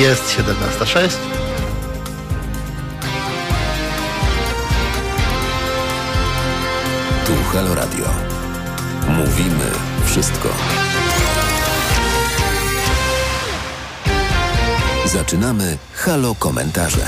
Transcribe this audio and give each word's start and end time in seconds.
Jest 0.00 0.36
17.06. 0.38 1.16
Tu 7.26 7.32
Halo 7.52 7.74
Radio. 7.74 8.04
Mówimy 9.08 9.70
wszystko. 10.06 10.48
Zaczynamy 15.04 15.78
Halo 15.94 16.34
Komentarze. 16.34 17.06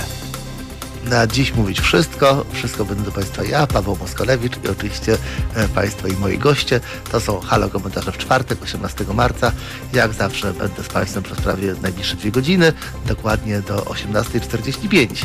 Na 1.11 1.27
dziś 1.27 1.55
mówić 1.55 1.81
wszystko. 1.81 2.45
Wszystko 2.53 2.85
będę 2.85 3.11
Państwa 3.11 3.45
ja, 3.45 3.67
Paweł 3.67 3.97
Moskolewicz 4.01 4.53
i 4.65 4.69
oczywiście 4.69 5.17
e, 5.55 5.69
Państwo 5.69 6.09
i 6.09 6.13
moi 6.13 6.39
goście. 6.39 6.81
To 7.11 7.21
są 7.21 7.41
Halo 7.41 7.69
Komentarze 7.69 8.13
w 8.13 8.19
czwartek, 8.19 8.63
18 8.63 9.05
marca. 9.15 9.53
Jak 9.93 10.13
zawsze 10.13 10.53
będę 10.53 10.83
z 10.83 10.89
Państwem 10.89 11.23
przez 11.23 11.41
prawie 11.41 11.75
najbliższe 11.83 12.17
dwie 12.17 12.31
godziny, 12.31 12.73
dokładnie 13.07 13.61
do 13.61 13.77
18.45. 13.77 15.25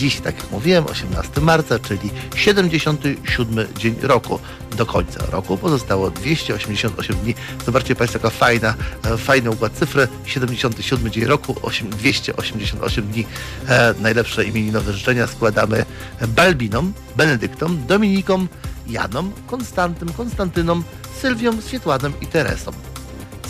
Dziś, 0.00 0.20
tak 0.20 0.36
jak 0.36 0.50
mówiłem, 0.50 0.86
18 0.86 1.40
marca, 1.40 1.78
czyli 1.78 2.10
77 2.34 3.66
dzień 3.78 3.96
roku. 4.02 4.38
Do 4.76 4.86
końca 4.86 5.26
roku 5.26 5.56
pozostało 5.56 6.10
288 6.10 7.16
dni. 7.16 7.34
Zobaczcie 7.66 7.96
Państwo, 7.96 8.18
jaka 8.18 8.30
fajna, 8.30 8.74
e, 9.04 9.16
fajny 9.16 9.50
układ 9.50 9.72
cyfry. 9.72 10.08
77 10.26 11.10
dzień 11.10 11.24
roku, 11.24 11.56
8, 11.62 11.90
288 11.90 13.06
dni. 13.06 13.26
E, 13.68 13.94
najlepsze 14.00 14.44
imieninowe 14.44 14.92
życzenia 14.92 15.26
składamy 15.26 15.84
Balbinom, 16.28 16.92
Benedyktom, 17.16 17.86
Dominikom, 17.86 18.48
Janom, 18.86 19.32
Konstantym, 19.46 20.12
Konstantynom, 20.12 20.84
Sylwią, 21.20 21.60
Swietłanem 21.60 22.12
i 22.20 22.26
Teresą 22.26 22.89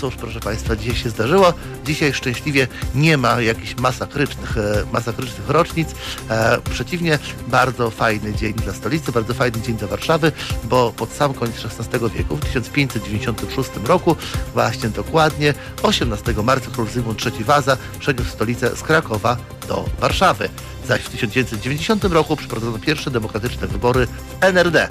cóż, 0.01 0.17
proszę 0.17 0.41
Państwa, 0.41 0.77
dzisiaj 0.77 0.97
się 0.97 1.11
zdarzyło. 1.11 1.53
Dzisiaj 1.85 2.13
szczęśliwie 2.13 2.69
nie 2.95 3.17
ma 3.17 3.41
jakichś 3.41 3.77
masakrycznych, 3.77 4.57
e, 4.57 4.85
masakrycznych 4.93 5.49
rocznic. 5.49 5.89
E, 6.31 6.59
przeciwnie, 6.71 7.19
bardzo 7.49 7.91
fajny 7.91 8.35
dzień 8.35 8.55
dla 8.55 8.73
stolicy, 8.73 9.13
bardzo 9.13 9.35
fajny 9.35 9.61
dzień 9.61 9.77
dla 9.77 9.89
Warszawy, 9.89 10.33
bo 10.65 10.93
pod 10.93 11.13
sam 11.13 11.35
koniec 11.35 11.57
XVI 11.65 11.99
wieku, 12.19 12.37
w 12.37 12.41
1596 12.41 13.71
roku, 13.87 14.17
właśnie 14.55 14.89
dokładnie 14.89 15.55
18 15.83 16.43
marca 16.43 16.71
król 16.73 16.89
Zygmunt 16.89 17.27
III 17.27 17.45
Waza 17.45 17.77
przeniósł 17.99 18.31
stolicę 18.31 18.77
z 18.77 18.83
Krakowa 18.83 19.37
do 19.69 19.85
Warszawy. 20.01 20.49
Zaś 20.89 21.01
w 21.01 21.09
1990 21.09 22.05
roku 22.05 22.37
przeprowadzono 22.37 22.79
pierwsze 22.79 23.11
demokratyczne 23.11 23.67
wybory 23.67 24.07
w 24.07 24.45
NRD. 24.45 24.89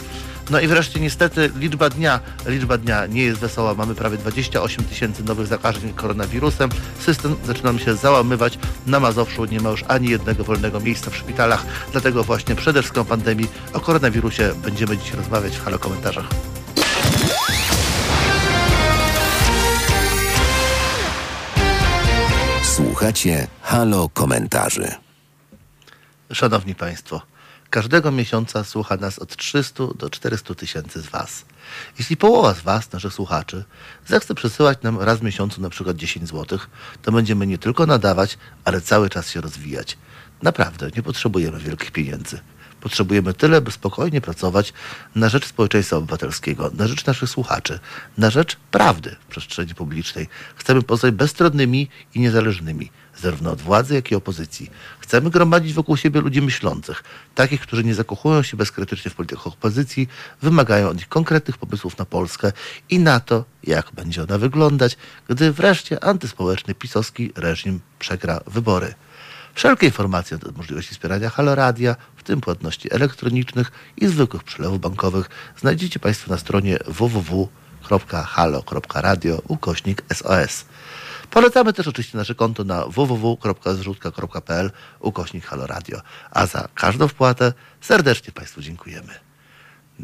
No 0.49 0.59
i 0.59 0.67
wreszcie 0.67 0.99
niestety 0.99 1.51
liczba 1.55 1.89
dnia, 1.89 2.19
liczba 2.45 2.77
dnia 2.77 3.05
nie 3.05 3.23
jest 3.23 3.39
wesoła. 3.39 3.73
Mamy 3.73 3.95
prawie 3.95 4.17
28 4.17 4.85
tysięcy 4.85 5.23
nowych 5.23 5.47
zakażeń 5.47 5.93
koronawirusem. 5.93 6.69
System 6.99 7.35
zaczyna 7.45 7.79
się 7.79 7.95
załamywać. 7.95 8.59
Na 8.87 8.99
Mazowszu 8.99 9.45
nie 9.45 9.59
ma 9.59 9.69
już 9.69 9.83
ani 9.87 10.09
jednego 10.09 10.43
wolnego 10.43 10.79
miejsca 10.79 11.11
w 11.11 11.15
szpitalach. 11.15 11.65
Dlatego 11.91 12.23
właśnie 12.23 12.55
przed 12.55 12.77
wszystkim 12.77 13.05
pandemii 13.05 13.47
o 13.73 13.79
koronawirusie 13.79 14.53
będziemy 14.63 14.97
dziś 14.97 15.11
rozmawiać 15.11 15.57
w 15.57 15.63
Halo 15.63 15.79
Komentarzach. 15.79 16.25
Słuchacie 22.63 23.47
Halo 23.61 24.09
Komentarzy. 24.09 24.91
Szanowni 26.33 26.75
Państwo, 26.75 27.21
każdego 27.69 28.11
miesiąca 28.11 28.63
słucha 28.63 28.97
nas 28.97 29.19
od 29.19 29.35
300 29.35 29.83
do 29.95 30.09
400 30.09 30.55
tysięcy 30.55 31.01
z 31.01 31.07
Was. 31.07 31.45
Jeśli 31.99 32.17
połowa 32.17 32.53
z 32.53 32.61
Was, 32.61 32.91
naszych 32.91 33.13
słuchaczy, 33.13 33.63
zechce 34.07 34.35
przesyłać 34.35 34.81
nam 34.81 34.99
raz 34.99 35.19
w 35.19 35.23
miesiącu 35.23 35.61
na 35.61 35.69
przykład 35.69 35.97
10 35.97 36.29
zł, 36.29 36.59
to 37.01 37.11
będziemy 37.11 37.47
nie 37.47 37.57
tylko 37.57 37.85
nadawać, 37.85 38.37
ale 38.65 38.81
cały 38.81 39.09
czas 39.09 39.29
się 39.29 39.41
rozwijać. 39.41 39.97
Naprawdę, 40.43 40.89
nie 40.95 41.03
potrzebujemy 41.03 41.59
wielkich 41.59 41.91
pieniędzy. 41.91 42.39
Potrzebujemy 42.81 43.33
tyle, 43.33 43.61
by 43.61 43.71
spokojnie 43.71 44.21
pracować 44.21 44.73
na 45.15 45.29
rzecz 45.29 45.47
społeczeństwa 45.47 45.97
obywatelskiego, 45.97 46.71
na 46.73 46.87
rzecz 46.87 47.05
naszych 47.05 47.29
słuchaczy, 47.29 47.79
na 48.17 48.29
rzecz 48.29 48.57
prawdy 48.71 49.15
w 49.19 49.25
przestrzeni 49.25 49.75
publicznej. 49.75 50.27
Chcemy 50.55 50.81
pozostać 50.81 51.11
bezstronnymi 51.11 51.89
i 52.15 52.19
niezależnymi, 52.19 52.91
zarówno 53.17 53.51
od 53.51 53.61
władzy, 53.61 53.95
jak 53.95 54.11
i 54.11 54.15
opozycji. 54.15 54.71
Chcemy 54.99 55.29
gromadzić 55.29 55.73
wokół 55.73 55.97
siebie 55.97 56.21
ludzi 56.21 56.41
myślących, 56.41 57.03
takich, 57.35 57.61
którzy 57.61 57.83
nie 57.83 57.95
zakochują 57.95 58.43
się 58.43 58.57
bezkrytycznie 58.57 59.11
w 59.11 59.15
politykach 59.15 59.47
opozycji, 59.47 60.07
wymagają 60.41 60.89
od 60.89 60.97
nich 60.97 61.09
konkretnych 61.09 61.57
pomysłów 61.57 61.97
na 61.97 62.05
Polskę 62.05 62.51
i 62.89 62.99
na 62.99 63.19
to, 63.19 63.45
jak 63.63 63.91
będzie 63.91 64.23
ona 64.23 64.37
wyglądać, 64.37 64.97
gdy 65.27 65.51
wreszcie 65.51 66.03
antyspołeczny 66.03 66.75
pisowski 66.75 67.31
reżim 67.35 67.79
przegra 67.99 68.39
wybory. 68.47 68.93
Wszelkie 69.59 69.85
informacje 69.85 70.37
na 70.45 70.51
możliwości 70.57 70.91
wspierania 70.93 71.29
Halo 71.29 71.55
Radia, 71.55 71.95
w 72.15 72.23
tym 72.23 72.41
płatności 72.41 72.93
elektronicznych 72.93 73.71
i 73.97 74.07
zwykłych 74.07 74.43
przelewów 74.43 74.79
bankowych, 74.79 75.29
znajdziecie 75.57 75.99
Państwo 75.99 76.31
na 76.31 76.37
stronie 76.37 76.77
www.halo.radio 76.87 77.51
ukośnik 79.47 80.03
SOS. 80.13 80.65
Polecamy 81.29 81.73
też 81.73 81.87
oczywiście 81.87 82.17
nasze 82.17 82.35
konto 82.35 82.63
na 82.63 82.85
www.zrzutka.pl 82.85 84.71
ukośnik 84.99 85.45
Halo 85.45 85.67
Radio. 85.67 86.01
A 86.31 86.45
za 86.45 86.67
każdą 86.75 87.07
wpłatę 87.07 87.53
serdecznie 87.81 88.33
Państwu 88.33 88.61
dziękujemy. 88.61 89.13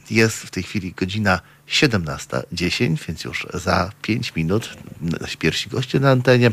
Jest 0.09 0.37
w 0.37 0.51
tej 0.51 0.63
chwili 0.63 0.93
godzina 0.93 1.39
17.10, 1.67 3.07
więc 3.07 3.23
już 3.23 3.47
za 3.53 3.91
5 4.01 4.35
minut 4.35 4.77
nasi 5.01 5.37
pierwsi 5.37 5.69
goście 5.69 5.99
na 5.99 6.11
antenie. 6.11 6.51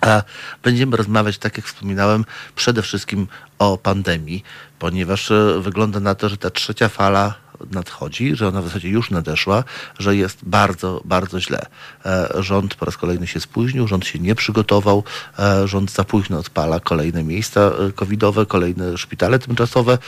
A 0.00 0.22
będziemy 0.62 0.96
rozmawiać, 0.96 1.38
tak 1.38 1.56
jak 1.56 1.66
wspominałem, 1.66 2.24
przede 2.54 2.82
wszystkim 2.82 3.28
o 3.58 3.78
pandemii, 3.78 4.44
ponieważ 4.78 5.30
e, 5.30 5.60
wygląda 5.60 6.00
na 6.00 6.14
to, 6.14 6.28
że 6.28 6.36
ta 6.36 6.50
trzecia 6.50 6.88
fala 6.88 7.47
nadchodzi, 7.70 8.36
że 8.36 8.48
ona 8.48 8.62
w 8.62 8.64
zasadzie 8.64 8.88
już 8.88 9.10
nadeszła, 9.10 9.64
że 9.98 10.16
jest 10.16 10.38
bardzo, 10.42 11.02
bardzo 11.04 11.40
źle. 11.40 11.66
E, 12.06 12.28
rząd 12.38 12.74
po 12.74 12.84
raz 12.86 12.96
kolejny 12.96 13.26
się 13.26 13.40
spóźnił, 13.40 13.88
rząd 13.88 14.06
się 14.06 14.18
nie 14.18 14.34
przygotował, 14.34 15.04
e, 15.38 15.68
rząd 15.68 15.92
za 15.92 16.04
późno 16.04 16.38
odpala 16.38 16.80
kolejne 16.80 17.24
miejsca 17.24 17.60
e, 17.60 17.92
covidowe, 17.92 18.46
kolejne 18.46 18.98
szpitale 18.98 19.38
tymczasowe. 19.38 19.98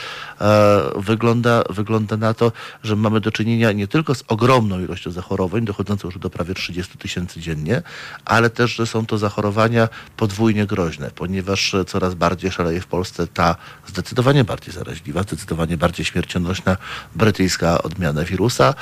Wygląda, 0.95 1.63
wygląda 1.69 2.17
na 2.17 2.33
to, 2.33 2.51
że 2.83 2.95
mamy 2.95 3.21
do 3.21 3.31
czynienia 3.31 3.71
nie 3.71 3.87
tylko 3.87 4.15
z 4.15 4.23
ogromną 4.27 4.79
ilością 4.79 5.11
zachorowań, 5.11 5.65
dochodzącą 5.65 6.07
już 6.07 6.19
do 6.19 6.29
prawie 6.29 6.53
30 6.53 6.97
tysięcy 6.97 7.39
dziennie, 7.39 7.81
ale 8.25 8.49
też, 8.49 8.75
że 8.75 8.87
są 8.87 9.05
to 9.05 9.17
zachorowania 9.17 9.89
podwójnie 10.17 10.65
groźne, 10.65 11.11
ponieważ 11.15 11.75
coraz 11.87 12.15
bardziej 12.15 12.51
szaleje 12.51 12.81
w 12.81 12.87
Polsce 12.87 13.27
ta 13.27 13.55
zdecydowanie 13.87 14.43
bardziej 14.43 14.73
zaraźliwa, 14.73 15.23
zdecydowanie 15.23 15.77
bardziej 15.77 16.05
śmiercionośna 16.05 16.77
brytyjska 17.15 17.40
odmiana 17.83 18.23
wirusa. 18.23 18.73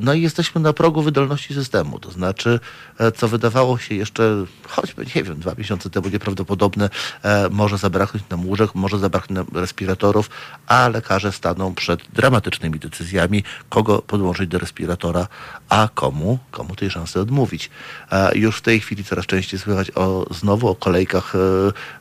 No 0.00 0.14
i 0.14 0.22
jesteśmy 0.22 0.60
na 0.60 0.72
progu 0.72 1.02
wydolności 1.02 1.54
systemu, 1.54 1.98
to 1.98 2.10
znaczy, 2.10 2.60
e, 2.98 3.12
co 3.12 3.28
wydawało 3.28 3.78
się 3.78 3.94
jeszcze 3.94 4.44
choćby, 4.68 5.06
nie 5.16 5.22
wiem, 5.22 5.38
dwa 5.38 5.54
miesiące 5.58 5.90
temu 5.90 6.08
nieprawdopodobne, 6.08 6.90
e, 7.22 7.48
może 7.50 7.78
zabraknąć 7.78 8.28
nam 8.30 8.46
łóżek, 8.46 8.74
może 8.74 8.98
zabraknąć 8.98 9.48
respiratorów, 9.54 10.30
a 10.66 10.88
lekarze 10.88 11.32
staną 11.32 11.74
przed 11.74 12.00
dramatycznymi 12.12 12.78
decyzjami, 12.78 13.44
kogo 13.68 14.02
podłączyć 14.02 14.48
do 14.48 14.58
respiratora, 14.58 15.28
a 15.68 15.88
komu, 15.94 16.38
komu 16.50 16.76
tej 16.76 16.90
szansy 16.90 17.20
odmówić. 17.20 17.70
Już 18.34 18.58
w 18.58 18.62
tej 18.62 18.80
chwili 18.80 19.04
coraz 19.04 19.26
częściej 19.26 19.60
słychać 19.60 19.90
o, 19.94 20.26
znowu 20.30 20.68
o 20.68 20.74
kolejkach 20.74 21.34
e, 21.34 21.38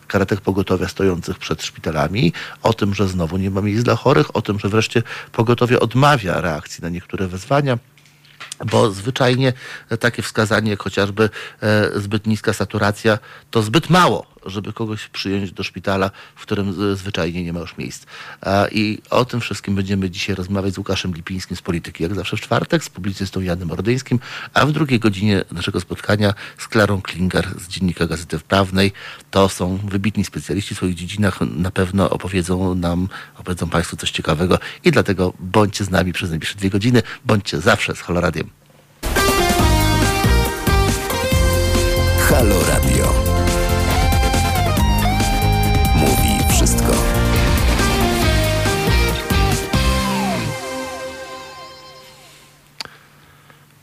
karetek 0.08 0.42
pogotowia 0.42 0.88
stojących 0.88 1.38
przed 1.38 1.64
szpitalami, 1.64 2.34
o 2.64 2.74
tym, 2.74 2.94
że 2.94 3.08
znowu 3.08 3.38
nie 3.38 3.52
ma 3.52 3.62
miejsc 3.62 3.84
dla 3.84 3.96
chorych, 3.96 4.36
o 4.36 4.42
tym, 4.42 4.60
że 4.60 4.70
wreszcie 4.70 5.04
pogotowie 5.32 5.80
odmawia 5.80 6.42
reakcji 6.42 6.82
na 6.82 6.90
niektóre 6.90 7.28
wezwania 7.28 7.78
bo 8.66 8.92
zwyczajnie 8.92 9.54
takie 10.00 10.22
wskazanie, 10.22 10.72
jak 10.72 10.84
chociażby 10.84 11.30
e, 11.62 12.00
zbyt 12.00 12.28
niska 12.28 12.54
saturacja, 12.54 13.20
to 13.52 13.62
zbyt 13.62 13.90
mało, 13.90 14.26
żeby 14.50 14.74
kogoś 14.74 15.08
przyjąć 15.08 15.52
do 15.52 15.64
szpitala, 15.64 16.12
w 16.36 16.42
którym 16.42 16.96
zwyczajnie 16.96 17.44
nie 17.44 17.54
ma 17.54 17.60
już 17.60 17.78
miejsc. 17.78 18.06
I 18.72 19.00
o 19.10 19.26
tym 19.26 19.40
wszystkim 19.40 19.76
będziemy 19.76 20.10
dzisiaj 20.10 20.36
rozmawiać 20.36 20.74
z 20.74 20.78
Łukaszem 20.78 21.14
Lipińskim 21.14 21.58
z 21.58 21.62
Polityki, 21.62 22.04
jak 22.04 22.16
zawsze 22.16 22.38
w 22.38 22.42
czwartek, 22.42 22.84
z 22.84 22.90
publicystą 22.90 23.42
Janem 23.42 23.72
Ordyńskim, 23.72 24.20
a 24.54 24.66
w 24.66 24.72
drugiej 24.72 25.00
godzinie 25.00 25.44
naszego 25.52 25.80
spotkania 25.80 26.34
z 26.58 26.68
Klarą 26.68 27.02
Klinger 27.02 27.48
z 27.60 27.68
Dziennika 27.68 28.08
Gazety 28.08 28.40
Wprawnej. 28.40 28.92
To 29.32 29.50
są 29.50 29.78
wybitni 29.78 30.26
specjaliści 30.26 30.76
w 30.76 30.78
swoich 30.78 30.96
dziedzinach, 30.96 31.40
na 31.42 31.72
pewno 31.72 32.10
opowiedzą 32.10 32.76
nam, 32.76 33.08
opowiedzą 33.40 33.70
Państwu 33.70 33.98
coś 33.98 34.12
ciekawego 34.12 34.60
i 34.84 34.92
dlatego 34.92 35.34
bądźcie 35.40 35.84
z 35.84 35.90
nami 35.90 36.14
przez 36.14 36.30
najbliższe 36.30 36.56
dwie 36.56 36.70
godziny, 36.70 37.02
bądźcie 37.26 37.62
zawsze 37.62 37.96
z 37.96 38.02
Haloradiem. 38.02 38.50
Halo 42.30 42.60
Radio. 42.68 43.17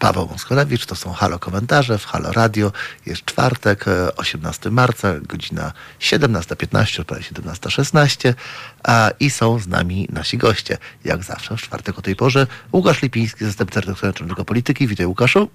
Paweł 0.05 0.27
Moskolewicz, 0.27 0.87
to 0.87 0.95
są 0.95 1.13
Halo 1.13 1.39
Komentarze 1.39 1.99
w 1.99 2.07
Halo 2.07 2.33
Radio. 2.33 2.73
Jest 3.07 3.25
czwartek, 3.25 3.89
e, 3.89 4.17
18 4.17 4.71
marca, 4.71 5.21
godzina 5.21 5.73
17.15, 5.99 7.05
prawie 7.05 7.23
17.16 7.23 8.35
a, 8.83 9.11
i 9.21 9.31
są 9.31 9.59
z 9.59 9.69
nami 9.69 10.09
nasi 10.13 10.39
goście. 10.39 10.79
Jak 11.05 11.23
zawsze 11.23 11.57
w 11.57 11.63
czwartek 11.63 11.99
o 11.99 12.03
tej 12.03 12.17
porze 12.17 12.47
Łukasz 12.73 13.03
Lipiński, 13.03 13.45
zastępca 13.45 13.81
redaktora 13.81 14.09
naczelnego 14.09 14.45
polityki. 14.45 14.87
Witaj 14.87 15.07
Łukaszu. 15.07 15.49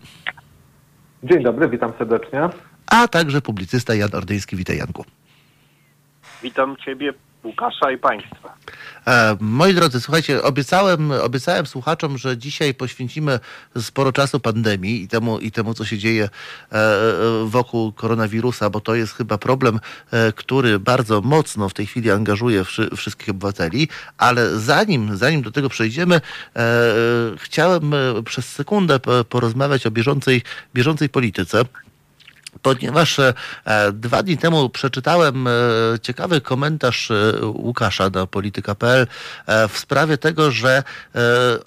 Dzień 1.23 1.43
dobry, 1.43 1.69
witam 1.69 1.93
serdecznie. 1.97 2.49
A 2.87 3.07
także 3.07 3.41
publicysta 3.41 3.95
Jan 3.95 4.09
Ordyński. 4.13 4.55
Witaj 4.55 4.77
Janku. 4.77 5.05
Witam 6.43 6.75
Ciebie, 6.85 7.13
Łukasza 7.43 7.91
i 7.91 7.97
Państwa. 7.97 8.53
E, 9.09 9.37
moi 9.39 9.73
drodzy, 9.73 10.01
słuchajcie, 10.01 10.43
obiecałem, 10.43 11.11
obiecałem 11.11 11.65
słuchaczom, 11.65 12.17
że 12.17 12.37
dzisiaj 12.37 12.73
poświęcimy 12.73 13.39
sporo 13.81 14.11
czasu 14.11 14.39
pandemii 14.39 15.03
i 15.03 15.07
temu, 15.07 15.39
i 15.39 15.51
temu 15.51 15.73
co 15.73 15.85
się 15.85 15.97
dzieje 15.97 16.29
e, 16.71 16.79
wokół 17.45 17.91
koronawirusa, 17.91 18.69
bo 18.69 18.81
to 18.81 18.95
jest 18.95 19.13
chyba 19.13 19.37
problem, 19.37 19.79
e, 20.11 20.33
który 20.33 20.79
bardzo 20.79 21.21
mocno 21.21 21.69
w 21.69 21.73
tej 21.73 21.85
chwili 21.85 22.11
angażuje 22.11 22.63
wszy, 22.63 22.89
wszystkich 22.95 23.29
obywateli, 23.29 23.87
ale 24.17 24.59
zanim, 24.59 25.17
zanim 25.17 25.41
do 25.41 25.51
tego 25.51 25.69
przejdziemy, 25.69 26.15
e, 26.15 26.21
chciałem 27.37 27.93
e, 27.93 28.23
przez 28.23 28.45
sekundę 28.49 28.99
po- 28.99 29.23
porozmawiać 29.23 29.85
o 29.87 29.91
bieżącej, 29.91 30.41
bieżącej 30.73 31.09
polityce. 31.09 31.65
Ponieważ 32.61 33.19
e, 33.19 33.33
dwa 33.93 34.23
dni 34.23 34.37
temu 34.37 34.69
przeczytałem 34.69 35.47
e, 35.47 35.51
ciekawy 36.01 36.41
komentarz 36.41 37.11
e, 37.11 37.45
Łukasza 37.45 38.09
na 38.09 38.27
polityka.pl 38.27 39.07
w 39.69 39.77
sprawie 39.77 40.17
tego, 40.17 40.51
że 40.51 40.83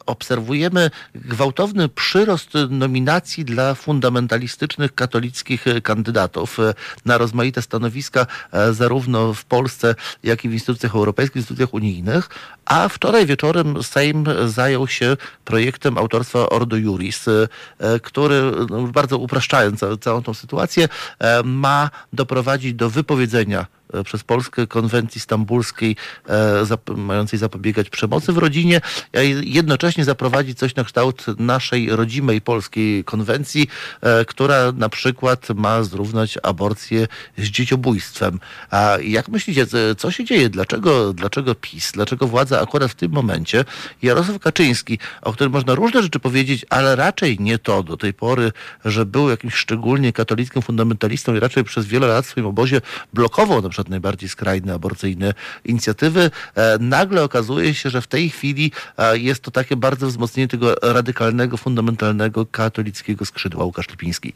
obserwujemy 0.07 0.91
gwałtowny 1.15 1.89
przyrost 1.89 2.51
nominacji 2.71 3.45
dla 3.45 3.75
fundamentalistycznych 3.75 4.95
katolickich 4.95 5.65
kandydatów 5.83 6.59
na 7.05 7.19
rozmaite 7.19 7.63
stanowiska 7.63 8.27
zarówno 8.73 9.35
w 9.35 9.45
Polsce, 9.45 9.95
jak 10.23 10.45
i 10.45 10.49
w 10.49 10.53
instytucjach 10.53 10.95
europejskich, 10.95 11.37
instytucjach 11.37 11.75
unijnych. 11.75 12.29
A 12.65 12.89
wczoraj 12.89 13.27
wieczorem 13.27 13.83
Sejm 13.83 14.25
zajął 14.47 14.89
się 14.89 15.17
projektem 15.45 15.99
autorstwa 15.99 16.49
Ordo 16.49 16.77
Juris, 16.77 17.29
e, 17.29 18.01
który, 18.01 18.43
no, 18.71 18.83
bardzo 18.83 19.19
upraszczając 19.19 19.81
ca- 19.81 19.97
całą 19.97 20.23
tą 20.23 20.35
sytuację, 20.35 20.89
e, 21.19 21.43
ma 21.43 21.91
doprowadzić 22.13 22.75
do 22.75 22.91
wypowiedzenia 22.91 23.67
przez 24.05 24.25
Polskę 24.25 24.67
konwencji 24.67 25.21
stambulskiej 25.21 25.97
e, 26.29 26.63
zap- 26.65 26.97
mającej 26.97 27.39
zapobiegać 27.39 27.91
przemocy 27.91 28.33
w 28.33 28.39
rodzinie, 28.39 28.81
a 29.17 29.21
jednocześnie 29.45 30.05
zaprowadzić 30.05 30.59
coś 30.59 30.75
na 30.75 30.85
kształt 30.85 31.25
naszej 31.39 31.91
rodzimej 31.91 32.41
polskiej 32.41 33.05
konwencji, 33.05 33.69
e, 34.01 34.25
która 34.25 34.73
na 34.73 34.89
przykład 34.89 35.49
ma 35.55 35.83
zrównać 35.83 36.39
aborcję 36.43 37.07
z 37.39 37.45
dzieciobójstwem. 37.45 38.41
A 38.71 38.97
jak 39.05 39.29
myślicie, 39.29 39.67
co- 39.67 39.95
co 39.99 40.11
się 40.11 40.25
dzieje? 40.25 40.49
Dlaczego, 40.49 41.13
dlaczego 41.13 41.55
PiS, 41.55 41.93
dlaczego 41.93 42.27
władza 42.27 42.61
akurat 42.61 42.91
w 42.91 42.95
tym 42.95 43.13
momencie, 43.13 43.65
Jarosław 44.03 44.39
Kaczyński, 44.39 44.99
o 45.23 45.33
którym 45.33 45.53
można 45.53 45.75
różne 45.75 46.03
rzeczy 46.03 46.19
powiedzieć, 46.21 46.67
ale 46.71 46.97
raczej 46.97 47.37
nie 47.41 47.59
to 47.59 47.83
do 47.83 47.97
tej 47.97 48.15
pory, 48.15 48.53
że 48.85 49.07
był 49.07 49.31
jakimś 49.31 49.55
szczególnie 49.55 50.13
katolickim 50.13 50.63
fundamentalistą 50.63 51.35
i 51.35 51.41
raczej 51.41 51.65
przez 51.65 51.87
wiele 51.87 52.07
lat 52.07 52.27
w 52.27 52.29
swoim 52.29 52.47
obozie 52.47 52.81
blokował 53.13 53.63
na 53.63 53.69
przykład 53.69 53.82
najbardziej 53.89 54.29
skrajne 54.29 54.75
aborcyjne 54.75 55.35
inicjatywy, 55.65 56.21
e, 56.55 56.79
nagle 56.81 57.25
okazuje 57.25 57.75
się, 57.75 57.91
że 57.91 58.01
w 58.01 58.07
tej 58.07 58.29
chwili 58.29 58.73
e, 58.99 59.19
jest 59.19 59.45
to 59.45 59.51
takie 59.51 59.77
bardzo 59.77 60.07
wzmocnienie 60.07 60.49
tego 60.49 60.75
radykalnego, 60.83 61.57
fundamentalnego 61.57 62.47
katolickiego 62.47 63.25
skrzydła. 63.25 63.65
Łukasz 63.65 63.91
Lipiński. 63.91 64.33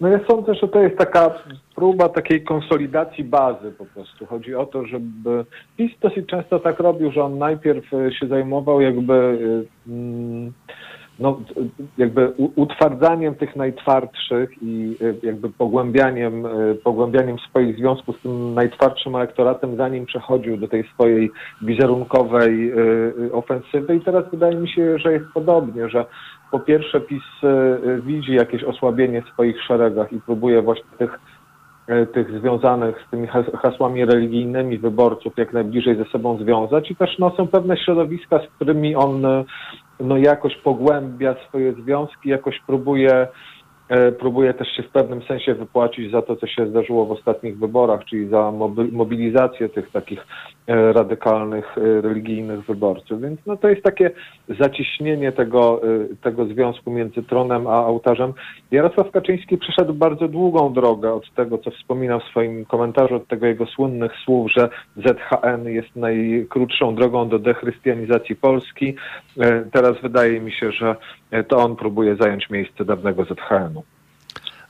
No 0.00 0.08
ja 0.08 0.20
sądzę, 0.28 0.54
że 0.54 0.68
to 0.68 0.80
jest 0.80 0.98
taka 0.98 1.30
próba 1.74 2.08
takiej 2.08 2.44
konsolidacji 2.44 3.24
bazy 3.24 3.72
po 3.78 3.86
prostu. 3.86 4.26
Chodzi 4.26 4.54
o 4.54 4.66
to, 4.66 4.86
żeby 4.86 5.44
PiS 5.76 5.92
dosyć 6.00 6.26
często 6.26 6.58
tak 6.58 6.80
robił, 6.80 7.12
że 7.12 7.24
on 7.24 7.38
najpierw 7.38 7.94
e, 7.94 8.12
się 8.12 8.26
zajmował 8.26 8.80
jakby 8.80 9.38
mm, 9.88 10.52
no, 11.18 11.40
jakby 11.98 12.32
utwardzaniem 12.56 13.34
tych 13.34 13.56
najtwardszych 13.56 14.50
i 14.62 14.96
e, 15.00 15.26
jakby 15.26 15.50
pogłębianiem, 15.50 16.46
e, 16.46 16.74
pogłębianiem 16.74 17.38
swoich 17.38 17.76
związków 17.76 18.18
z 18.18 18.22
tym 18.22 18.54
najtwardszym 18.54 19.16
elektoratem, 19.16 19.76
zanim 19.76 20.06
przechodził 20.06 20.56
do 20.56 20.68
tej 20.68 20.84
swojej 20.94 21.30
wizerunkowej 21.62 22.70
e, 22.70 22.74
ofensywy. 23.32 23.96
I 23.96 24.00
teraz 24.00 24.24
wydaje 24.30 24.56
mi 24.56 24.68
się, 24.68 24.98
że 24.98 25.12
jest 25.12 25.26
podobnie, 25.34 25.88
że 25.88 26.04
po 26.50 26.60
pierwsze 26.60 27.00
PiS 27.00 27.22
widzi 28.02 28.34
jakieś 28.34 28.64
osłabienie 28.64 29.22
w 29.22 29.28
swoich 29.28 29.62
szeregach 29.62 30.12
i 30.12 30.20
próbuje 30.20 30.62
właśnie 30.62 30.90
tych, 30.98 31.18
tych 32.12 32.40
związanych 32.40 33.04
z 33.06 33.10
tymi 33.10 33.26
has- 33.26 33.50
hasłami 33.62 34.04
religijnymi 34.04 34.78
wyborców 34.78 35.32
jak 35.36 35.52
najbliżej 35.52 35.96
ze 35.96 36.04
sobą 36.04 36.38
związać 36.38 36.90
i 36.90 36.96
też 36.96 37.18
no, 37.18 37.30
są 37.36 37.46
pewne 37.46 37.76
środowiska, 37.76 38.38
z 38.38 38.48
którymi 38.56 38.94
on 38.96 39.26
no, 40.00 40.16
jakoś 40.16 40.56
pogłębia 40.56 41.34
swoje 41.48 41.72
związki, 41.72 42.28
jakoś 42.28 42.60
próbuje 42.66 43.28
próbuje 44.18 44.54
też 44.54 44.68
się 44.68 44.82
w 44.82 44.88
pewnym 44.88 45.22
sensie 45.22 45.54
wypłacić 45.54 46.12
za 46.12 46.22
to, 46.22 46.36
co 46.36 46.46
się 46.46 46.66
zdarzyło 46.66 47.06
w 47.06 47.12
ostatnich 47.12 47.58
wyborach, 47.58 48.04
czyli 48.04 48.28
za 48.28 48.52
mobilizację 48.92 49.68
tych 49.68 49.90
takich 49.90 50.26
e, 50.66 50.92
radykalnych, 50.92 51.78
e, 51.78 52.00
religijnych 52.00 52.66
wyborców. 52.66 53.20
Więc 53.20 53.40
no, 53.46 53.56
to 53.56 53.68
jest 53.68 53.82
takie 53.82 54.10
zacieśnienie 54.60 55.32
tego, 55.32 55.80
e, 55.82 56.16
tego 56.22 56.46
związku 56.46 56.90
między 56.90 57.22
tronem 57.22 57.66
a 57.66 57.86
ołtarzem. 57.86 58.32
Jarosław 58.70 59.10
Kaczyński 59.10 59.58
przeszedł 59.58 59.94
bardzo 59.94 60.28
długą 60.28 60.72
drogę 60.72 61.12
od 61.12 61.34
tego, 61.34 61.58
co 61.58 61.70
wspominał 61.70 62.20
w 62.20 62.24
swoim 62.30 62.64
komentarzu, 62.64 63.14
od 63.14 63.28
tego 63.28 63.46
jego 63.46 63.66
słynnych 63.66 64.12
słów, 64.24 64.52
że 64.52 64.68
ZHN 64.96 65.68
jest 65.68 65.96
najkrótszą 65.96 66.94
drogą 66.94 67.28
do 67.28 67.38
dechrystianizacji 67.38 68.36
Polski. 68.36 68.94
E, 69.40 69.64
Teraz 69.72 69.92
wydaje 70.02 70.40
mi 70.40 70.52
się, 70.52 70.72
że 70.72 70.88
e, 70.88 70.96
to 71.48 71.56
on 71.56 71.76
próbuje 71.76 72.16
zająć 72.16 72.50
miejsce 72.50 72.84
dawnego 72.84 73.24
ZHN-u. 73.24 73.82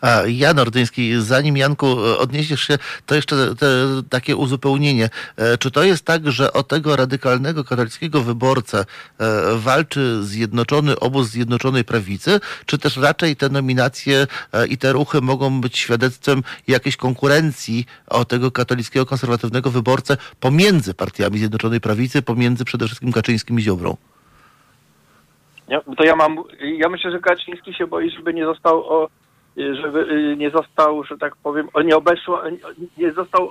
A 0.00 0.23
Jan 0.26 0.58
Ordyński, 0.58 1.20
zanim 1.20 1.56
Janku 1.56 1.86
e, 1.86 2.19
odniesiesz 2.19 2.60
się, 2.60 2.79
to 3.06 3.15
jeszcze 3.15 3.56
te, 3.56 3.67
takie 4.10 4.36
uzupełnienie. 4.36 5.10
E, 5.36 5.58
Czy 5.58 5.70
to 5.70 5.82
jest 5.84 6.05
tak, 6.05 6.32
że 6.32 6.53
o 6.53 6.63
tego 6.63 6.96
radykalnego 6.96 7.65
katolickiego 7.65 8.22
wyborcę 8.22 8.79
e, 8.79 8.84
walczy 9.56 10.25
zjednoczony 10.25 10.98
obóz 10.98 11.29
Zjednoczonej 11.29 11.84
Prawicy, 11.84 12.41
czy 12.67 12.79
też 12.79 12.96
raczej 12.96 13.36
te 13.36 13.48
nominacje 13.48 14.27
e, 14.53 14.67
i 14.67 14.79
te 14.79 14.93
ruchy 14.93 15.20
mogą 15.20 15.60
być 15.60 15.79
świadectwem 15.79 16.43
jakiejś 16.69 16.96
konkurencji 16.96 17.86
o 18.06 18.25
tego 18.25 18.51
katolickiego 18.51 19.06
konserwatywnego 19.06 19.70
wyborcę 19.70 20.17
pomiędzy 20.41 20.94
partiami 20.94 21.39
Zjednoczonej 21.39 21.81
Prawicy, 21.81 22.22
pomiędzy 22.22 22.65
przede 22.65 22.86
wszystkim 22.86 23.13
Kaczyńskim 23.13 23.58
i 23.58 23.63
Ziobrą? 23.63 23.96
Ja, 25.69 25.81
to 25.96 26.05
ja 26.05 26.17
mam, 26.17 26.37
ja 26.61 26.89
myślę, 26.89 27.11
że 27.11 27.19
Kaczyński 27.19 27.75
się 27.75 27.87
boi, 27.87 28.11
żeby 28.11 28.35
nie 28.35 28.44
został, 28.44 28.85
o, 28.85 29.08
żeby 29.56 30.01
y, 30.01 30.37
nie 30.37 30.51
został, 30.51 31.05
że 31.05 31.19
tak 31.19 31.37
powiem, 31.37 31.69
nie 31.85 31.96
obeszło, 31.96 32.43
nie 32.99 33.13
został, 33.13 33.51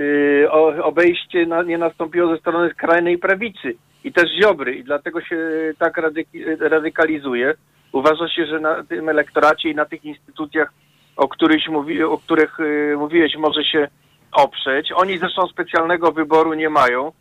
y, 0.00 0.50
obejście 0.82 1.46
na, 1.46 1.62
nie 1.62 1.78
nastąpiło 1.78 2.34
ze 2.34 2.40
strony 2.40 2.70
skrajnej 2.70 3.18
prawicy 3.18 3.74
i 4.04 4.12
też 4.12 4.30
Ziobry 4.42 4.74
i 4.74 4.84
dlatego 4.84 5.20
się 5.20 5.38
tak 5.78 5.96
radyki, 5.96 6.44
radykalizuje. 6.44 7.54
Uważa 7.92 8.28
się, 8.28 8.46
że 8.46 8.60
na 8.60 8.84
tym 8.84 9.08
elektoracie 9.08 9.70
i 9.70 9.74
na 9.74 9.84
tych 9.84 10.04
instytucjach, 10.04 10.72
o 11.16 11.28
mówi, 11.70 12.02
o 12.02 12.18
których 12.18 12.60
y, 12.60 12.94
mówiłeś, 12.98 13.36
może 13.36 13.64
się 13.64 13.88
oprzeć. 14.32 14.92
Oni 14.92 15.18
zresztą 15.18 15.46
specjalnego 15.46 16.12
wyboru 16.12 16.54
nie 16.54 16.70
mają, 16.70 17.12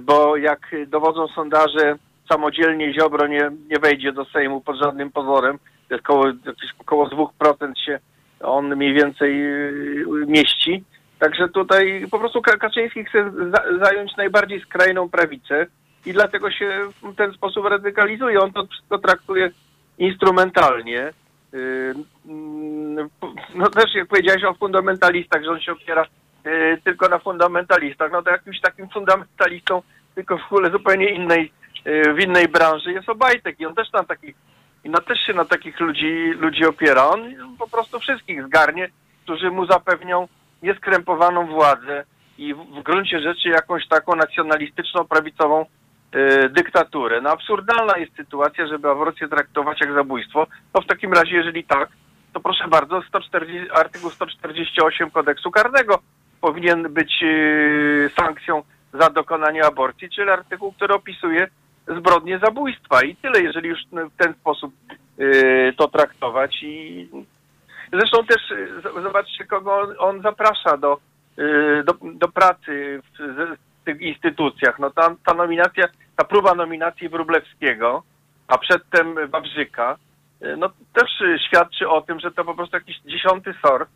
bo 0.00 0.36
jak 0.36 0.76
dowodzą 0.86 1.28
sondaże, 1.28 1.96
samodzielnie 2.28 2.94
Ziobro 2.94 3.26
nie, 3.26 3.50
nie 3.70 3.78
wejdzie 3.78 4.12
do 4.12 4.24
Sejmu 4.24 4.60
pod 4.60 4.76
żadnym 4.76 5.10
pozorem. 5.10 5.58
To 5.88 5.96
około 6.78 7.06
2% 7.06 7.72
się 7.86 7.98
on 8.40 8.76
mniej 8.76 8.94
więcej 8.94 9.38
yy, 9.38 10.26
mieści. 10.26 10.84
Także 11.18 11.48
tutaj 11.48 12.06
po 12.10 12.18
prostu 12.18 12.42
Ka- 12.42 12.56
Kaczyński 12.56 13.04
chce 13.04 13.30
za, 13.30 13.84
zająć 13.84 14.16
najbardziej 14.16 14.60
skrajną 14.60 15.08
prawicę 15.08 15.66
i 16.06 16.12
dlatego 16.12 16.50
się 16.50 16.80
w 17.02 17.14
ten 17.16 17.32
sposób 17.32 17.66
radykalizuje. 17.66 18.40
On 18.40 18.52
to 18.52 18.66
wszystko 18.66 18.98
traktuje 18.98 19.50
instrumentalnie. 19.98 21.10
Yy, 21.52 21.94
mm, 22.26 23.08
No 23.54 23.70
też 23.70 23.94
jak 23.94 24.08
powiedziałeś 24.08 24.44
o 24.44 24.54
fundamentalistach, 24.54 25.44
że 25.44 25.50
on 25.50 25.60
się 25.60 25.72
opiera 25.72 26.06
yy, 26.44 26.78
tylko 26.84 27.08
na 27.08 27.18
fundamentalistach. 27.18 28.12
No 28.12 28.22
to 28.22 28.30
jakimś 28.30 28.60
takim 28.60 28.88
fundamentalistą, 28.88 29.82
tylko 30.14 30.38
w 30.38 30.52
ogóle 30.52 30.70
zupełnie 30.70 31.10
innej 31.14 31.52
w 31.84 32.20
innej 32.20 32.48
branży 32.48 32.92
jest 32.92 33.08
Obajtek 33.08 33.60
i 33.60 33.66
on 33.66 33.74
też 33.74 33.92
na 33.92 34.04
takich, 34.04 34.36
i 34.84 34.90
no 34.90 35.00
też 35.00 35.18
się 35.20 35.32
na 35.32 35.44
takich 35.44 35.80
ludzi, 35.80 36.32
ludzi 36.38 36.64
opiera. 36.64 37.06
On 37.06 37.34
po 37.58 37.68
prostu 37.68 38.00
wszystkich 38.00 38.46
zgarnie, 38.46 38.88
którzy 39.22 39.50
mu 39.50 39.66
zapewnią 39.66 40.28
nieskrępowaną 40.62 41.46
władzę 41.46 42.04
i 42.38 42.54
w, 42.54 42.58
w 42.58 42.82
gruncie 42.82 43.20
rzeczy 43.20 43.48
jakąś 43.48 43.88
taką 43.88 44.16
nacjonalistyczną, 44.16 45.04
prawicową 45.04 45.66
e, 46.12 46.48
dyktaturę. 46.48 47.20
No 47.20 47.30
absurdalna 47.30 47.98
jest 47.98 48.16
sytuacja, 48.16 48.66
żeby 48.66 48.90
aborcję 48.90 49.28
traktować 49.28 49.80
jak 49.80 49.92
zabójstwo. 49.92 50.46
No 50.74 50.80
w 50.80 50.86
takim 50.86 51.12
razie, 51.12 51.36
jeżeli 51.36 51.64
tak, 51.64 51.88
to 52.32 52.40
proszę 52.40 52.68
bardzo, 52.68 53.02
140, 53.02 53.70
artykuł 53.70 54.10
148 54.10 55.10
kodeksu 55.10 55.50
karnego 55.50 55.98
powinien 56.40 56.92
być 56.92 57.22
e, 57.22 57.28
sankcją 58.08 58.62
za 58.92 59.10
dokonanie 59.10 59.64
aborcji, 59.64 60.10
czyli 60.10 60.30
artykuł, 60.30 60.72
który 60.72 60.94
opisuje 60.94 61.48
zbrodnie 61.88 62.38
zabójstwa. 62.38 63.02
I 63.02 63.16
tyle, 63.16 63.40
jeżeli 63.40 63.68
już 63.68 63.78
w 63.92 64.16
ten 64.16 64.34
sposób 64.34 64.74
e, 65.18 65.72
to 65.72 65.88
traktować. 65.88 66.62
I 66.62 67.08
zresztą 67.92 68.24
też 68.26 68.42
z- 68.82 69.02
zobaczcie, 69.02 69.44
kogo 69.44 69.88
on, 69.98 70.22
zaprasza 70.22 70.76
do, 70.76 70.98
e, 71.38 71.82
do, 71.84 71.94
do 72.14 72.28
pracy 72.28 73.00
w, 73.18 73.22
w 73.80 73.84
tych 73.84 74.00
instytucjach. 74.00 74.78
No 74.78 74.90
ta, 74.90 75.14
ta 75.26 75.34
nominacja, 75.34 75.84
ta 76.16 76.24
próba 76.24 76.54
nominacji 76.54 77.08
Wróblewskiego, 77.08 78.02
a 78.48 78.58
przedtem 78.58 79.14
Wawrzyka, 79.30 79.96
no 80.58 80.70
też 80.92 81.10
świadczy 81.48 81.88
o 81.88 82.00
tym, 82.00 82.20
że 82.20 82.30
to 82.30 82.44
po 82.44 82.54
prostu 82.54 82.76
jakiś 82.76 83.00
dziesiąty 83.00 83.54
sort 83.66 83.90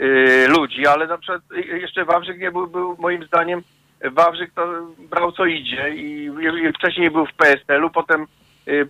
y, 0.00 0.46
ludzi, 0.48 0.86
ale 0.86 1.06
na 1.06 1.18
przykład 1.18 1.42
y, 1.52 1.78
jeszcze 1.78 2.04
Wawrzyk 2.04 2.38
nie 2.38 2.50
był, 2.50 2.66
był 2.66 2.96
moim 2.98 3.24
zdaniem, 3.24 3.62
Wawrzyk 4.04 4.52
to 4.54 4.66
brał 4.98 5.32
co 5.32 5.46
idzie 5.46 5.90
i, 5.94 6.30
wcześniej 6.74 7.10
był 7.10 7.26
w 7.26 7.34
PSL-u, 7.34 7.90
potem 7.90 8.26
y, 8.68 8.88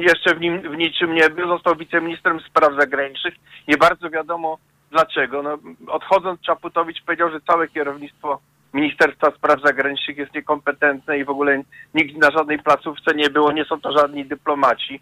jeszcze 0.00 0.34
w, 0.34 0.40
nim, 0.40 0.60
w 0.60 0.76
niczym 0.76 1.14
nie 1.14 1.30
był, 1.30 1.48
został 1.48 1.76
wiceministrem 1.76 2.40
spraw 2.40 2.74
zagranicznych. 2.78 3.34
Nie 3.68 3.76
bardzo 3.76 4.10
wiadomo 4.10 4.58
dlaczego. 4.90 5.42
No, 5.42 5.58
odchodząc 5.86 6.40
Czaputowicz 6.40 7.02
powiedział, 7.02 7.30
że 7.30 7.40
całe 7.40 7.68
kierownictwo 7.68 8.40
Ministerstwa 8.74 9.30
Spraw 9.30 9.62
Zagranicznych 9.64 10.16
jest 10.16 10.34
niekompetentne 10.34 11.18
i 11.18 11.24
w 11.24 11.30
ogóle 11.30 11.62
nikt 11.94 12.16
na 12.16 12.30
żadnej 12.30 12.58
placówce 12.58 13.14
nie 13.14 13.30
było, 13.30 13.52
nie 13.52 13.64
są 13.64 13.80
to 13.80 13.92
żadni 13.98 14.24
dyplomaci. 14.24 15.00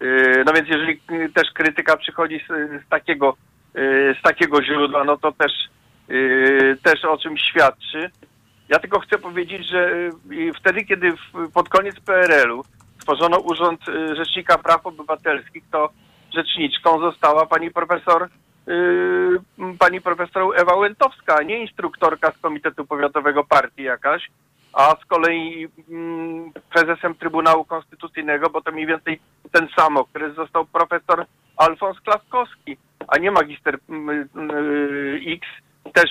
Yy, 0.00 0.42
No 0.46 0.52
więc 0.52 0.68
jeżeli 0.68 1.00
yy, 1.10 1.28
też 1.28 1.52
krytyka 1.54 1.96
przychodzi 1.96 2.40
z, 2.48 2.48
z 2.86 2.88
takiego 2.88 3.36
z 4.18 4.22
takiego 4.22 4.62
źródła, 4.62 5.04
no 5.04 5.16
to 5.16 5.32
też 5.32 5.52
też 6.82 7.04
o 7.04 7.18
czym 7.18 7.36
świadczy. 7.36 8.10
Ja 8.70 8.78
tylko 8.78 9.00
chcę 9.00 9.18
powiedzieć, 9.18 9.66
że 9.66 10.10
yy, 10.30 10.52
wtedy, 10.54 10.84
kiedy 10.84 11.12
pod 11.54 11.68
koniec 11.68 12.00
PRL-u 12.00 12.64
stworzono 12.98 13.38
Urząd 13.38 13.86
yy, 13.86 14.16
Rzecznika 14.16 14.58
Praw 14.58 14.86
Obywatelskich, 14.86 15.64
to 15.70 15.90
rzeczniczką 16.34 17.00
została 17.00 17.46
pani 17.46 17.70
profesor 17.70 18.28
yy, 18.66 19.40
pani 19.78 20.00
profesor 20.00 20.60
Ewa 20.60 20.74
Łętowska, 20.74 21.42
nie 21.42 21.60
instruktorka 21.60 22.32
z 22.32 22.38
Komitetu 22.38 22.86
Powiatowego 22.86 23.44
Partii 23.44 23.82
jakaś, 23.82 24.30
a 24.72 24.96
z 25.02 25.04
kolei 25.04 25.68
mm, 25.90 26.52
prezesem 26.72 27.14
Trybunału 27.14 27.64
Konstytucyjnego, 27.64 28.50
bo 28.50 28.60
to 28.62 28.72
mniej 28.72 28.86
więcej 28.86 29.20
ten 29.52 29.68
sam 29.76 29.96
okres 29.96 30.34
został 30.34 30.64
profesor 30.64 31.26
Alfons 31.56 32.00
Klaskowski, 32.00 32.76
a 33.08 33.18
nie 33.18 33.30
magister 33.30 33.74
y, 33.74 33.78
X, 35.26 35.46
też 35.92 36.10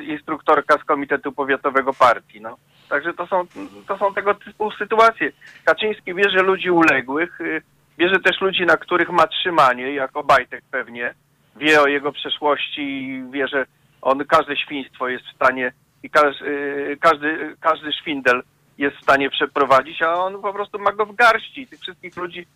instruktorka 0.00 0.78
z 0.78 0.84
Komitetu 0.84 1.32
Powiatowego 1.32 1.92
Partii. 1.92 2.40
No. 2.40 2.56
Także 2.88 3.14
to 3.14 3.26
są, 3.26 3.44
to 3.86 3.98
są 3.98 4.14
tego 4.14 4.34
typu 4.34 4.70
sytuacje. 4.70 5.32
Kaczyński 5.64 6.14
bierze 6.14 6.42
ludzi 6.42 6.70
uległych, 6.70 7.40
y, 7.40 7.62
bierze 7.98 8.20
też 8.20 8.40
ludzi, 8.40 8.66
na 8.66 8.76
których 8.76 9.10
ma 9.10 9.26
trzymanie, 9.26 9.94
jako 9.94 10.24
Bajtek 10.24 10.64
pewnie, 10.70 11.14
wie 11.56 11.82
o 11.82 11.86
jego 11.86 12.12
przeszłości 12.12 12.82
i 12.82 13.30
wie, 13.30 13.48
że 13.48 13.66
on 14.02 14.24
każde 14.24 14.56
świństwo 14.56 15.08
jest 15.08 15.24
w 15.24 15.34
stanie 15.34 15.72
i 16.02 16.10
każ, 16.10 16.40
y, 16.40 16.96
każdy, 17.00 17.56
każdy 17.60 17.92
szwindel 17.92 18.42
jest 18.78 18.96
w 18.96 19.02
stanie 19.02 19.30
przeprowadzić, 19.30 20.02
a 20.02 20.14
on 20.14 20.42
po 20.42 20.52
prostu 20.52 20.78
ma 20.78 20.92
go 20.92 21.06
w 21.06 21.14
garści. 21.14 21.66
Tych 21.66 21.80
wszystkich 21.80 22.16
ludzi 22.16 22.46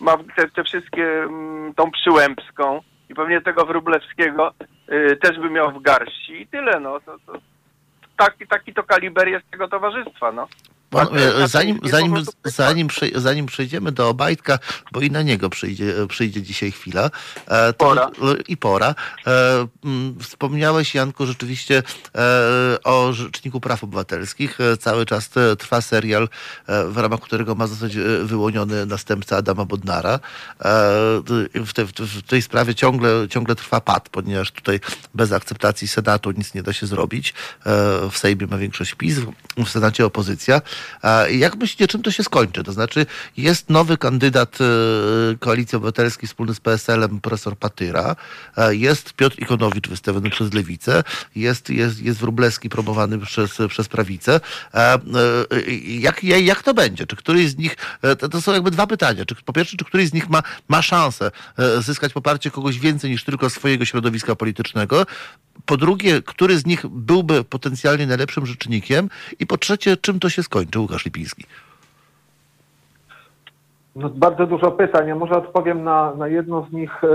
ma 0.00 0.16
te, 0.36 0.48
te 0.48 0.64
wszystkie, 0.64 1.22
mm, 1.22 1.74
tą 1.74 1.90
przyłębską 1.90 2.80
i 3.12 3.14
pewnie 3.14 3.40
tego 3.40 3.66
Wróblewskiego 3.66 4.52
y, 4.92 5.16
też 5.16 5.38
by 5.38 5.50
miał 5.50 5.72
w 5.72 5.82
garści 5.82 6.42
i 6.42 6.46
tyle, 6.46 6.80
no. 6.80 7.00
To, 7.00 7.18
to, 7.26 7.32
taki, 8.16 8.46
taki 8.46 8.74
to 8.74 8.82
kaliber 8.82 9.28
jest 9.28 9.50
tego 9.50 9.68
towarzystwa, 9.68 10.32
no. 10.32 10.48
Panowie, 10.92 11.20
Kaczyński 11.20 11.48
zanim, 11.48 11.80
zanim, 11.84 12.24
zanim, 12.44 12.88
zanim 13.14 13.46
przejdziemy 13.46 13.92
do 13.92 14.08
Obajtka, 14.08 14.58
bo 14.92 15.00
i 15.00 15.10
na 15.10 15.22
niego 15.22 15.50
przyjdzie, 15.50 15.94
przyjdzie 16.08 16.42
dzisiaj 16.42 16.72
chwila 16.72 17.10
e, 17.46 17.72
to, 17.72 17.84
Pora. 17.84 18.10
i 18.48 18.56
pora. 18.56 18.94
E, 19.26 19.66
wspomniałeś, 20.20 20.94
Janku, 20.94 21.26
rzeczywiście 21.26 21.82
e, 22.14 22.82
o 22.84 23.12
Rzeczniku 23.12 23.60
Praw 23.60 23.84
Obywatelskich. 23.84 24.60
E, 24.60 24.76
cały 24.76 25.06
czas 25.06 25.30
e, 25.36 25.56
trwa 25.56 25.80
serial, 25.80 26.28
e, 26.66 26.84
w 26.84 26.96
ramach 26.96 27.20
którego 27.20 27.54
ma 27.54 27.66
zostać 27.66 27.96
e, 27.96 28.24
wyłoniony 28.24 28.86
następca 28.86 29.36
Adama 29.36 29.64
Bodnara. 29.64 30.14
E, 30.14 30.20
w, 31.54 31.72
te, 31.74 31.84
w, 31.84 32.22
tej 32.22 32.42
sprawie 32.42 32.74
ciągle, 32.74 33.28
ciągle 33.28 33.54
trwa 33.54 33.80
pad, 33.80 34.08
ponieważ 34.08 34.50
tutaj 34.50 34.80
bez 35.14 35.32
akceptacji 35.32 35.88
Senatu 35.88 36.30
nic 36.30 36.54
nie 36.54 36.62
da 36.62 36.72
się 36.72 36.86
zrobić. 36.86 37.34
E, 37.66 37.72
w 38.10 38.18
Sejmie 38.18 38.46
ma 38.46 38.58
większość 38.58 38.94
PiS, 38.94 39.18
w 39.56 39.68
Senacie 39.68 40.06
opozycja. 40.06 40.60
Jak 41.30 41.56
myślicie, 41.56 41.88
czym 41.88 42.02
to 42.02 42.10
się 42.10 42.22
skończy? 42.22 42.64
To 42.64 42.72
znaczy, 42.72 43.06
jest 43.36 43.70
nowy 43.70 43.98
kandydat 43.98 44.58
e, 44.60 44.64
Koalicji 45.38 45.76
Obywatelskiej 45.76 46.28
wspólny 46.28 46.54
z 46.54 46.60
PSL-em, 46.60 47.20
profesor 47.20 47.56
Patyra, 47.56 48.16
e, 48.56 48.74
jest 48.74 49.12
Piotr 49.12 49.42
Ikonowicz 49.42 49.88
wystawiony 49.88 50.30
przez 50.30 50.52
Lewicę, 50.54 51.04
jest, 51.36 51.70
jest, 51.70 52.02
jest 52.02 52.20
Wróblewski 52.20 52.68
promowany 52.68 53.18
przez, 53.18 53.58
przez 53.68 53.88
Prawicę. 53.88 54.40
E, 54.74 54.98
Jak, 55.86 56.24
jak, 56.24 56.62
to 56.62 56.74
będzie? 56.74 57.06
Czy 57.06 57.16
któryś 57.16 57.50
z 57.50 57.58
nich, 57.58 57.76
to, 58.30 58.40
są 58.40 58.52
jakby 58.52 58.70
dwa 58.70 58.86
pytania. 58.86 59.24
Czy, 59.24 59.34
po 59.34 59.52
pierwsze, 59.52 59.76
czy 59.76 59.84
któryś 59.84 60.08
z 60.08 60.12
nich 60.12 60.28
ma, 60.28 60.42
ma 60.68 60.82
szansę 60.82 61.30
zyskać 61.80 62.12
poparcie 62.12 62.50
kogoś 62.50 62.78
więcej 62.78 63.10
niż 63.10 63.24
tylko 63.24 63.50
swojego 63.50 63.84
środowiska 63.84 64.36
politycznego? 64.36 65.06
Po 65.66 65.76
drugie, 65.76 66.22
który 66.22 66.58
z 66.58 66.66
nich 66.66 66.86
byłby 66.86 67.44
potencjalnie 67.44 68.06
najlepszym 68.06 68.46
rzecznikiem? 68.46 69.08
I 69.38 69.46
po 69.46 69.58
trzecie, 69.58 69.96
czym 69.96 70.20
to 70.20 70.28
się 70.28 70.42
skończy, 70.42 70.78
Łukasz 70.78 71.04
Lipiński? 71.04 71.44
No, 73.96 74.10
bardzo 74.10 74.46
dużo 74.46 74.70
pytań. 74.70 75.08
Ja 75.08 75.14
może 75.14 75.36
odpowiem 75.36 75.84
na, 75.84 76.14
na 76.14 76.28
jedno 76.28 76.66
z 76.70 76.72
nich, 76.72 77.04
e, 77.04 77.08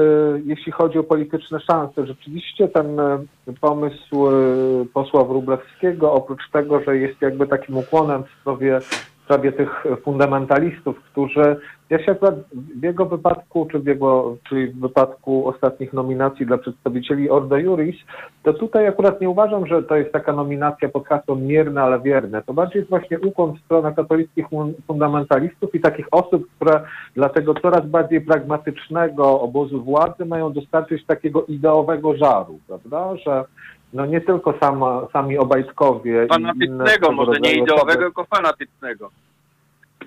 jeśli 0.45 0.71
chodzi 0.71 0.99
o 0.99 1.03
polityczne 1.03 1.59
szanse. 1.59 2.05
Rzeczywiście 2.05 2.67
ten 2.67 2.99
e, 2.99 3.19
pomysł 3.61 4.27
e, 4.27 4.31
posła 4.93 5.23
Wróblewskiego, 5.23 6.13
oprócz 6.13 6.51
tego, 6.51 6.83
że 6.83 6.97
jest 6.97 7.21
jakby 7.21 7.47
takim 7.47 7.77
ukłonem 7.77 8.23
w 8.23 8.41
sprawie, 8.41 8.79
sprawie 9.27 9.51
tych 9.51 9.83
fundamentalistów, 10.03 10.99
którzy, 11.11 11.55
ja 11.89 12.03
się 12.03 12.11
akurat 12.11 12.35
w 12.79 12.83
jego 12.83 13.05
wypadku, 13.05 13.67
czy 13.71 13.79
w 13.79 13.85
jego, 13.85 14.37
czyli 14.49 14.67
w 14.67 14.79
wypadku 14.79 15.47
ostatnich 15.47 15.93
nominacji 15.93 16.45
dla 16.45 16.57
przedstawicieli 16.57 17.29
Ordo 17.29 17.57
Juris, 17.57 17.95
to 18.43 18.53
tutaj 18.53 18.87
akurat 18.87 19.21
nie 19.21 19.29
uważam, 19.29 19.67
że 19.67 19.83
to 19.83 19.95
jest 19.95 20.11
taka 20.11 20.33
nominacja 20.33 20.89
pod 20.89 21.07
hasłem 21.07 21.47
mierne, 21.47 21.81
ale 21.81 21.99
wierne. 21.99 22.41
To 22.41 22.53
bardziej 22.53 22.79
jest 22.79 22.89
właśnie 22.89 23.19
ukłon 23.19 23.53
w 23.55 23.59
stronę 23.65 23.93
katolickich 23.95 24.47
fun- 24.49 24.73
fundamentalistów 24.87 25.75
i 25.75 25.79
takich 25.79 26.07
osób, 26.11 26.43
które 26.55 26.81
dla 27.15 27.29
tego 27.29 27.53
coraz 27.53 27.85
bardziej 27.85 28.21
pragmatycznego 28.21 29.41
obozu 29.41 29.83
władzy 29.83 30.25
mają 30.25 30.53
dostarczyć 30.53 31.05
takiego 31.05 31.45
ideowego 31.45 32.17
żaru, 32.17 32.59
prawda? 32.67 33.15
Że 33.15 33.43
no 33.93 34.05
nie 34.05 34.21
tylko 34.21 34.53
sama, 34.59 35.07
sami 35.13 35.37
Obajtkowie 35.37 36.27
Fanatycznego, 36.27 37.11
może 37.11 37.39
nie 37.39 37.53
ideowego, 37.53 38.01
tylko 38.01 38.25
fanatycznego. 38.25 39.11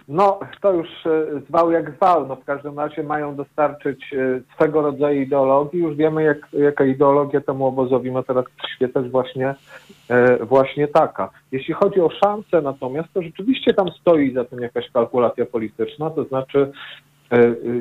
no, 0.08 0.40
to 0.60 0.72
już 0.72 0.88
e, 1.06 1.40
zwał 1.48 1.72
jak 1.72 1.96
zwał. 1.96 2.26
No, 2.26 2.36
w 2.36 2.44
każdym 2.44 2.78
razie 2.78 3.02
mają 3.02 3.36
dostarczyć 3.36 4.12
e, 4.12 4.40
swego 4.54 4.82
rodzaju 4.82 5.20
ideologii. 5.20 5.80
Już 5.80 5.96
wiemy, 5.96 6.22
jak, 6.22 6.38
jaka 6.52 6.84
ideologia 6.84 7.40
temu 7.40 7.66
obozowi 7.66 8.10
ma 8.10 8.22
teraz 8.22 8.44
przyświecać 8.62 9.08
właśnie, 9.08 9.54
e, 10.08 10.44
właśnie 10.44 10.88
taka. 10.88 11.30
Jeśli 11.52 11.74
chodzi 11.74 12.00
o 12.00 12.10
szanse 12.10 12.62
natomiast, 12.62 13.08
to 13.14 13.22
rzeczywiście 13.22 13.74
tam 13.74 13.88
stoi 14.00 14.34
za 14.34 14.44
tym 14.44 14.60
jakaś 14.60 14.90
kalkulacja 14.90 15.46
polityczna, 15.46 16.10
to 16.10 16.24
znaczy 16.24 16.72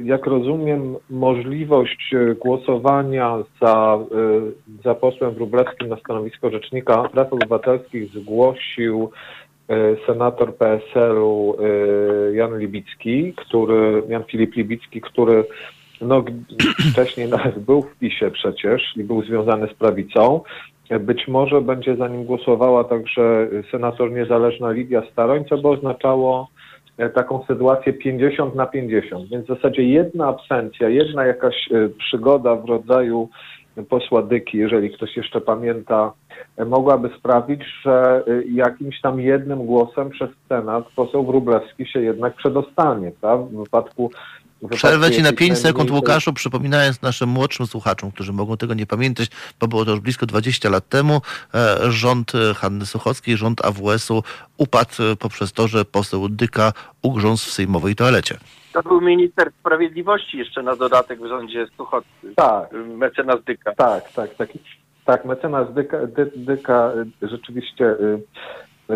jak 0.04 0.26
rozumiem, 0.26 0.96
możliwość 1.10 2.14
e, 2.14 2.36
głosowania 2.36 3.38
za, 3.62 4.00
e, 4.02 4.82
za 4.84 4.96
posłem 4.96 5.34
Wróblewskim 5.34 5.90
na 5.90 5.98
stanowisko 5.98 6.50
Rzecznika 6.50 7.10
Praw 7.10 7.34
Obywatelskich 7.34 8.12
zgłosił 8.14 9.12
e, 9.70 9.76
senator 10.08 10.56
PSL-u 10.56 11.56
e, 11.60 12.36
Jan 12.36 12.60
Libicki, 12.60 13.34
który, 13.34 14.04
Jan 14.10 14.24
Filip 14.24 14.56
Libicki, 14.56 15.02
który 15.02 15.46
no, 16.02 16.24
wcześniej 16.92 17.30
nawet 17.30 17.60
był 17.60 17.82
w 17.82 17.96
PiSie 17.96 18.32
przecież 18.32 18.98
i 18.98 19.04
był 19.04 19.24
związany 19.24 19.68
z 19.68 19.74
prawicą. 19.74 20.42
E, 20.90 21.00
Być 21.00 21.28
może 21.28 21.62
będzie 21.62 21.96
za 21.96 22.08
nim 22.08 22.26
głosowała 22.26 22.84
także 22.84 23.48
senator 23.72 24.12
niezależna 24.12 24.72
Lidia 24.72 25.04
Staroń, 25.12 25.46
co 25.46 25.58
by 25.58 25.68
oznaczało 25.68 26.50
e, 26.56 26.59
taką 27.14 27.44
sytuację 27.48 27.94
50 27.94 28.56
na 28.56 28.66
50. 28.66 29.30
Więc 29.30 29.46
w 29.46 29.56
zasadzie 29.56 29.84
jedna 29.84 30.28
absencja, 30.28 30.90
jedna 30.90 31.26
jakaś 31.26 31.72
e, 31.72 31.90
przygoda 31.90 32.56
w 32.56 32.66
rodzaju 32.66 33.30
posła 33.90 34.22
Dyki, 34.22 34.58
jeżeli 34.58 34.90
ktoś 34.90 35.18
jeszcze 35.18 35.42
pamięta, 35.42 36.14
mogłaby 36.66 37.10
sprawić, 37.20 37.62
że 37.84 38.24
jakimś 38.52 39.02
tam 39.02 39.20
jednym 39.20 39.66
głosem 39.66 40.10
przez 40.10 40.30
Senat 40.50 40.84
poseł 40.96 41.26
Wróblewski 41.26 41.86
się 41.86 42.02
jednak 42.02 42.36
przedostanie, 42.36 43.12
tak? 43.22 43.40
W 43.40 43.58
wypadku 43.58 44.12
Przerwę 44.72 45.12
ci 45.12 45.22
na 45.22 45.34
5 45.34 45.58
sekund, 45.58 45.92
Łukaszu, 45.92 46.34
przypominając 46.34 47.02
naszym 47.02 47.30
młodszym 47.30 47.68
słuchaczom, 47.68 48.12
którzy 48.12 48.34
mogą 48.34 48.58
tego 48.58 48.74
nie 48.74 48.86
pamiętać, 48.86 49.28
bo 49.60 49.68
było 49.68 49.86
to 49.86 49.92
już 49.92 50.00
blisko 50.00 50.26
20 50.26 50.70
lat 50.70 50.90
temu, 50.90 51.22
e, 51.54 51.92
rząd 51.92 52.32
Hanny 52.56 52.86
Suchockiej, 52.86 53.38
rząd 53.38 53.66
AWS-u 53.66 54.24
upadł 54.58 54.94
poprzez 55.20 55.54
to, 55.54 55.68
że 55.68 55.86
poseł 55.86 56.30
Dyka 56.30 56.74
ugrzązł 57.02 57.50
w 57.50 57.54
sejmowej 57.54 57.96
toalecie. 57.96 58.38
To 58.74 58.84
był 58.84 59.02
minister 59.02 59.52
sprawiedliwości 59.60 60.38
jeszcze 60.38 60.64
na 60.64 60.76
dodatek 60.76 61.20
w 61.20 61.28
rządzie 61.28 61.68
Suchockiej. 61.78 62.36
Tak. 62.36 62.70
Mecenas 62.98 63.44
Dyka. 63.46 63.76
Tak, 63.76 64.12
tak, 64.12 64.36
tak. 64.36 64.50
Tak, 65.06 65.26
mecenas 65.26 65.74
Dyka, 65.74 65.98
Dy, 66.08 66.32
Dyka 66.36 66.92
rzeczywiście 67.22 67.96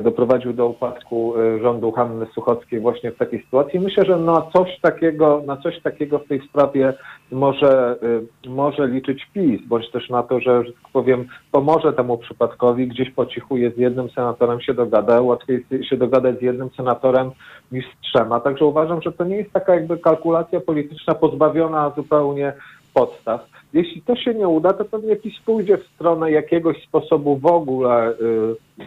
doprowadził 0.01 0.53
do 0.53 0.67
upadku 0.67 1.33
e, 1.37 1.59
rządu 1.59 1.91
Hanny 1.91 2.25
Suchockiej 2.33 2.79
właśnie 2.79 3.11
w 3.11 3.17
takiej 3.17 3.43
sytuacji. 3.43 3.79
Myślę, 3.79 4.05
że 4.05 4.17
na 4.17 4.41
coś 4.53 4.79
takiego, 4.81 5.43
na 5.45 5.57
coś 5.57 5.81
takiego 5.81 6.19
w 6.19 6.27
tej 6.27 6.41
sprawie 6.41 6.93
może, 7.31 7.99
e, 8.45 8.49
może 8.49 8.87
liczyć 8.87 9.27
PiS, 9.33 9.61
bądź 9.67 9.91
też 9.91 10.09
na 10.09 10.23
to, 10.23 10.39
że, 10.39 10.63
że 10.63 10.71
tak 10.73 10.91
powiem, 10.93 11.27
pomoże 11.51 11.93
temu 11.93 12.17
przypadkowi, 12.17 12.87
gdzieś 12.87 13.09
po 13.09 13.25
cichu 13.25 13.57
jest 13.57 13.75
z 13.75 13.79
jednym 13.79 14.09
senatorem 14.09 14.61
się 14.61 14.73
dogada, 14.73 15.21
łatwiej 15.21 15.65
się 15.89 15.97
dogadać 15.97 16.39
z 16.39 16.41
jednym 16.41 16.69
senatorem 16.69 17.31
niż 17.71 17.85
z 17.85 18.01
trzema. 18.01 18.39
Także 18.39 18.65
uważam, 18.65 19.01
że 19.01 19.11
to 19.11 19.23
nie 19.23 19.35
jest 19.35 19.51
taka 19.51 19.75
jakby 19.75 19.97
kalkulacja 19.97 20.59
polityczna 20.59 21.15
pozbawiona 21.15 21.91
zupełnie 21.95 22.53
podstaw. 22.93 23.49
Jeśli 23.73 24.01
to 24.01 24.15
się 24.15 24.33
nie 24.33 24.47
uda, 24.47 24.73
to 24.73 24.85
pewnie 24.85 25.15
PiS 25.15 25.39
pójdzie 25.45 25.77
w 25.77 25.87
stronę 25.87 26.31
jakiegoś 26.31 26.83
sposobu 26.83 27.37
w 27.37 27.45
ogóle 27.45 28.13
yy, 28.21 28.85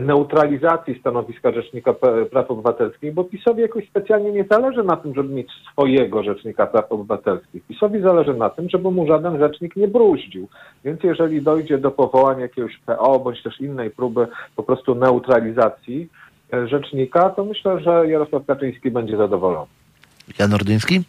neutralizacji 0.00 1.00
stanowiska 1.00 1.52
Rzecznika 1.52 1.94
Praw 2.30 2.50
Obywatelskich, 2.50 3.14
bo 3.14 3.24
PiSowi 3.24 3.62
jakoś 3.62 3.88
specjalnie 3.88 4.32
nie 4.32 4.44
zależy 4.50 4.84
na 4.84 4.96
tym, 4.96 5.14
żeby 5.14 5.34
mieć 5.34 5.48
swojego 5.72 6.22
Rzecznika 6.22 6.66
Praw 6.66 6.92
Obywatelskich. 6.92 7.62
PiSowi 7.68 8.00
zależy 8.00 8.34
na 8.34 8.50
tym, 8.50 8.68
żeby 8.68 8.90
mu 8.90 9.06
żaden 9.06 9.38
rzecznik 9.38 9.76
nie 9.76 9.88
bruździł. 9.88 10.48
Więc 10.84 11.02
jeżeli 11.02 11.42
dojdzie 11.42 11.78
do 11.78 11.90
powołania 11.90 12.40
jakiegoś 12.40 12.78
PO 12.86 13.18
bądź 13.18 13.42
też 13.42 13.60
innej 13.60 13.90
próby 13.90 14.26
po 14.56 14.62
prostu 14.62 14.94
neutralizacji 14.94 16.08
e, 16.52 16.68
rzecznika, 16.68 17.30
to 17.30 17.44
myślę, 17.44 17.80
że 17.80 18.08
Jarosław 18.08 18.46
Kaczyński 18.46 18.90
będzie 18.90 19.16
zadowolony. 19.16 19.66
Jan 20.38 20.54
Ordyński? 20.54 21.00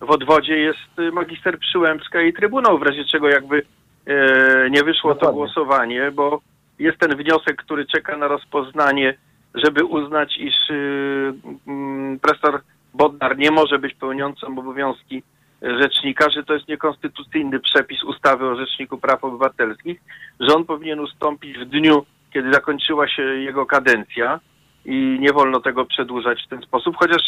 W 0.00 0.10
odwodzie 0.10 0.58
jest 0.58 0.98
y, 0.98 1.12
magister 1.12 1.58
Przyłębska 1.58 2.22
i 2.22 2.32
Trybunał, 2.32 2.78
w 2.78 2.82
razie 2.82 3.04
czego 3.04 3.28
jakby 3.28 3.62
e, 4.06 4.70
nie 4.70 4.82
wyszło 4.82 5.14
Dokładnie. 5.14 5.20
to 5.20 5.32
głosowanie, 5.32 6.10
bo 6.14 6.40
jest 6.78 6.98
ten 6.98 7.16
wniosek, 7.16 7.56
który 7.56 7.86
czeka 7.86 8.16
na 8.16 8.28
rozpoznanie, 8.28 9.14
żeby 9.54 9.84
uznać, 9.84 10.36
iż 10.38 10.54
yy, 10.68 12.18
profesor 12.22 12.60
Bodnar 12.94 13.38
nie 13.38 13.50
może 13.50 13.78
być 13.78 13.94
pełniącym 13.94 14.58
obowiązki 14.58 15.22
rzecznika, 15.62 16.30
że 16.30 16.44
to 16.44 16.54
jest 16.54 16.68
niekonstytucyjny 16.68 17.60
przepis 17.60 18.02
ustawy 18.02 18.46
o 18.46 18.56
Rzeczniku 18.56 18.98
Praw 18.98 19.24
Obywatelskich, 19.24 20.00
że 20.40 20.54
on 20.54 20.64
powinien 20.64 21.00
ustąpić 21.00 21.58
w 21.58 21.64
dniu, 21.64 22.06
kiedy 22.32 22.52
zakończyła 22.52 23.08
się 23.08 23.22
jego 23.22 23.66
kadencja 23.66 24.40
i 24.84 25.16
nie 25.20 25.32
wolno 25.32 25.60
tego 25.60 25.84
przedłużać 25.84 26.44
w 26.44 26.48
ten 26.48 26.62
sposób, 26.62 26.96
chociaż, 26.96 27.22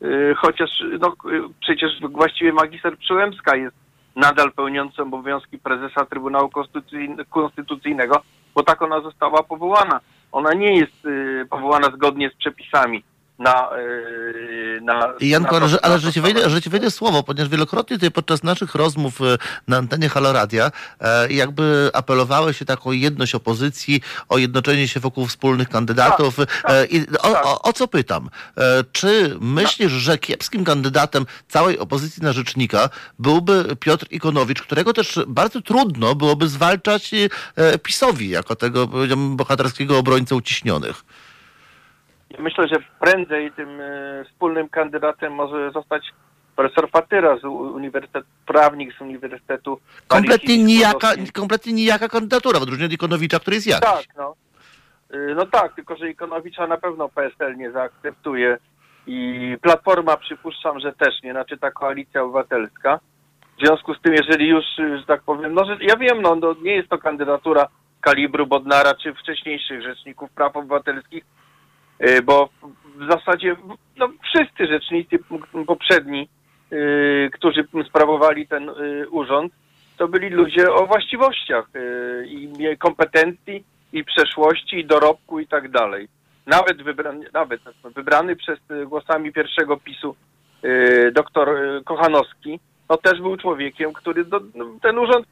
yy, 0.00 0.34
chociaż 0.36 0.70
no, 1.00 1.14
yy, 1.30 1.42
przecież 1.60 2.00
właściwie 2.00 2.52
magister 2.52 2.98
Przyłębska 2.98 3.56
jest 3.56 3.76
nadal 4.16 4.52
pełniącym 4.52 5.08
obowiązki 5.08 5.58
prezesa 5.58 6.06
Trybunału 6.06 6.50
Konstytucyjnego, 7.30 8.22
bo 8.54 8.62
tak 8.62 8.82
ona 8.82 9.00
została 9.00 9.42
powołana. 9.42 10.00
Ona 10.32 10.54
nie 10.54 10.76
jest 10.76 11.04
y, 11.06 11.46
powołana 11.50 11.90
zgodnie 11.96 12.30
z 12.30 12.36
przepisami 12.36 13.04
na, 13.40 13.70
y, 13.78 14.80
na 14.82 15.14
na 15.40 15.48
to, 15.48 15.60
ale, 15.82 15.98
że, 15.98 16.12
ci 16.12 16.20
wejdzie, 16.20 16.50
że 16.50 16.62
ci 16.62 16.70
wejdzie 16.70 16.90
słowo, 16.90 17.22
ponieważ 17.22 17.48
wielokrotnie 17.48 17.96
tutaj 17.96 18.10
podczas 18.10 18.42
naszych 18.42 18.74
rozmów 18.74 19.20
y, 19.20 19.38
na 19.68 19.76
antenie 19.76 20.08
Haloradia 20.08 20.72
e, 21.00 21.32
jakby 21.32 21.90
apelowały 21.92 22.54
się 22.54 22.64
taką 22.64 22.92
jedność 22.92 23.34
opozycji, 23.34 24.00
o 24.28 24.38
jednoczenie 24.38 24.88
się 24.88 25.00
wokół 25.00 25.26
wspólnych 25.26 25.68
kandydatów. 25.68 26.36
Tak, 26.36 26.62
tak, 26.62 26.70
e, 26.70 26.86
I 26.86 27.08
o, 27.08 27.32
tak. 27.32 27.46
o, 27.46 27.62
o, 27.62 27.72
co 27.72 27.88
pytam? 27.88 28.30
E, 28.56 28.84
czy 28.92 29.36
myślisz, 29.40 29.92
że 29.92 30.18
kiepskim 30.18 30.64
kandydatem 30.64 31.26
całej 31.48 31.78
opozycji 31.78 32.22
na 32.22 32.32
rzecznika 32.32 32.88
byłby 33.18 33.76
Piotr 33.80 34.06
Ikonowicz, 34.10 34.62
którego 34.62 34.92
też 34.92 35.18
bardzo 35.26 35.60
trudno 35.62 36.14
byłoby 36.14 36.48
zwalczać 36.48 37.10
PiSowi 37.82 38.28
jako 38.28 38.56
tego 38.56 38.88
bohaterskiego 39.16 39.98
obrońcę 39.98 40.34
uciśnionych? 40.34 41.04
Myślę, 42.38 42.68
że 42.68 42.76
prędzej 43.00 43.52
tym 43.52 43.80
e, 43.80 44.24
wspólnym 44.24 44.68
kandydatem 44.68 45.34
może 45.34 45.70
zostać 45.70 46.02
profesor 46.56 46.90
Patyra 46.90 47.38
z 47.38 47.44
Uniwersytetu, 47.44 48.26
prawnik 48.46 48.94
z 48.98 49.00
Uniwersytetu 49.00 49.80
Kompletnie 50.08 50.64
nijaka, 50.64 51.08
kompletnie 51.34 51.72
nijaka 51.72 52.08
kandydatura, 52.08 52.58
w 52.58 52.62
odróżnieniu 52.62 52.86
od 52.86 52.92
Ikonowicza, 52.92 53.38
który 53.40 53.56
jest 53.56 53.66
jakiś. 53.66 53.90
Tak, 53.90 54.04
no. 54.16 54.34
E, 55.10 55.34
no 55.34 55.46
tak, 55.46 55.74
tylko 55.74 55.96
że 55.96 56.10
Ikonowicza 56.10 56.66
na 56.66 56.76
pewno 56.76 57.08
PSL 57.08 57.56
nie 57.56 57.70
zaakceptuje 57.70 58.58
i 59.06 59.56
Platforma 59.62 60.16
przypuszczam, 60.16 60.80
że 60.80 60.92
też 60.92 61.22
nie, 61.22 61.32
znaczy 61.32 61.58
ta 61.58 61.70
koalicja 61.70 62.22
obywatelska. 62.22 63.00
W 63.58 63.66
związku 63.66 63.94
z 63.94 64.00
tym, 64.00 64.14
jeżeli 64.14 64.48
już, 64.48 64.64
że 64.76 65.04
tak 65.06 65.22
powiem, 65.22 65.54
no 65.54 65.64
że 65.64 65.76
ja 65.80 65.96
wiem, 65.96 66.22
no, 66.22 66.34
no 66.34 66.54
nie 66.62 66.74
jest 66.74 66.88
to 66.88 66.98
kandydatura 66.98 67.68
kalibru 68.00 68.46
Bodnara 68.46 68.94
czy 68.94 69.14
wcześniejszych 69.14 69.82
rzeczników 69.82 70.30
praw 70.30 70.56
obywatelskich, 70.56 71.24
bo 72.24 72.48
w 73.00 73.12
zasadzie 73.12 73.56
no, 73.96 74.08
wszyscy 74.22 74.66
rzecznicy 74.66 75.18
poprzedni, 75.66 76.28
y, 76.72 77.30
którzy 77.32 77.64
sprawowali 77.88 78.46
ten 78.46 78.68
y, 78.68 79.08
urząd, 79.10 79.52
to 79.96 80.08
byli 80.08 80.28
ludzie 80.28 80.72
o 80.72 80.86
właściwościach 80.86 81.66
i 82.26 82.48
kompetencji, 82.78 83.64
i 83.92 84.04
przeszłości, 84.04 84.78
i 84.78 84.84
dorobku 84.84 85.40
i 85.40 85.46
tak 85.46 85.70
dalej. 85.70 86.08
Nawet 86.46 86.82
wybrany, 86.82 87.26
nawet 87.32 87.60
wybrany 87.96 88.36
przez 88.36 88.58
głosami 88.86 89.32
pierwszego 89.32 89.76
PiSu 89.76 90.16
doktor 91.12 91.48
Kochanowski, 91.84 92.60
no 92.90 92.96
też 92.96 93.20
był 93.20 93.36
człowiekiem, 93.36 93.92
który 93.92 94.24
do, 94.24 94.40
no, 94.54 94.64
ten 94.82 94.98
urząd 94.98 95.26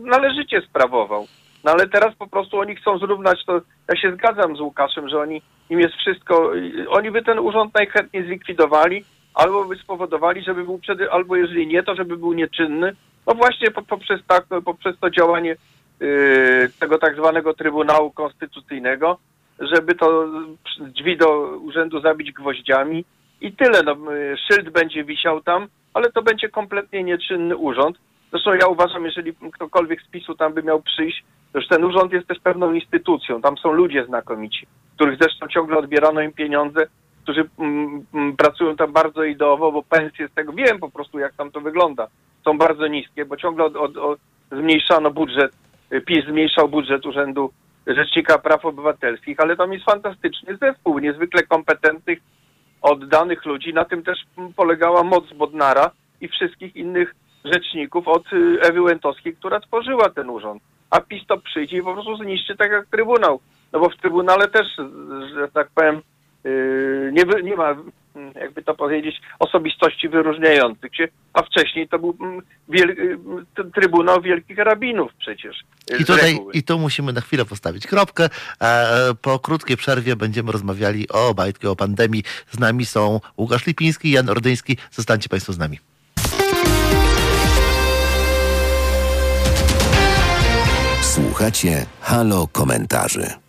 należycie 0.00 0.60
sprawował. 0.60 1.26
No 1.64 1.72
ale 1.72 1.88
teraz 1.88 2.14
po 2.14 2.26
prostu 2.26 2.58
oni 2.58 2.76
chcą 2.76 2.98
zrównać 2.98 3.44
to. 3.44 3.60
Ja 3.88 3.96
się 3.96 4.12
zgadzam 4.12 4.56
z 4.56 4.60
Łukaszem, 4.60 5.08
że 5.08 5.18
oni 5.18 5.42
im 5.72 5.80
jest 5.80 5.94
wszystko. 5.94 6.52
Oni 6.88 7.10
by 7.10 7.22
ten 7.22 7.38
urząd 7.38 7.74
najchętniej 7.74 8.24
zlikwidowali, 8.26 9.04
albo 9.34 9.64
by 9.64 9.76
spowodowali, 9.76 10.42
żeby 10.42 10.64
był 10.64 10.78
przed, 10.78 10.98
albo 11.10 11.36
jeżeli 11.36 11.66
nie, 11.66 11.82
to 11.82 11.94
żeby 11.94 12.16
był 12.16 12.32
nieczynny. 12.32 12.96
No 13.26 13.34
właśnie 13.34 13.70
poprzez, 13.70 14.20
tak, 14.26 14.44
poprzez 14.64 14.98
to 15.00 15.10
działanie 15.10 15.56
yy, 16.00 16.70
tego 16.80 16.98
tak 16.98 17.16
zwanego 17.16 17.54
Trybunału 17.54 18.10
Konstytucyjnego, 18.10 19.18
żeby 19.58 19.94
to 19.94 20.26
drzwi 20.78 21.16
do 21.16 21.56
urzędu 21.56 22.00
zabić 22.00 22.32
gwoździami 22.32 23.04
i 23.40 23.52
tyle. 23.52 23.82
No, 23.82 23.96
szyld 24.48 24.70
będzie 24.70 25.04
wisiał 25.04 25.40
tam, 25.40 25.68
ale 25.94 26.12
to 26.12 26.22
będzie 26.22 26.48
kompletnie 26.48 27.04
nieczynny 27.04 27.56
urząd. 27.56 27.96
Zresztą 28.30 28.54
ja 28.54 28.66
uważam, 28.66 29.04
jeżeli 29.04 29.32
ktokolwiek 29.52 30.02
z 30.02 30.10
PiSu 30.10 30.34
tam 30.34 30.52
by 30.54 30.62
miał 30.62 30.82
przyjść, 30.82 31.24
Toż 31.52 31.68
ten 31.68 31.84
urząd 31.84 32.12
jest 32.12 32.28
też 32.28 32.38
pewną 32.38 32.72
instytucją. 32.72 33.42
Tam 33.42 33.58
są 33.58 33.72
ludzie 33.72 34.04
znakomici, 34.04 34.66
których 34.94 35.18
zresztą 35.20 35.48
ciągle 35.48 35.78
odbierano 35.78 36.20
im 36.20 36.32
pieniądze, 36.32 36.86
którzy 37.22 37.44
mm, 37.58 38.04
mm, 38.14 38.36
pracują 38.36 38.76
tam 38.76 38.92
bardzo 38.92 39.24
ideowo, 39.24 39.72
bo 39.72 39.82
pensje 39.82 40.28
z 40.28 40.34
tego, 40.34 40.52
wiem 40.52 40.78
po 40.78 40.90
prostu 40.90 41.18
jak 41.18 41.34
tam 41.34 41.50
to 41.50 41.60
wygląda, 41.60 42.06
są 42.44 42.58
bardzo 42.58 42.86
niskie, 42.86 43.24
bo 43.24 43.36
ciągle 43.36 43.64
od, 43.64 43.76
od, 43.76 43.96
od 43.96 44.18
zmniejszano 44.52 45.10
budżet, 45.10 45.52
PiS 46.06 46.24
zmniejszał 46.24 46.68
budżet 46.68 47.06
Urzędu 47.06 47.52
Rzecznika 47.86 48.38
Praw 48.38 48.64
Obywatelskich, 48.64 49.40
ale 49.40 49.56
tam 49.56 49.72
jest 49.72 49.84
fantastyczny 49.84 50.56
zespół, 50.56 50.98
niezwykle 50.98 51.42
kompetentnych, 51.42 52.18
oddanych 52.82 53.44
ludzi. 53.44 53.74
Na 53.74 53.84
tym 53.84 54.02
też 54.02 54.18
polegała 54.56 55.02
moc 55.02 55.32
Bodnara 55.32 55.90
i 56.20 56.28
wszystkich 56.28 56.76
innych 56.76 57.14
rzeczników 57.44 58.08
od 58.08 58.32
y, 58.32 58.60
Ewy 58.60 58.82
Łętowskiej, 58.82 59.36
która 59.36 59.60
tworzyła 59.60 60.10
ten 60.10 60.30
urząd 60.30 60.62
a 60.92 61.00
PiS 61.00 61.26
to 61.26 61.38
przyjdzie 61.38 61.76
i 61.76 61.82
po 61.82 61.92
prostu 61.92 62.16
zniszczy 62.16 62.56
tak 62.56 62.70
jak 62.70 62.86
Trybunał. 62.86 63.40
No 63.72 63.80
bo 63.80 63.90
w 63.90 63.96
Trybunale 63.96 64.48
też, 64.48 64.66
że 65.34 65.48
tak 65.48 65.68
powiem, 65.74 66.02
yy, 66.44 67.12
nie, 67.12 67.42
nie 67.42 67.56
ma, 67.56 67.70
mm, 68.16 68.32
jakby 68.34 68.62
to 68.62 68.74
powiedzieć, 68.74 69.20
osobistości 69.38 70.08
wyróżniających 70.08 70.96
się, 70.96 71.08
a 71.32 71.42
wcześniej 71.42 71.88
to 71.88 71.98
był 71.98 72.16
mm, 72.20 72.42
wiel, 72.68 72.90
y, 72.90 73.18
Trybunał 73.74 74.22
Wielkich 74.22 74.58
Rabinów 74.58 75.12
przecież. 75.18 75.64
Y, 75.92 75.96
I 75.96 76.04
tutaj, 76.04 76.38
I 76.52 76.62
tu 76.62 76.78
musimy 76.78 77.12
na 77.12 77.20
chwilę 77.20 77.44
postawić 77.44 77.86
kropkę. 77.86 78.28
Po 79.22 79.38
krótkiej 79.38 79.76
przerwie 79.76 80.16
będziemy 80.16 80.52
rozmawiali 80.52 81.08
o 81.08 81.34
bajtki, 81.34 81.66
o 81.66 81.76
pandemii. 81.76 82.22
Z 82.50 82.58
nami 82.58 82.86
są 82.86 83.20
Łukasz 83.36 83.66
Lipiński, 83.66 84.10
Jan 84.10 84.30
Ordyński. 84.30 84.76
Zostańcie 84.90 85.28
Państwo 85.28 85.52
z 85.52 85.58
nami. 85.58 85.78
Słuchacie 91.02 91.86
Halo 92.00 92.48
Komentarzy. 92.52 93.41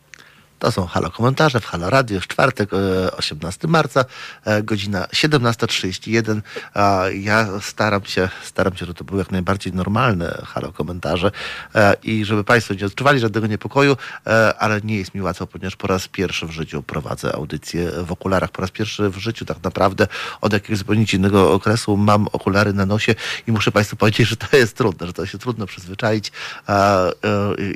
To 0.64 0.72
są 0.72 0.86
Halo 0.86 1.12
Komentarze 1.12 1.60
w 1.60 1.66
Halo 1.66 1.90
Radio. 1.90 2.16
Jest 2.16 2.28
czwartek, 2.28 2.70
e, 2.74 3.18
18 3.18 3.68
marca, 3.68 4.06
e, 4.46 4.64
godzina 4.64 5.08
17.31. 5.12 6.42
A 6.74 7.04
Ja 7.14 7.48
staram 7.62 8.06
się, 8.06 8.30
staram 8.44 8.74
się, 8.74 8.86
żeby 8.86 8.94
to 8.94 9.04
były 9.04 9.20
jak 9.20 9.32
najbardziej 9.32 9.74
normalne 9.74 10.42
Halo 10.46 10.72
Komentarze 10.72 11.32
e, 11.76 11.96
i 12.04 12.26
żeby 12.26 12.44
Państwo 12.44 12.74
nie 12.74 12.86
odczuwali 12.86 13.20
żadnego 13.20 13.48
niepokoju, 13.48 13.98
e, 14.28 14.54
ale 14.58 14.82
nie 14.82 14.98
jest 14.98 15.16
mi 15.16 15.22
łatwo, 15.22 15.48
ponieważ 15.48 15.76
po 15.76 15.88
raz 15.88 16.08
pierwszy 16.08 16.46
w 16.48 16.52
życiu 16.52 16.84
prowadzę 16.84 17.36
audycję 17.36 17.92
w 18.04 18.12
okularach. 18.12 18.52
Po 18.52 18.62
raz 18.62 18.72
pierwszy 18.72 19.10
w 19.10 19.18
życiu 19.18 19.46
tak 19.46 19.64
naprawdę 19.64 20.08
od 20.42 20.54
jakiegoś 20.54 20.78
zupełnie 20.78 21.06
innego 21.14 21.54
okresu 21.54 21.98
mam 21.98 22.28
okulary 22.28 22.74
na 22.74 22.86
nosie 22.86 23.16
i 23.48 23.52
muszę 23.52 23.72
Państwu 23.72 23.96
powiedzieć, 23.96 24.28
że 24.28 24.36
to 24.36 24.58
jest 24.58 24.78
trudne, 24.78 25.08
że 25.08 25.14
to 25.14 25.26
się 25.26 25.38
trudno 25.38 25.66
przyzwyczaić 25.66 26.32
e, 26.70 27.12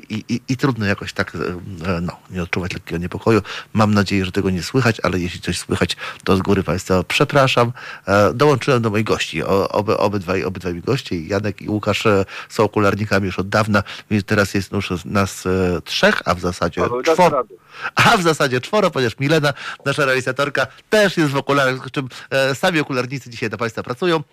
i, 0.10 0.24
i, 0.30 0.42
i 0.48 0.58
trudno 0.58 0.86
jakoś 0.86 1.14
tak 1.14 1.36
e, 1.36 2.02
no, 2.02 2.18
nie 2.30 2.44
odczuwać 2.44 2.77
lekkiego 2.78 3.02
niepokoju. 3.02 3.42
Mam 3.74 3.94
nadzieję, 3.94 4.26
że 4.26 4.32
tego 4.32 4.50
nie 4.50 4.64
słychać, 4.64 4.98
ale 5.04 5.20
jeśli 5.20 5.42
coś 5.42 5.58
słychać, 5.60 5.98
to 6.24 6.38
z 6.38 6.42
góry 6.42 6.64
Państwa 6.64 7.04
przepraszam. 7.04 7.72
E, 8.08 8.34
Dołączyłem 8.34 8.82
do 8.82 8.90
moich 8.90 9.06
gości. 9.06 9.44
Oby, 9.44 9.98
obydwaj, 9.98 10.44
obydwaj 10.44 10.74
mi 10.74 10.82
goście, 10.82 11.22
Janek 11.22 11.62
i 11.62 11.70
Łukasz 11.70 12.06
e, 12.06 12.26
są 12.50 12.64
okularnikami 12.64 13.26
już 13.26 13.40
od 13.40 13.50
dawna, 13.50 13.84
więc 14.12 14.24
teraz 14.26 14.54
jest 14.54 14.72
już 14.72 15.06
nas 15.06 15.46
e, 15.46 15.82
trzech, 15.82 16.22
a 16.26 16.36
w 16.36 16.40
zasadzie 16.40 16.82
czworo. 17.04 17.44
A 17.96 18.18
w 18.18 18.22
zasadzie 18.22 18.62
czworo, 18.62 18.92
ponieważ 18.92 19.20
Milena, 19.20 19.54
nasza 19.86 20.06
realizatorka, 20.06 20.68
też 20.90 21.18
jest 21.18 21.32
w 21.32 21.38
okularach, 21.38 21.88
z 21.88 21.92
czym 21.92 22.10
sami 22.54 22.80
okularnicy 22.80 23.30
dzisiaj 23.30 23.50
dla 23.50 23.58
Państwa 23.58 23.84
pracują. 23.84 24.24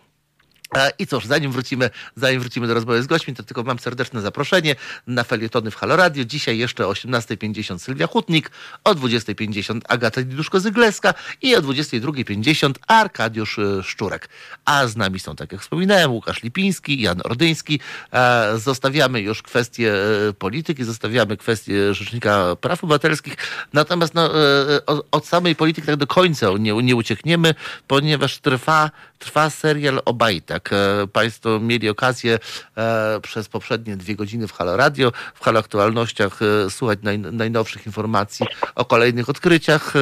E, 0.76 0.90
I 0.98 1.06
cóż, 1.06 1.26
zanim 1.26 1.52
wrócimy, 1.52 1.90
zanim 2.16 2.40
wrócimy 2.40 2.66
do 2.66 2.74
rozmowy 2.74 3.02
z 3.02 3.06
gośćmi, 3.06 3.34
to 3.34 3.42
tylko 3.42 3.62
mam 3.62 3.78
serdeczne 3.78 4.20
zaproszenie 4.20 4.74
na 5.06 5.24
felietony 5.24 5.70
w 5.70 5.76
Halo 5.76 5.96
Radio. 5.96 6.24
Dzisiaj 6.24 6.58
jeszcze 6.58 6.86
o 6.86 6.92
18.50 6.92 7.78
Sylwia 7.78 8.06
Hutnik, 8.06 8.50
o 8.84 8.94
20.50 8.94 9.80
Agata 9.88 10.20
Diduszko-Zygleska 10.20 11.14
i 11.42 11.56
o 11.56 11.62
22.50 11.62 12.72
Arkadiusz 12.86 13.58
e, 13.58 13.82
Szczurek. 13.82 14.28
A 14.64 14.86
z 14.86 14.96
nami 14.96 15.20
są, 15.20 15.36
tak 15.36 15.52
jak 15.52 15.60
wspominałem, 15.60 16.12
Łukasz 16.12 16.42
Lipiński, 16.42 17.00
Jan 17.00 17.20
Ordyński. 17.24 17.80
E, 18.12 18.44
Zostawiamy 18.58 19.20
już 19.20 19.42
kwestie 19.42 19.94
polityki, 20.38 20.84
zostawiamy 20.84 21.36
kwestie 21.36 21.94
Rzecznika 21.94 22.56
Praw 22.60 22.84
Obywatelskich. 22.84 23.36
Natomiast 23.72 24.14
no, 24.14 24.30
od 25.10 25.26
samej 25.26 25.56
polityki 25.56 25.86
tak 25.86 25.96
do 25.96 26.06
końca 26.06 26.46
nie, 26.58 26.72
nie 26.72 26.96
uciekniemy, 26.96 27.54
ponieważ 27.86 28.38
trwa, 28.38 28.90
trwa 29.18 29.50
serial 29.50 30.02
Obajtek. 30.04 30.63
E, 30.72 31.06
Państwo 31.06 31.60
mieli 31.60 31.88
okazję 31.88 32.38
e, 32.76 33.20
przez 33.22 33.48
poprzednie 33.48 33.96
dwie 33.96 34.16
godziny 34.16 34.48
w 34.48 34.52
Halo 34.52 34.76
Radio, 34.76 35.12
w 35.34 35.44
Halo 35.44 35.60
Aktualnościach 35.60 36.40
e, 36.42 36.70
słuchać 36.70 36.98
naj, 37.02 37.18
najnowszych 37.18 37.86
informacji 37.86 38.46
o 38.74 38.84
kolejnych 38.84 39.28
odkryciach 39.28 39.92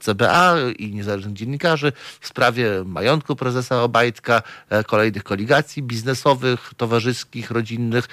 CBA 0.00 0.54
i 0.78 0.94
niezależnych 0.94 1.34
dziennikarzy 1.34 1.92
w 2.20 2.26
sprawie 2.26 2.70
majątku 2.84 3.36
prezesa 3.36 3.82
Obajtka, 3.82 4.42
kolejnych 4.86 5.24
koligacji 5.24 5.82
biznesowych, 5.82 6.72
towarzyskich, 6.76 7.50
rodzinnych 7.50 8.08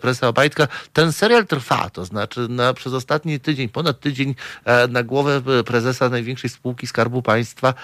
prezesa 0.00 0.28
Obajtka. 0.28 0.68
Ten 0.92 1.12
serial 1.12 1.46
trwa, 1.46 1.90
to 1.90 2.04
znaczy 2.04 2.48
na, 2.48 2.74
przez 2.74 2.92
ostatni 2.92 3.40
tydzień, 3.40 3.68
ponad 3.68 4.00
tydzień 4.00 4.34
na 4.88 5.02
głowę 5.02 5.42
prezesa 5.66 6.08
największej 6.08 6.50
spółki 6.50 6.86
Skarbu 6.86 7.22
Państwa 7.22 7.74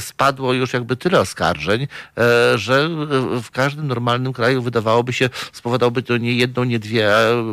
spadło 0.00 0.52
już 0.52 0.72
jakby 0.72 0.96
tyle 0.96 1.20
oskarżeń, 1.20 1.86
że 2.54 2.88
w 3.42 3.50
każdym 3.50 3.86
normalnym 3.86 4.32
kraju 4.32 4.62
wydawałoby 4.62 5.12
się, 5.12 5.28
spowodowałoby 5.52 6.02
to 6.02 6.16
nie 6.16 6.32
jedną, 6.32 6.64
nie 6.64 6.78
dwie, 6.78 7.16
a 7.16 7.20
e, 7.20 7.44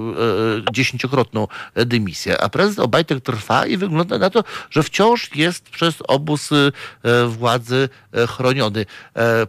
dziesięciokrotną 0.71 1.47
dymisję. 1.75 2.41
A 2.41 2.49
prezes 2.49 2.79
Obajtek 2.79 3.21
trwa 3.21 3.65
i 3.65 3.77
wygląda 3.77 4.17
na 4.17 4.29
to, 4.29 4.43
że 4.69 4.83
wciąż 4.83 5.35
jest 5.35 5.69
przez 5.69 6.01
obóz 6.07 6.51
e, 6.51 6.71
władzy 7.27 7.89
e, 8.13 8.27
chroniony. 8.27 8.85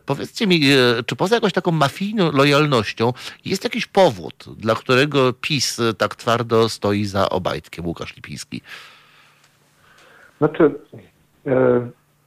Powiedzcie 0.07 0.47
mi, 0.47 0.61
czy 1.07 1.17
poza 1.17 1.35
jakąś 1.35 1.53
taką 1.53 1.71
mafijną 1.71 2.33
lojalnością 2.33 3.13
jest 3.45 3.65
jakiś 3.65 3.87
powód, 3.87 4.45
dla 4.57 4.75
którego 4.75 5.33
PiS 5.33 5.81
tak 5.99 6.17
twardo 6.17 6.69
stoi 6.69 7.05
za 7.05 7.29
Obajtkiem, 7.29 7.87
Łukasz 7.87 8.17
Lipiński? 8.17 8.63
Znaczy, 10.39 10.75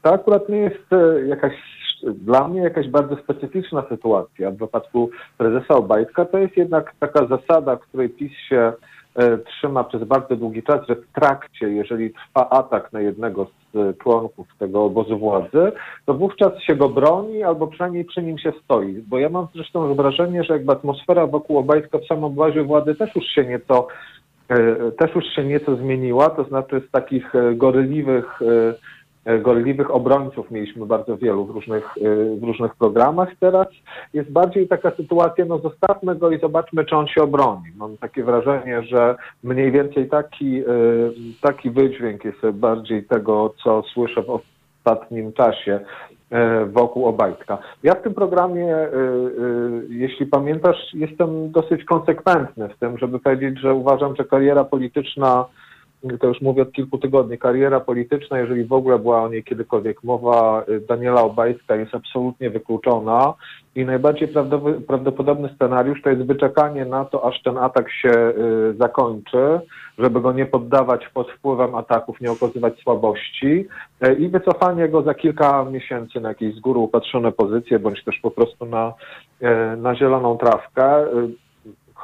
to 0.01 0.13
akurat 0.13 0.49
nie 0.49 0.57
jest 0.57 0.85
jakaś, 1.27 1.53
dla 2.03 2.47
mnie 2.47 2.61
jakaś 2.61 2.87
bardzo 2.87 3.15
specyficzna 3.15 3.83
sytuacja. 3.89 4.51
W 4.51 4.57
wypadku 4.57 5.09
prezesa 5.37 5.75
Obajtka 5.75 6.25
to 6.25 6.37
jest 6.37 6.57
jednak 6.57 6.93
taka 6.99 7.27
zasada, 7.27 7.77
której 7.77 8.09
PiS 8.09 8.31
się 8.49 8.73
e, 9.15 9.37
trzyma 9.37 9.83
przez 9.83 10.03
bardzo 10.03 10.35
długi 10.35 10.63
czas, 10.63 10.87
że 10.89 10.95
w 10.95 11.07
trakcie, 11.07 11.69
jeżeli 11.69 12.13
trwa 12.13 12.49
atak 12.49 12.93
na 12.93 13.01
jednego 13.01 13.45
z 13.45 13.75
e, 13.75 13.93
członków 13.93 14.47
tego 14.59 14.83
obozu 14.83 15.19
władzy, 15.19 15.71
to 16.05 16.13
wówczas 16.13 16.59
się 16.59 16.75
go 16.75 16.89
broni 16.89 17.43
albo 17.43 17.67
przynajmniej 17.67 18.05
przy 18.05 18.23
nim 18.23 18.37
się 18.37 18.53
stoi. 18.63 19.03
Bo 19.07 19.19
ja 19.19 19.29
mam 19.29 19.47
zresztą 19.55 19.95
wrażenie, 19.95 20.43
że 20.43 20.53
jakby 20.53 20.71
atmosfera 20.71 21.27
wokół 21.27 21.57
Obajtka 21.57 21.97
w 21.97 22.05
samym 22.05 22.23
obozie 22.23 22.63
władzy 22.63 22.95
też 22.95 23.15
już 23.15 23.25
się 23.25 23.45
nieco 23.45 23.87
e, 24.49 24.91
też 24.91 25.15
już 25.15 25.25
się 25.35 25.43
nieco 25.43 25.75
zmieniła, 25.75 26.29
to 26.29 26.43
znaczy 26.43 26.81
z 26.87 26.91
takich 26.91 27.35
e, 27.35 27.55
gorliwych, 29.25 29.39
e, 29.39 29.39
gorliwych 29.39 29.91
obrońców 29.91 30.51
mieliśmy 30.51 30.85
bardzo 30.85 31.17
wielu 31.17 31.45
w 31.45 31.49
różnych, 31.49 31.85
e, 31.85 32.35
w 32.35 32.43
różnych 32.43 32.75
programach. 32.75 33.29
Teraz 33.39 33.67
jest 34.13 34.31
bardziej 34.31 34.67
taka 34.67 34.91
sytuacja, 34.91 35.45
no 35.45 35.59
zostawmy 35.59 36.15
go 36.15 36.31
i 36.31 36.39
zobaczmy, 36.39 36.85
czy 36.85 36.95
on 36.95 37.07
się 37.07 37.23
obroni. 37.23 37.71
Mam 37.75 37.97
takie 37.97 38.23
wrażenie, 38.23 38.83
że 38.83 39.15
mniej 39.43 39.71
więcej 39.71 40.09
taki, 40.09 40.59
e, 40.59 40.63
taki 41.41 41.69
wydźwięk 41.69 42.25
jest 42.25 42.45
bardziej 42.53 43.03
tego, 43.03 43.53
co 43.63 43.83
słyszę 43.93 44.21
w 44.23 44.41
ostatnim 44.85 45.33
czasie 45.33 45.79
wokół 46.67 47.05
Obajtka. 47.05 47.57
Ja 47.83 47.95
w 47.95 48.01
tym 48.01 48.13
programie, 48.13 48.75
jeśli 49.89 50.25
pamiętasz, 50.25 50.93
jestem 50.93 51.51
dosyć 51.51 51.83
konsekwentny 51.83 52.69
w 52.69 52.77
tym, 52.77 52.97
żeby 52.97 53.19
powiedzieć, 53.19 53.59
że 53.59 53.73
uważam, 53.73 54.15
że 54.15 54.25
kariera 54.25 54.63
polityczna, 54.63 55.45
to 56.19 56.27
już 56.27 56.41
mówię 56.41 56.61
od 56.61 56.71
kilku 56.71 56.97
tygodni, 56.97 57.37
kariera 57.37 57.79
polityczna, 57.79 58.39
jeżeli 58.39 58.65
w 58.65 58.73
ogóle 58.73 58.99
była 58.99 59.23
o 59.23 59.29
niej 59.29 59.43
kiedykolwiek 59.43 60.03
mowa, 60.03 60.63
e, 60.67 60.79
Daniela 60.79 61.21
Obajtka 61.21 61.75
jest 61.75 61.95
absolutnie 61.95 62.49
wykluczona 62.49 63.33
i 63.75 63.85
najbardziej 63.85 64.27
prawdopodobny 64.87 65.49
scenariusz 65.55 66.01
to 66.01 66.09
jest 66.09 66.23
wyczekanie 66.23 66.85
na 66.85 67.05
to, 67.05 67.25
aż 67.25 67.41
ten 67.41 67.57
atak 67.57 67.91
się 67.91 68.09
e, 68.09 68.33
zakończy, 68.79 69.59
żeby 69.97 70.21
go 70.21 70.33
nie 70.33 70.45
poddawać 70.45 71.07
pod 71.13 71.31
wpływem 71.31 71.75
ataków, 71.75 72.21
nie 72.21 72.31
okazywać 72.31 72.79
słabości 72.79 73.67
e, 74.01 74.13
i 74.13 74.29
wycofanie 74.29 74.89
go 74.89 75.01
za 75.01 75.13
kilka 75.13 75.65
miesięcy 75.65 76.21
na 76.21 76.29
jakieś 76.29 76.55
z 76.55 76.59
góry 76.59 76.79
upatrzone 76.79 77.31
pozycje, 77.31 77.79
bądź 77.79 78.03
też 78.03 78.19
po 78.19 78.31
prostu 78.31 78.65
na, 78.65 78.93
na 79.77 79.95
zieloną 79.95 80.37
trawkę. 80.37 81.05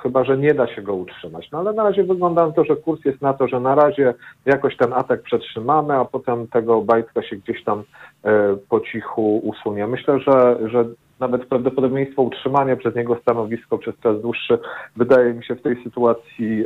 Chyba, 0.03 0.23
że 0.23 0.38
nie 0.38 0.53
da 0.53 0.75
się 0.75 0.81
go 0.81 0.95
utrzymać. 0.95 1.51
No 1.51 1.59
ale 1.59 1.73
na 1.73 1.83
razie 1.83 2.03
wygląda 2.03 2.47
na 2.47 2.51
to, 2.51 2.63
że 2.63 2.75
kurs 2.75 3.05
jest 3.05 3.21
na 3.21 3.33
to, 3.33 3.47
że 3.47 3.59
na 3.59 3.75
razie 3.75 4.13
jakoś 4.45 4.77
ten 4.77 4.93
atak 4.93 5.21
przetrzymamy, 5.21 5.93
a 5.93 6.05
potem 6.05 6.47
tego 6.47 6.81
bajtka 6.81 7.23
się 7.23 7.35
gdzieś 7.35 7.63
tam 7.63 7.83
e, 8.23 8.57
po 8.69 8.79
cichu 8.79 9.38
usunie. 9.38 9.88
Myślę, 9.88 10.19
że, 10.19 10.57
że 10.69 10.85
nawet 11.19 11.45
prawdopodobieństwo 11.45 12.21
utrzymania 12.21 12.75
przez 12.75 12.95
niego 12.95 13.19
stanowisko 13.21 13.77
przez 13.77 13.95
czas 13.99 14.21
dłuższy 14.21 14.59
wydaje 14.95 15.33
mi 15.33 15.45
się 15.45 15.55
w 15.55 15.62
tej 15.62 15.83
sytuacji 15.83 16.63
e, 16.63 16.65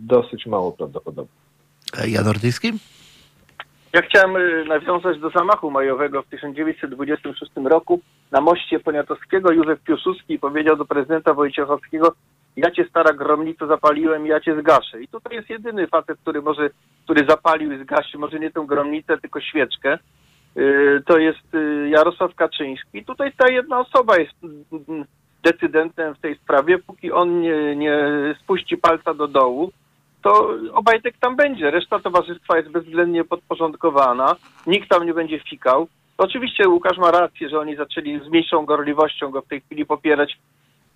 dosyć 0.00 0.46
mało 0.46 0.72
prawdopodobne. 0.72 1.34
E, 1.98 2.08
Jan 2.08 2.28
Ordyński? 2.28 2.72
Ja 3.92 4.02
chciałem 4.02 4.32
nawiązać 4.68 5.18
do 5.18 5.30
zamachu 5.30 5.70
majowego 5.70 6.22
w 6.22 6.26
1926 6.26 7.52
roku 7.64 8.00
na 8.30 8.40
moście 8.40 8.80
Poniatowskiego. 8.80 9.52
Józef 9.52 9.80
Piłsudski 9.80 10.38
powiedział 10.38 10.76
do 10.76 10.84
prezydenta 10.84 11.34
Wojciechowskiego 11.34 12.12
ja 12.56 12.70
cię 12.70 12.84
stara 12.90 13.12
gromnico 13.12 13.66
zapaliłem, 13.66 14.26
ja 14.26 14.40
cię 14.40 14.60
zgaszę. 14.60 15.02
I 15.02 15.08
tutaj 15.08 15.36
jest 15.36 15.50
jedyny 15.50 15.86
facet, 15.86 16.18
który 16.18 16.42
może, 16.42 16.70
który 17.04 17.26
zapalił 17.28 17.72
i 17.72 17.84
zgasił, 17.84 18.20
może 18.20 18.40
nie 18.40 18.50
tę 18.50 18.64
gromnicę, 18.66 19.18
tylko 19.18 19.40
świeczkę. 19.40 19.98
Y, 20.56 21.02
To 21.06 21.18
jest 21.18 21.54
y, 21.54 21.88
Jarosław 21.88 22.34
Kaczyński. 22.34 23.04
Tutaj 23.04 23.32
ta 23.36 23.52
jedna 23.52 23.80
osoba 23.80 24.16
jest 24.18 24.34
mm, 24.44 25.04
decydentem 25.42 26.14
w 26.14 26.20
tej 26.20 26.36
sprawie. 26.36 26.78
Póki 26.78 27.12
on 27.12 27.40
nie, 27.40 27.76
nie 27.76 27.98
spuści 28.42 28.76
palca 28.76 29.14
do 29.14 29.28
dołu, 29.28 29.72
to 30.22 30.50
Obajtek 30.72 31.14
tam 31.20 31.36
będzie. 31.36 31.70
Reszta 31.70 31.98
towarzystwa 31.98 32.56
jest 32.56 32.68
bezwzględnie 32.68 33.24
podporządkowana. 33.24 34.36
Nikt 34.66 34.88
tam 34.88 35.06
nie 35.06 35.14
będzie 35.14 35.40
fikał. 35.40 35.88
Oczywiście 36.18 36.68
Łukasz 36.68 36.98
ma 36.98 37.10
rację, 37.10 37.48
że 37.48 37.58
oni 37.58 37.76
zaczęli 37.76 38.20
z 38.20 38.28
mniejszą 38.28 38.64
gorliwością 38.64 39.30
go 39.30 39.42
w 39.42 39.48
tej 39.48 39.60
chwili 39.60 39.86
popierać, 39.86 40.38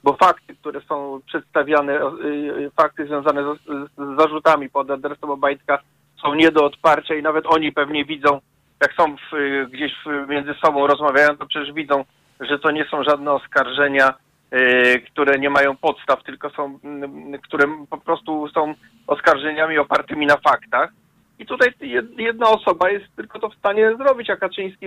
bo 0.05 0.13
fakty, 0.13 0.57
które 0.57 0.81
są 0.81 1.21
przedstawiane, 1.27 1.93
y, 1.95 2.27
y, 2.27 2.71
fakty 2.77 3.07
związane 3.07 3.43
z, 3.43 3.59
z 3.99 4.19
zarzutami 4.19 4.71
pod 4.71 4.91
adresem 4.91 5.31
Obajtka 5.31 5.79
są 6.23 6.35
nie 6.35 6.51
do 6.51 6.65
odparcia 6.65 7.15
i 7.15 7.23
nawet 7.23 7.45
oni 7.47 7.73
pewnie 7.73 8.05
widzą, 8.05 8.41
jak 8.81 8.93
są 8.93 9.17
w, 9.17 9.31
gdzieś 9.71 9.93
w, 10.07 10.29
między 10.29 10.55
sobą 10.55 10.87
rozmawiają, 10.87 11.37
to 11.37 11.47
przecież 11.47 11.73
widzą, 11.73 12.05
że 12.41 12.59
to 12.59 12.71
nie 12.71 12.85
są 12.85 13.05
żadne 13.05 13.33
oskarżenia 13.33 14.15
które 15.13 15.39
nie 15.39 15.51
mają 15.51 15.77
podstaw, 15.77 16.23
tylko 16.23 16.51
są, 16.51 16.79
które 17.43 17.65
po 17.91 17.99
prostu 17.99 18.49
są 18.49 18.75
oskarżeniami 19.07 19.79
opartymi 19.79 20.27
na 20.27 20.37
faktach. 20.37 20.93
I 21.41 21.47
tutaj 21.47 21.69
jed- 21.81 22.19
jedna 22.19 22.49
osoba 22.51 22.91
jest 22.91 23.17
tylko 23.17 23.39
to 23.39 23.49
w 23.49 23.55
stanie 23.55 23.97
zrobić, 23.97 24.31
a 24.31 24.37
Kaczyński 24.37 24.87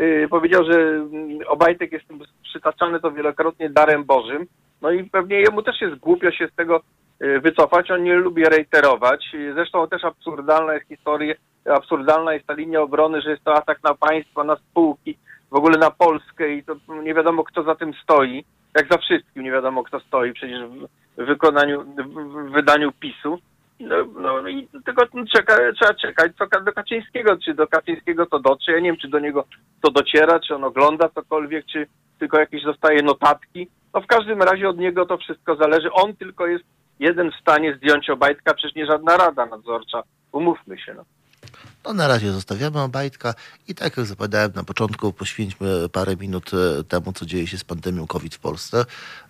y, 0.00 0.26
powiedział, 0.30 0.64
że 0.64 0.80
mm, 0.80 1.38
Obajtek 1.46 1.92
jest 1.92 2.04
przytaczany 2.42 3.00
to 3.00 3.10
wielokrotnie 3.10 3.70
darem 3.70 4.04
Bożym. 4.04 4.46
No 4.80 4.90
i 4.90 5.04
pewnie 5.04 5.40
jemu 5.40 5.62
też 5.62 5.80
jest 5.80 5.94
głupio 5.94 6.30
się 6.30 6.48
z 6.48 6.54
tego 6.54 6.80
y, 7.22 7.40
wycofać. 7.40 7.90
On 7.90 8.02
nie 8.02 8.14
lubi 8.14 8.44
reiterować. 8.44 9.24
Zresztą 9.54 9.88
też 9.88 10.04
absurdalna 10.04 10.74
jest 10.74 10.88
historia, 10.88 11.34
absurdalna 11.66 12.34
jest 12.34 12.46
ta 12.46 12.54
linia 12.54 12.80
obrony, 12.80 13.20
że 13.20 13.30
jest 13.30 13.44
to 13.44 13.54
atak 13.54 13.82
na 13.82 13.94
państwo, 13.94 14.44
na 14.44 14.56
spółki, 14.56 15.18
w 15.50 15.56
ogóle 15.56 15.78
na 15.78 15.90
Polskę 15.90 16.52
i 16.54 16.64
to 16.64 16.76
nie 17.02 17.14
wiadomo 17.14 17.44
kto 17.44 17.62
za 17.62 17.74
tym 17.74 17.92
stoi. 18.02 18.44
Jak 18.76 18.92
za 18.92 18.98
wszystkim 18.98 19.42
nie 19.42 19.52
wiadomo 19.52 19.82
kto 19.84 20.00
stoi 20.00 20.32
przecież 20.32 20.60
w 21.18 21.24
wykonaniu, 21.24 21.84
w 22.46 22.50
wydaniu 22.50 22.92
PiSu. 22.92 23.38
No, 23.82 24.06
no 24.20 24.48
i 24.48 24.68
tylko 24.84 25.02
czeka, 25.34 25.56
trzeba 25.80 25.94
czekać 25.94 26.32
co 26.38 26.60
do 26.60 26.72
Kaczyńskiego, 26.72 27.36
czy 27.44 27.54
do 27.54 27.66
Kaczyńskiego 27.66 28.26
to 28.26 28.38
dotrze. 28.38 28.72
Ja 28.72 28.80
nie 28.80 28.90
wiem, 28.90 29.00
czy 29.00 29.08
do 29.08 29.18
niego 29.18 29.44
to 29.80 29.90
dociera, 29.90 30.40
czy 30.40 30.54
on 30.54 30.64
ogląda 30.64 31.08
cokolwiek, 31.08 31.66
czy 31.66 31.86
tylko 32.18 32.38
jakieś 32.38 32.64
dostaje 32.64 33.02
notatki. 33.02 33.68
No 33.94 34.00
w 34.00 34.06
każdym 34.06 34.42
razie 34.42 34.68
od 34.68 34.78
niego 34.78 35.06
to 35.06 35.18
wszystko 35.18 35.56
zależy. 35.56 35.92
On 35.92 36.16
tylko 36.16 36.46
jest 36.46 36.64
jeden 37.00 37.30
w 37.30 37.40
stanie 37.40 37.74
zdjąć 37.76 38.10
Obajtka, 38.10 38.54
przecież 38.54 38.76
nie 38.76 38.86
żadna 38.86 39.16
rada 39.16 39.46
nadzorcza. 39.46 40.02
Umówmy 40.32 40.78
się. 40.78 40.94
No. 40.94 41.04
No 41.84 41.92
na 41.92 42.08
razie 42.08 42.32
zostawiamy 42.32 42.80
Obajtka 42.80 43.34
i 43.68 43.74
tak 43.74 43.96
jak 43.96 44.06
zapowiadałem 44.06 44.52
na 44.54 44.64
początku, 44.64 45.12
poświęćmy 45.12 45.88
parę 45.88 46.16
minut 46.16 46.50
e, 46.54 46.84
temu, 46.84 47.12
co 47.12 47.26
dzieje 47.26 47.46
się 47.46 47.58
z 47.58 47.64
pandemią 47.64 48.06
COVID 48.06 48.34
w 48.34 48.38
Polsce. 48.38 48.84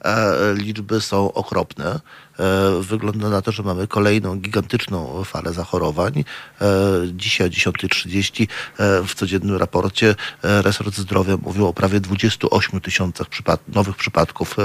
E, 0.05 0.55
liczby 0.55 1.01
są 1.01 1.33
okropne. 1.33 2.01
E, 2.39 2.83
wygląda 2.83 3.29
na 3.29 3.43
to, 3.43 3.53
że 3.53 3.63
mamy 3.63 3.87
kolejną 3.87 4.37
gigantyczną 4.37 5.25
falę 5.25 5.53
zachorowań. 5.53 6.25
E, 6.61 6.67
dzisiaj 7.13 7.47
o 7.47 7.51
10.30 7.51 8.47
e, 8.79 9.03
w 9.07 9.15
codziennym 9.15 9.57
raporcie 9.57 10.15
resort 10.43 10.95
zdrowia 10.97 11.37
mówił 11.37 11.67
o 11.67 11.73
prawie 11.73 12.01
28 12.01 12.81
tysiącach 12.81 13.27
nowych 13.69 13.97
przypadków 13.97 14.57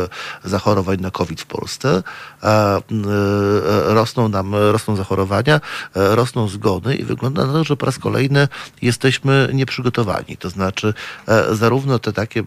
zachorowań 0.44 1.02
na 1.02 1.12
COVID 1.12 1.42
w 1.42 1.46
Polsce. 1.46 2.04
Rosną 3.86 4.30
nam, 4.30 4.56
rosną 4.56 4.96
zachorowania, 4.96 5.62
rosną 5.96 6.48
zgony 6.48 6.96
i 6.96 7.04
wygląda 7.04 7.46
na 7.46 7.54
to, 7.54 7.64
że 7.64 7.78
po 7.78 7.86
raz 7.86 8.00
kolejny 8.00 8.48
jesteśmy 8.82 9.50
nieprzygotowani. 9.54 10.38
To 10.38 10.50
znaczy 10.50 10.94
zarówno 11.52 12.00
te 12.00 12.14
takie 12.14 12.44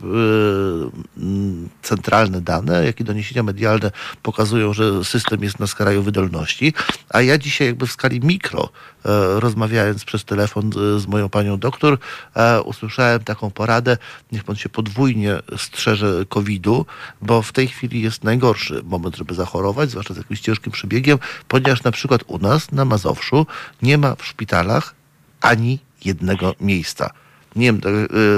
centralne 1.82 2.40
dane, 2.40 2.86
jak 2.86 3.00
i 3.00 3.04
doniesienia 3.04 3.42
medialne 3.42 3.90
pokazują, 4.22 4.72
że 4.72 5.04
system 5.10 5.42
jest 5.42 5.58
na 5.58 5.66
skraju 5.66 6.02
wydolności, 6.02 6.74
a 7.08 7.20
ja 7.20 7.38
dzisiaj 7.38 7.66
jakby 7.66 7.86
w 7.86 7.92
skali 7.92 8.20
mikro, 8.20 8.68
e, 9.04 9.40
rozmawiając 9.40 10.04
przez 10.04 10.24
telefon 10.24 10.72
z, 10.98 11.06
moją 11.06 11.28
panią 11.28 11.58
doktor, 11.58 11.98
e, 12.34 12.62
usłyszałem 12.62 13.24
taką 13.24 13.50
poradę, 13.50 13.96
niech 14.32 14.44
pan 14.44 14.56
się 14.56 14.68
podwójnie 14.68 15.38
strzeże 15.56 16.24
COVID-u, 16.28 16.86
bo 17.22 17.42
w 17.42 17.52
tej 17.52 17.68
chwili 17.68 18.02
jest 18.02 18.24
najgorszy 18.24 18.82
moment, 18.84 19.16
żeby 19.16 19.34
zachorować, 19.34 19.90
zwłaszcza 19.90 20.14
z 20.14 20.16
jakimś 20.16 20.40
ciężkim 20.40 20.72
przebiegiem, 20.72 21.18
ponieważ 21.48 21.82
na 21.82 21.90
przykład 21.90 22.22
u 22.26 22.38
nas 22.38 22.72
na 22.72 22.84
Mazowszu 22.84 23.46
nie 23.82 23.98
ma 23.98 24.14
w 24.14 24.26
szpitalach 24.26 24.94
ani 25.40 25.78
jednego 26.04 26.54
miejsca. 26.60 27.10
Nie 27.56 27.66
wiem, 27.66 27.80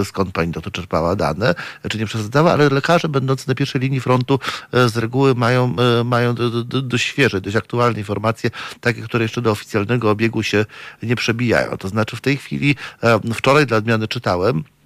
e, 0.00 0.04
skąd 0.04 0.32
pani 0.32 0.52
doktor 0.52 0.72
czerpała 0.72 1.16
dane, 1.16 1.54
czy 1.90 1.98
nie 1.98 2.06
przesadzała, 2.06 2.52
ale 2.52 2.68
lekarze 2.68 3.08
będący 3.08 3.48
na 3.48 3.54
pierwszej 3.54 3.80
linii 3.80 4.00
frontu 4.00 4.38
e, 4.72 4.88
z 4.88 4.96
reguły 4.96 5.34
mają, 5.34 5.76
e, 6.00 6.04
mają 6.04 6.34
do, 6.34 6.50
do, 6.50 6.64
do, 6.64 6.82
dość 6.82 7.04
świeże, 7.04 7.40
dość 7.40 7.56
aktualne 7.56 7.98
informacje, 7.98 8.50
takie, 8.80 9.02
które 9.02 9.24
jeszcze 9.24 9.42
do 9.42 9.50
oficjalnego 9.50 10.10
obiegu 10.10 10.42
się 10.42 10.66
nie 11.02 11.16
przebijają. 11.16 11.76
To 11.76 11.88
znaczy 11.88 12.16
w 12.16 12.20
tej 12.20 12.36
chwili, 12.36 12.76
e, 13.02 13.20
wczoraj 13.34 13.66
dla 13.66 13.76
odmiany 13.76 14.08
czytałem, 14.08 14.58
e, 14.58 14.81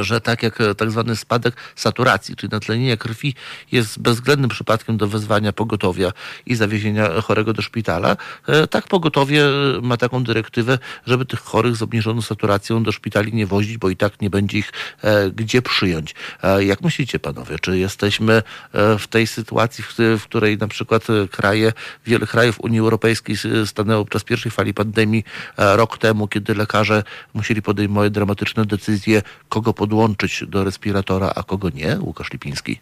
że 0.00 0.20
tak 0.20 0.42
jak 0.42 0.60
e, 0.60 0.74
tak 0.74 0.90
zwany 0.90 1.16
spadek 1.16 1.56
saturacji, 1.76 2.36
czyli 2.36 2.50
natlenienia 2.50 2.96
krwi 2.96 3.34
jest 3.72 3.98
bezwzględnym 3.98 4.50
przypadkiem 4.50 4.96
do 4.96 5.08
wezwania 5.08 5.52
pogotowia 5.52 6.12
i 6.46 6.54
zawiezienia 6.54 7.20
chorego 7.20 7.52
do 7.52 7.62
szpitala, 7.62 8.16
e, 8.46 8.66
tak 8.66 8.88
pogotowie 8.88 9.46
e, 9.46 9.80
ma 9.82 9.96
taką 9.96 10.24
dyrektywę, 10.24 10.78
żeby 11.06 11.24
tych 11.24 11.40
chorych 11.40 11.76
z 11.76 11.82
obniżoną 11.82 12.22
saturacją 12.22 12.82
do 12.82 12.92
szpitali 12.92 13.34
nie 13.34 13.46
wozić, 13.46 13.78
bo 13.78 13.90
i 13.90 13.96
tak 13.96 14.20
nie 14.20 14.30
będzie 14.30 14.58
ich 14.58 14.72
e, 15.02 15.30
gdzie 15.30 15.62
przyjąć. 15.62 16.14
E, 16.42 16.64
Jak 16.64 16.80
myślicie 16.80 17.18
panowie, 17.18 17.58
czy 17.58 17.78
jesteśmy 17.78 18.42
e, 18.72 18.98
w 18.98 19.06
tej 19.06 19.26
sytuacji, 19.26 19.84
w, 19.84 20.22
której 20.24 20.58
na 20.58 20.68
przykład 20.68 21.10
e, 21.10 21.28
kraje, 21.28 21.72
wiele 22.06 22.26
krajów 22.26 22.60
Unii 22.60 22.78
Europejskiej 22.80 23.36
stanęło 23.66 24.04
podczas 24.04 24.24
pierwszej 24.24 24.52
fali 24.52 24.74
pandemii 24.74 25.24
e, 25.56 25.76
rok 25.76 25.98
temu, 25.98 26.28
kiedy 26.28 26.54
lekarze 26.54 27.02
musieli 27.34 27.62
podejmować 27.62 28.12
dramatyczne 28.12 28.64
decyzje, 28.64 29.22
kogo 29.48 29.74
podłączyć 29.78 30.44
do 30.48 30.64
respiratora, 30.64 31.28
a 31.36 31.42
kogo 31.42 31.68
nie? 31.74 31.90
Łukasz 32.06 32.32
Lipiński. 32.32 32.74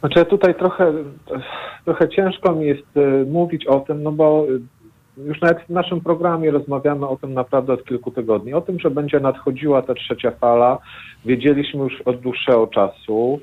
Znaczy 0.00 0.24
tutaj 0.24 0.54
trochę, 0.54 0.92
trochę 1.84 2.08
ciężko 2.08 2.54
mi 2.54 2.66
jest 2.66 2.96
e, 2.96 3.24
mówić 3.24 3.66
o 3.66 3.80
tym, 3.80 4.02
no 4.02 4.12
bo 4.12 4.46
e, 5.18 5.24
już 5.28 5.40
nawet 5.40 5.58
w 5.62 5.68
naszym 5.70 6.00
programie 6.00 6.50
rozmawiamy 6.50 7.08
o 7.08 7.16
tym 7.16 7.34
naprawdę 7.34 7.72
od 7.72 7.84
kilku 7.84 8.10
tygodni. 8.10 8.54
O 8.54 8.60
tym, 8.60 8.80
że 8.80 8.90
będzie 8.90 9.20
nadchodziła 9.20 9.82
ta 9.82 9.94
trzecia 9.94 10.30
fala, 10.30 10.78
wiedzieliśmy 11.24 11.80
już 11.80 12.00
od 12.04 12.20
dłuższego 12.20 12.66
czasu. 12.66 13.40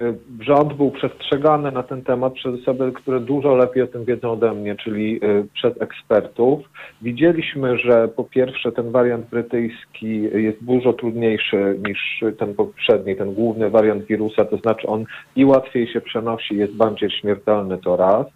E, 0.00 0.14
Rząd 0.40 0.72
był 0.72 0.90
przestrzegany 0.90 1.72
na 1.72 1.82
ten 1.82 2.02
temat 2.02 2.32
przez 2.32 2.60
osoby, 2.60 2.92
które 2.92 3.20
dużo 3.20 3.56
lepiej 3.56 3.82
o 3.82 3.86
tym 3.86 4.04
wiedzą 4.04 4.30
ode 4.30 4.54
mnie, 4.54 4.76
czyli 4.76 5.20
e, 5.22 5.44
przez 5.54 5.82
ekspertów. 5.82 6.60
Widzieliśmy, 7.02 7.78
że 7.78 8.08
po 8.08 8.24
pierwsze 8.24 8.72
ten 8.72 8.90
wariant 8.90 9.26
brytyjski 9.30 10.22
jest 10.22 10.64
dużo 10.64 10.92
trudniejszy 10.92 11.78
niż 11.86 12.24
ten 12.38 12.54
poprzedni, 12.54 13.16
ten 13.16 13.34
główny 13.34 13.70
wariant 13.70 14.04
wirusa, 14.04 14.44
to 14.44 14.56
znaczy 14.56 14.86
on 14.86 15.04
i 15.36 15.44
łatwiej 15.44 15.86
się 15.92 16.00
przenosi, 16.00 16.56
jest 16.56 16.72
bardziej 16.72 17.10
śmiertelny 17.10 17.78
to 17.78 17.96
raz. 17.96 18.26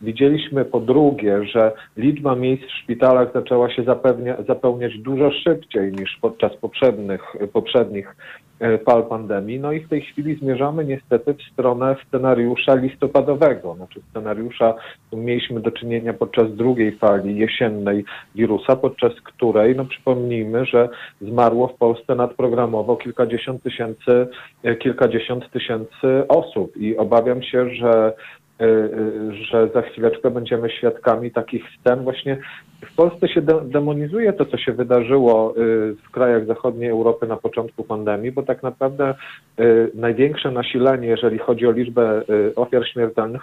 Widzieliśmy 0.00 0.64
po 0.64 0.80
drugie, 0.80 1.44
że 1.44 1.72
liczba 1.96 2.36
miejsc 2.36 2.64
w 2.64 2.82
szpitalach 2.82 3.32
zaczęła 3.32 3.70
się 3.70 3.84
zapewnia, 3.84 4.36
zapełniać 4.48 4.98
dużo 4.98 5.30
szybciej 5.30 5.92
niż 5.92 6.18
podczas 6.20 6.56
poprzednich, 6.56 7.22
poprzednich 7.52 8.16
fal 8.86 9.06
pandemii. 9.06 9.60
No 9.60 9.72
i 9.72 9.80
w 9.80 9.88
tej 9.88 10.00
chwili 10.00 10.34
zmierzamy 10.34 10.84
niestety 10.84 11.34
w 11.34 11.52
stronę 11.52 11.96
scenariusza 12.08 12.74
listopadowego, 12.74 13.74
znaczy 13.74 14.00
scenariusza, 14.10 14.74
mieliśmy 15.12 15.60
do 15.60 15.70
czynienia 15.70 16.12
podczas 16.12 16.54
drugiej 16.54 16.98
fali 16.98 17.36
jesiennej 17.36 18.04
wirusa, 18.34 18.76
podczas 18.76 19.12
której, 19.20 19.76
no 19.76 19.84
przypomnijmy, 19.84 20.66
że 20.66 20.88
zmarło 21.20 21.68
w 21.68 21.74
Polsce 21.74 22.14
nadprogramowo 22.14 22.96
kilkadziesiąt 22.96 23.62
tysięcy, 23.62 24.28
e, 24.62 24.76
kilkadziesiąt 24.76 25.50
tysięcy 25.50 26.28
osób 26.28 26.76
i 26.76 26.96
obawiam 26.96 27.42
się, 27.42 27.70
że 27.70 28.12
że 29.30 29.68
za 29.74 29.82
chwileczkę 29.82 30.30
będziemy 30.30 30.70
świadkami 30.70 31.30
takich 31.30 31.64
scen. 31.80 32.04
Właśnie 32.04 32.38
w 32.92 32.94
Polsce 32.94 33.28
się 33.28 33.42
de- 33.42 33.60
demonizuje 33.64 34.32
to, 34.32 34.44
co 34.44 34.58
się 34.58 34.72
wydarzyło 34.72 35.54
y, 35.56 35.96
w 36.08 36.10
krajach 36.10 36.46
zachodniej 36.46 36.90
Europy 36.90 37.26
na 37.26 37.36
początku 37.36 37.84
pandemii, 37.84 38.32
bo 38.32 38.42
tak 38.42 38.62
naprawdę 38.62 39.14
y, 39.60 39.90
największe 39.94 40.50
nasilenie, 40.50 41.08
jeżeli 41.08 41.38
chodzi 41.38 41.66
o 41.66 41.70
liczbę 41.70 42.22
y, 42.30 42.54
ofiar 42.54 42.88
śmiertelnych 42.88 43.42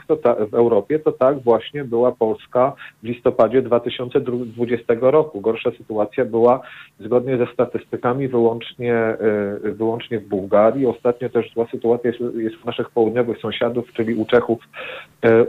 w 0.51 0.53
Europie, 0.53 0.99
to 0.99 1.11
tak 1.11 1.39
właśnie 1.39 1.83
była 1.83 2.11
Polska 2.11 2.73
w 3.03 3.07
listopadzie 3.07 3.61
2020 3.61 4.93
roku. 5.01 5.41
Gorsza 5.41 5.71
sytuacja 5.77 6.25
była 6.25 6.61
zgodnie 6.99 7.37
ze 7.37 7.47
statystykami 7.53 8.27
wyłącznie, 8.27 9.17
wyłącznie 9.63 10.19
w 10.19 10.27
Bułgarii. 10.27 10.85
Ostatnio 10.85 11.29
też 11.29 11.53
zła 11.53 11.67
sytuacja 11.71 12.09
jest, 12.09 12.35
jest 12.35 12.55
u 12.63 12.65
naszych 12.65 12.89
południowych 12.89 13.39
sąsiadów, 13.39 13.93
czyli 13.93 14.15
u 14.15 14.25
Czechów, 14.25 14.59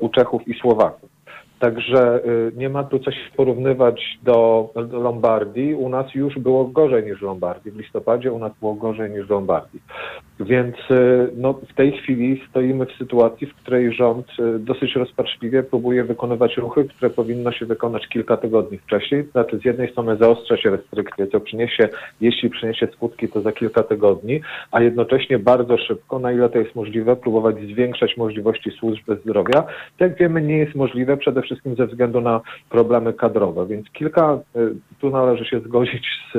u 0.01 0.09
Czechów 0.09 0.49
i 0.49 0.55
Słowaków. 0.55 1.14
Także 1.65 2.25
y, 2.25 2.53
nie 2.57 2.69
ma 2.69 2.85
tu 2.85 2.99
co 2.99 3.11
się 3.11 3.31
porównywać 3.37 4.19
do, 4.23 4.71
do 4.75 5.01
Lombardii. 5.01 5.75
U 5.75 5.89
nas 5.89 6.15
już 6.15 6.39
było 6.39 6.65
gorzej 6.65 7.05
niż 7.05 7.19
w 7.19 7.23
Lombardii. 7.23 7.73
W 7.73 7.77
listopadzie 7.77 8.33
u 8.33 8.39
nas 8.39 8.53
było 8.61 8.75
gorzej 8.75 9.11
niż 9.11 9.27
w 9.27 9.31
Lombardii. 9.31 9.81
Więc 10.41 10.77
y, 10.91 11.31
no, 11.37 11.53
w 11.53 11.75
tej 11.75 11.93
chwili 11.93 12.43
stoimy 12.51 12.87
w 12.87 12.93
sytuacji, 12.93 13.47
w 13.47 13.55
której 13.55 13.93
rząd 13.93 14.27
y, 14.39 14.59
dosyć 14.59 14.97
rozpaczliwie 14.97 15.63
próbuje 15.63 16.05
wykonywać 16.05 16.57
ruchy, 16.57 16.85
które 16.85 17.11
powinno 17.11 17.53
się 17.53 17.67
wykonać 17.67 18.09
kilka 18.09 18.37
tygodni 18.37 18.79
wcześniej. 18.79 19.25
Znaczy 19.33 19.59
z 19.59 19.65
jednej 19.65 19.91
strony 19.91 20.17
zaostrza 20.17 20.57
się 20.57 20.71
restrykcje, 20.71 21.27
co 21.27 21.41
przyniesie, 21.41 21.89
jeśli 22.21 22.51
przyniesie 22.51 22.89
skutki, 22.93 23.29
to 23.29 23.41
za 23.41 23.53
kilka 23.53 23.83
tygodni, 23.83 24.41
a 24.71 24.81
jednocześnie 24.81 25.39
bardzo 25.39 25.79
szybko, 25.79 26.19
na 26.19 26.33
ile 26.33 26.49
to 26.49 26.59
jest 26.59 26.75
możliwe, 26.75 27.17
próbować 27.17 27.57
zwiększać 27.57 28.17
możliwości 28.17 28.71
służby 28.71 29.17
zdrowia. 29.17 29.65
To 29.99 30.05
jak 30.05 30.19
wiemy 30.19 30.43
nie 30.43 30.59
jest 30.59 30.75
możliwe 30.75 31.17
przede 31.17 31.43
wszystkim 31.43 31.77
ze 31.77 31.87
względu 31.87 32.21
na 32.21 32.41
problemy 32.71 33.13
kadrowe, 33.13 33.67
więc 33.67 33.91
kilka, 33.91 34.39
y, 34.57 34.75
tu 35.01 35.11
należy 35.11 35.45
się 35.45 35.61
zgodzić 35.61 36.07
z 36.35 36.39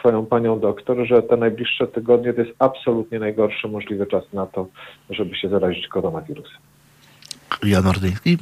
twoją 0.00 0.26
panią 0.26 0.60
doktor, 0.60 1.06
że 1.06 1.22
te 1.22 1.36
najbliższe 1.36 1.86
tygodnie 1.86 2.32
to 2.32 2.40
jest 2.40 2.56
absolutnie 2.58 3.18
najgorszy 3.18 3.68
możliwy 3.68 4.06
czas 4.06 4.32
na 4.32 4.46
to, 4.46 4.66
żeby 5.10 5.36
się 5.36 5.48
zarazić 5.48 5.88
koronawirusem. 5.88 6.58
Jan 7.62 7.86
Ordyński? 7.86 8.38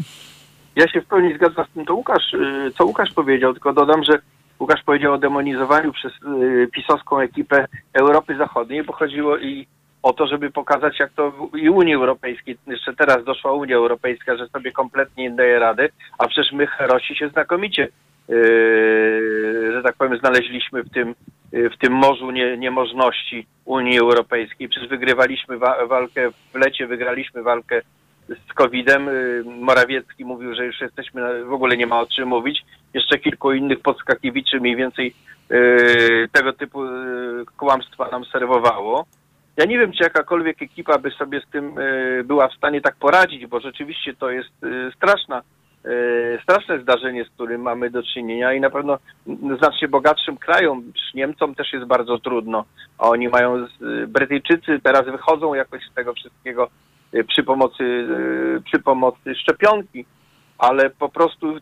Ja 0.76 0.88
się 0.88 1.00
w 1.00 1.06
pełni 1.06 1.34
zgadzam 1.34 1.64
z 1.66 1.74
tym, 1.74 1.86
co 1.86 1.94
Łukasz, 1.94 2.34
y, 2.34 2.70
co 2.78 2.86
Łukasz 2.86 3.12
powiedział, 3.12 3.52
tylko 3.52 3.72
dodam, 3.72 4.04
że 4.04 4.18
Łukasz 4.60 4.82
powiedział 4.82 5.12
o 5.12 5.18
demonizowaniu 5.18 5.92
przez 5.92 6.12
y, 6.12 6.68
pisowską 6.72 7.18
ekipę 7.18 7.66
Europy 7.92 8.36
Zachodniej, 8.36 8.84
bo 8.84 8.92
chodziło 8.92 9.38
i 9.38 9.66
o 10.02 10.12
to, 10.12 10.26
żeby 10.26 10.50
pokazać, 10.50 10.98
jak 10.98 11.12
to 11.12 11.32
i 11.56 11.70
Unii 11.70 11.94
Europejskiej, 11.94 12.58
jeszcze 12.66 12.94
teraz 12.94 13.24
doszła 13.24 13.52
Unia 13.52 13.76
Europejska, 13.76 14.36
że 14.36 14.48
sobie 14.48 14.72
kompletnie 14.72 15.30
nie 15.30 15.36
daje 15.36 15.58
rady, 15.58 15.88
a 16.18 16.26
przecież 16.26 16.52
my 16.52 16.66
Herosi 16.66 17.16
się 17.16 17.28
znakomicie, 17.28 17.88
yy, 18.28 19.72
że 19.72 19.82
tak 19.82 19.96
powiem, 19.96 20.18
znaleźliśmy 20.18 20.82
w 20.82 20.90
tym, 20.90 21.14
w 21.52 21.76
tym 21.78 21.92
morzu 21.92 22.30
nie, 22.30 22.56
niemożności 22.56 23.46
Unii 23.64 23.98
Europejskiej. 23.98 24.68
Przecież 24.68 24.88
wygrywaliśmy 24.88 25.58
wa- 25.58 25.86
walkę 25.86 26.30
w 26.30 26.54
lecie, 26.54 26.86
wygraliśmy 26.86 27.42
walkę 27.42 27.82
z 28.28 28.52
COVID-em. 28.54 29.06
Yy, 29.06 29.44
Morawiecki 29.60 30.24
mówił, 30.24 30.54
że 30.54 30.66
już 30.66 30.80
jesteśmy, 30.80 31.44
w 31.44 31.52
ogóle 31.52 31.76
nie 31.76 31.86
ma 31.86 32.00
o 32.00 32.06
czym 32.06 32.28
mówić. 32.28 32.64
Jeszcze 32.94 33.18
kilku 33.18 33.52
innych 33.52 33.80
podskakiwiczy 33.80 34.60
mniej 34.60 34.76
więcej 34.76 35.14
yy, 35.50 36.28
tego 36.32 36.52
typu 36.52 36.84
yy, 36.84 37.44
kłamstwa 37.56 38.08
nam 38.08 38.24
serwowało. 38.24 39.06
Ja 39.56 39.64
nie 39.64 39.78
wiem, 39.78 39.92
czy 39.92 40.02
jakakolwiek 40.02 40.62
ekipa 40.62 40.98
by 40.98 41.10
sobie 41.10 41.40
z 41.40 41.50
tym 41.50 41.78
y, 41.78 42.24
była 42.24 42.48
w 42.48 42.54
stanie 42.54 42.80
tak 42.80 42.96
poradzić, 42.96 43.46
bo 43.46 43.60
rzeczywiście 43.60 44.14
to 44.14 44.30
jest 44.30 44.64
y, 44.64 44.92
straszna, 44.96 45.38
y, 45.40 45.42
straszne 46.42 46.80
zdarzenie, 46.80 47.24
z 47.24 47.28
którym 47.28 47.62
mamy 47.62 47.90
do 47.90 48.02
czynienia 48.02 48.52
i 48.52 48.60
na 48.60 48.70
pewno 48.70 48.98
znacznie 49.58 49.88
bogatszym 49.88 50.36
krajom, 50.36 50.92
Niemcom 51.14 51.54
też 51.54 51.72
jest 51.72 51.86
bardzo 51.86 52.18
trudno, 52.18 52.64
oni 52.98 53.28
mają, 53.28 53.66
Brytyjczycy 54.08 54.80
teraz 54.82 55.04
wychodzą 55.04 55.54
jakoś 55.54 55.82
z 55.90 55.94
tego 55.94 56.14
wszystkiego 56.14 56.68
y, 57.14 57.24
przy 57.24 57.42
pomocy, 57.42 57.84
y, 57.84 58.62
przy 58.64 58.78
pomocy 58.82 59.34
szczepionki, 59.34 60.04
ale 60.58 60.90
po 60.90 61.08
prostu 61.08 61.56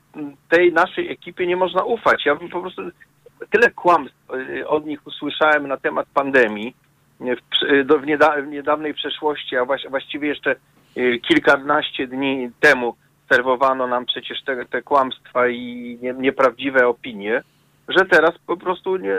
tej 0.49 0.73
naszej 0.73 1.13
ekipie 1.13 1.47
nie 1.47 1.57
można 1.57 1.85
ufać. 1.85 2.27
Ja 2.27 2.35
bym 2.35 2.49
po 2.49 2.61
prostu 2.61 2.83
tyle 3.51 3.71
kłamstw 3.71 4.17
od 4.67 4.87
nich 4.87 5.07
usłyszałem 5.07 5.69
na 5.69 5.77
temat 5.77 6.07
pandemii, 6.15 6.75
w, 7.21 8.07
niedawnej 8.47 8.95
przeszłości, 8.95 9.57
a 9.57 9.65
właś, 9.65 9.83
właściwie 9.91 10.29
jeszcze 10.29 10.57
kilkanaście 11.23 12.07
dni 12.07 12.51
temu 12.61 12.95
serwowano 13.29 13.87
nam 13.87 14.07
przecież 14.07 14.43
te, 14.45 14.67
te 14.67 14.83
kłamstwa 14.83 15.49
i 15.49 15.99
nie, 16.03 16.13
nieprawdziwe 16.13 16.87
opinie, 16.87 17.43
że 17.89 18.05
teraz 18.07 18.31
po 18.47 18.57
prostu 18.57 18.97
nie, 18.97 19.15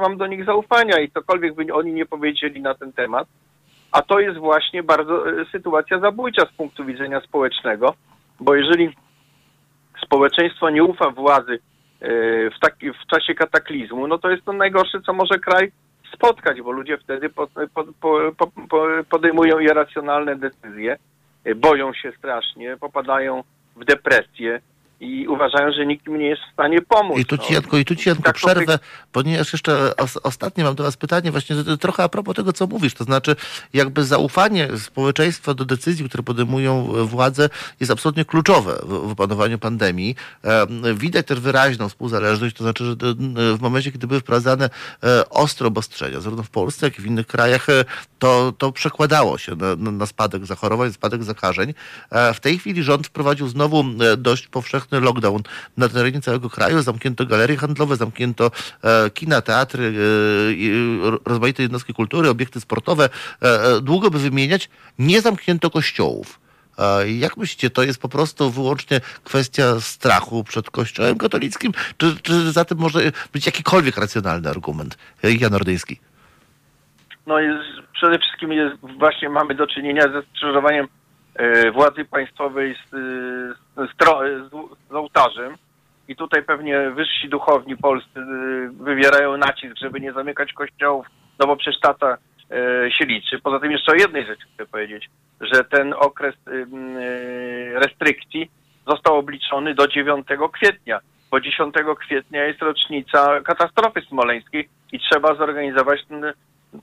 mam 0.00 0.16
do 0.16 0.26
nich 0.26 0.44
zaufania 0.44 1.00
i 1.00 1.10
cokolwiek 1.10 1.54
by 1.54 1.74
oni 1.74 1.92
nie 1.92 2.06
powiedzieli 2.06 2.62
na 2.62 2.74
ten 2.74 2.92
temat. 2.92 3.28
A 3.92 4.02
to 4.02 4.20
jest 4.20 4.38
właśnie 4.38 4.82
bardzo 4.82 5.30
y, 5.30 5.46
sytuacja 5.52 5.98
zabójcza 5.98 6.46
z 6.46 6.56
punktu 6.56 6.84
widzenia 6.84 7.20
społecznego, 7.20 7.94
bo 8.40 8.54
jeżeli 8.54 8.96
społeczeństwo 10.02 10.70
nie 10.70 10.84
ufa 10.84 11.10
władzy 11.10 11.52
y, 11.52 11.58
w, 12.56 12.60
taki, 12.60 12.90
w 12.90 13.06
czasie 13.10 13.34
kataklizmu, 13.34 14.06
no 14.06 14.18
to 14.18 14.30
jest 14.30 14.44
to 14.44 14.52
najgorsze, 14.52 15.00
co 15.00 15.12
może 15.12 15.38
kraj 15.38 15.72
spotkać, 16.14 16.62
bo 16.62 16.70
ludzie 16.72 16.98
wtedy 16.98 17.28
po, 17.28 17.46
po, 17.46 17.84
po, 18.00 18.32
po, 18.36 18.46
po, 18.68 18.86
podejmują 19.10 19.58
irracjonalne 19.58 20.36
decyzje, 20.36 20.96
boją 21.54 21.92
się 21.92 22.12
strasznie, 22.18 22.76
popadają 22.76 23.42
w 23.76 23.84
depresję 23.84 24.60
i 25.00 25.28
uważają, 25.28 25.72
że 25.72 25.86
nikt 25.86 26.06
im 26.06 26.18
nie 26.18 26.26
jest 26.26 26.42
w 26.42 26.52
stanie 26.52 26.82
pomóc. 26.82 27.18
I 27.18 27.24
tu 27.24 27.36
no. 27.36 27.42
ci 27.42 27.54
Janko, 27.54 27.78
i 27.78 27.84
tu 27.84 27.96
ci 27.96 28.08
Janko 28.08 28.24
Tak, 28.24 28.36
przerwę, 28.36 28.78
ponieważ 29.12 29.52
jeszcze 29.52 29.96
os, 29.96 30.16
ostatnie 30.16 30.64
mam 30.64 30.74
do 30.74 30.84
was 30.84 30.96
pytanie 30.96 31.30
właśnie 31.30 31.56
trochę 31.80 32.02
a 32.02 32.08
propos 32.08 32.36
tego, 32.36 32.52
co 32.52 32.66
mówisz, 32.66 32.94
to 32.94 33.04
znaczy 33.04 33.36
jakby 33.72 34.04
zaufanie 34.04 34.68
społeczeństwa 34.78 35.54
do 35.54 35.64
decyzji, 35.64 36.08
które 36.08 36.22
podejmują 36.22 36.92
e, 36.96 37.04
władze 37.04 37.48
jest 37.80 37.92
absolutnie 37.92 38.24
kluczowe 38.24 38.78
w, 38.82 39.10
opanowaniu 39.10 39.58
pandemii. 39.58 40.16
E, 40.44 40.66
widać 40.94 41.26
też 41.26 41.40
wyraźną 41.40 41.88
współzależność, 41.88 42.56
to 42.56 42.64
znaczy, 42.64 42.84
że 42.84 42.96
to, 42.96 43.06
w 43.56 43.60
momencie, 43.60 43.92
kiedy 43.92 44.06
były 44.06 44.20
wprowadzane 44.20 44.70
e, 45.04 45.30
ostre 45.30 45.66
obostrzenia, 45.66 46.20
zarówno 46.20 46.42
w 46.42 46.50
Polsce, 46.50 46.86
jak 46.86 46.98
i 46.98 47.02
w 47.02 47.06
innych 47.06 47.26
krajach, 47.26 47.68
e, 47.68 47.84
to, 48.18 48.52
to 48.58 48.72
przekładało 48.72 49.38
się 49.38 49.56
na, 49.56 49.92
na, 49.92 50.06
spadek 50.06 50.46
zachorowań, 50.46 50.92
spadek 50.92 51.24
zakażeń. 51.24 51.74
E, 52.10 52.34
w 52.34 52.40
tej 52.40 52.58
chwili 52.58 52.82
rząd 52.82 53.06
wprowadził 53.06 53.48
znowu 53.48 53.80
e, 53.80 54.16
dość 54.16 54.48
powszechny 54.48 54.85
lockdown 54.90 55.42
na 55.76 55.88
terenie 55.88 56.20
całego 56.20 56.50
kraju. 56.50 56.82
Zamknięto 56.82 57.26
galerie 57.26 57.56
handlowe, 57.56 57.96
zamknięto 57.96 58.50
e, 58.84 59.10
kina, 59.10 59.40
teatry, 59.42 59.94
e, 61.04 61.10
ro- 61.10 61.20
rozmaite 61.24 61.62
jednostki 61.62 61.94
kultury, 61.94 62.28
obiekty 62.28 62.60
sportowe. 62.60 63.08
E, 63.42 63.62
e, 63.76 63.80
długo 63.80 64.10
by 64.10 64.18
wymieniać. 64.18 64.68
Nie 64.98 65.20
zamknięto 65.20 65.70
kościołów. 65.70 66.40
E, 66.78 67.10
Jak 67.12 67.36
myślicie, 67.36 67.70
to 67.70 67.82
jest 67.82 68.00
po 68.00 68.08
prostu 68.08 68.50
wyłącznie 68.50 69.00
kwestia 69.24 69.80
strachu 69.80 70.44
przed 70.44 70.70
Kościołem 70.70 71.18
katolickim, 71.18 71.72
czy, 71.98 72.16
czy 72.22 72.52
za 72.52 72.64
tym 72.64 72.78
może 72.78 73.00
być 73.32 73.46
jakikolwiek 73.46 73.96
racjonalny 73.96 74.50
argument? 74.50 74.98
E, 75.24 75.32
Jan 75.32 75.54
Ordyński. 75.54 76.00
No 77.26 77.38
jest, 77.38 77.64
przede 77.92 78.18
wszystkim 78.18 78.52
jest, 78.52 78.76
właśnie 78.98 79.28
mamy 79.28 79.54
do 79.54 79.66
czynienia 79.66 80.02
ze 80.02 80.22
skrzyżowaniem 80.22 80.84
e, 80.84 80.88
władzy 81.72 82.04
państwowej 82.04 82.74
z, 82.74 82.94
e, 82.94 83.86
z, 83.86 83.90
z, 84.48 84.50
z 84.90 84.94
ołtarzem 84.94 85.56
i 86.08 86.16
tutaj 86.16 86.42
pewnie 86.42 86.90
wyżsi 86.90 87.28
duchowni 87.28 87.76
polscy 87.76 88.20
e, 88.20 88.24
wywierają 88.84 89.36
nacisk, 89.36 89.76
żeby 89.76 90.00
nie 90.00 90.12
zamykać 90.12 90.52
kościołów, 90.52 91.06
no 91.38 91.46
bo 91.46 91.56
przecież 91.56 91.80
tata 91.80 92.18
e, 92.50 92.90
się 92.90 93.04
liczy. 93.04 93.38
Poza 93.38 93.60
tym 93.60 93.72
jeszcze 93.72 93.92
o 93.92 93.94
jednej 93.94 94.26
rzeczy 94.26 94.46
chcę 94.54 94.66
powiedzieć, 94.66 95.10
że 95.40 95.64
ten 95.64 95.94
okres 95.98 96.34
e, 96.46 96.50
e, 96.50 97.80
restrykcji 97.80 98.50
został 98.86 99.16
obliczony 99.16 99.74
do 99.74 99.88
9 99.88 100.26
kwietnia, 100.52 101.00
bo 101.30 101.40
10 101.40 101.74
kwietnia 102.00 102.44
jest 102.44 102.62
rocznica 102.62 103.40
katastrofy 103.40 104.00
smoleńskiej 104.00 104.68
i 104.92 105.00
trzeba 105.00 105.34
zorganizować 105.34 106.00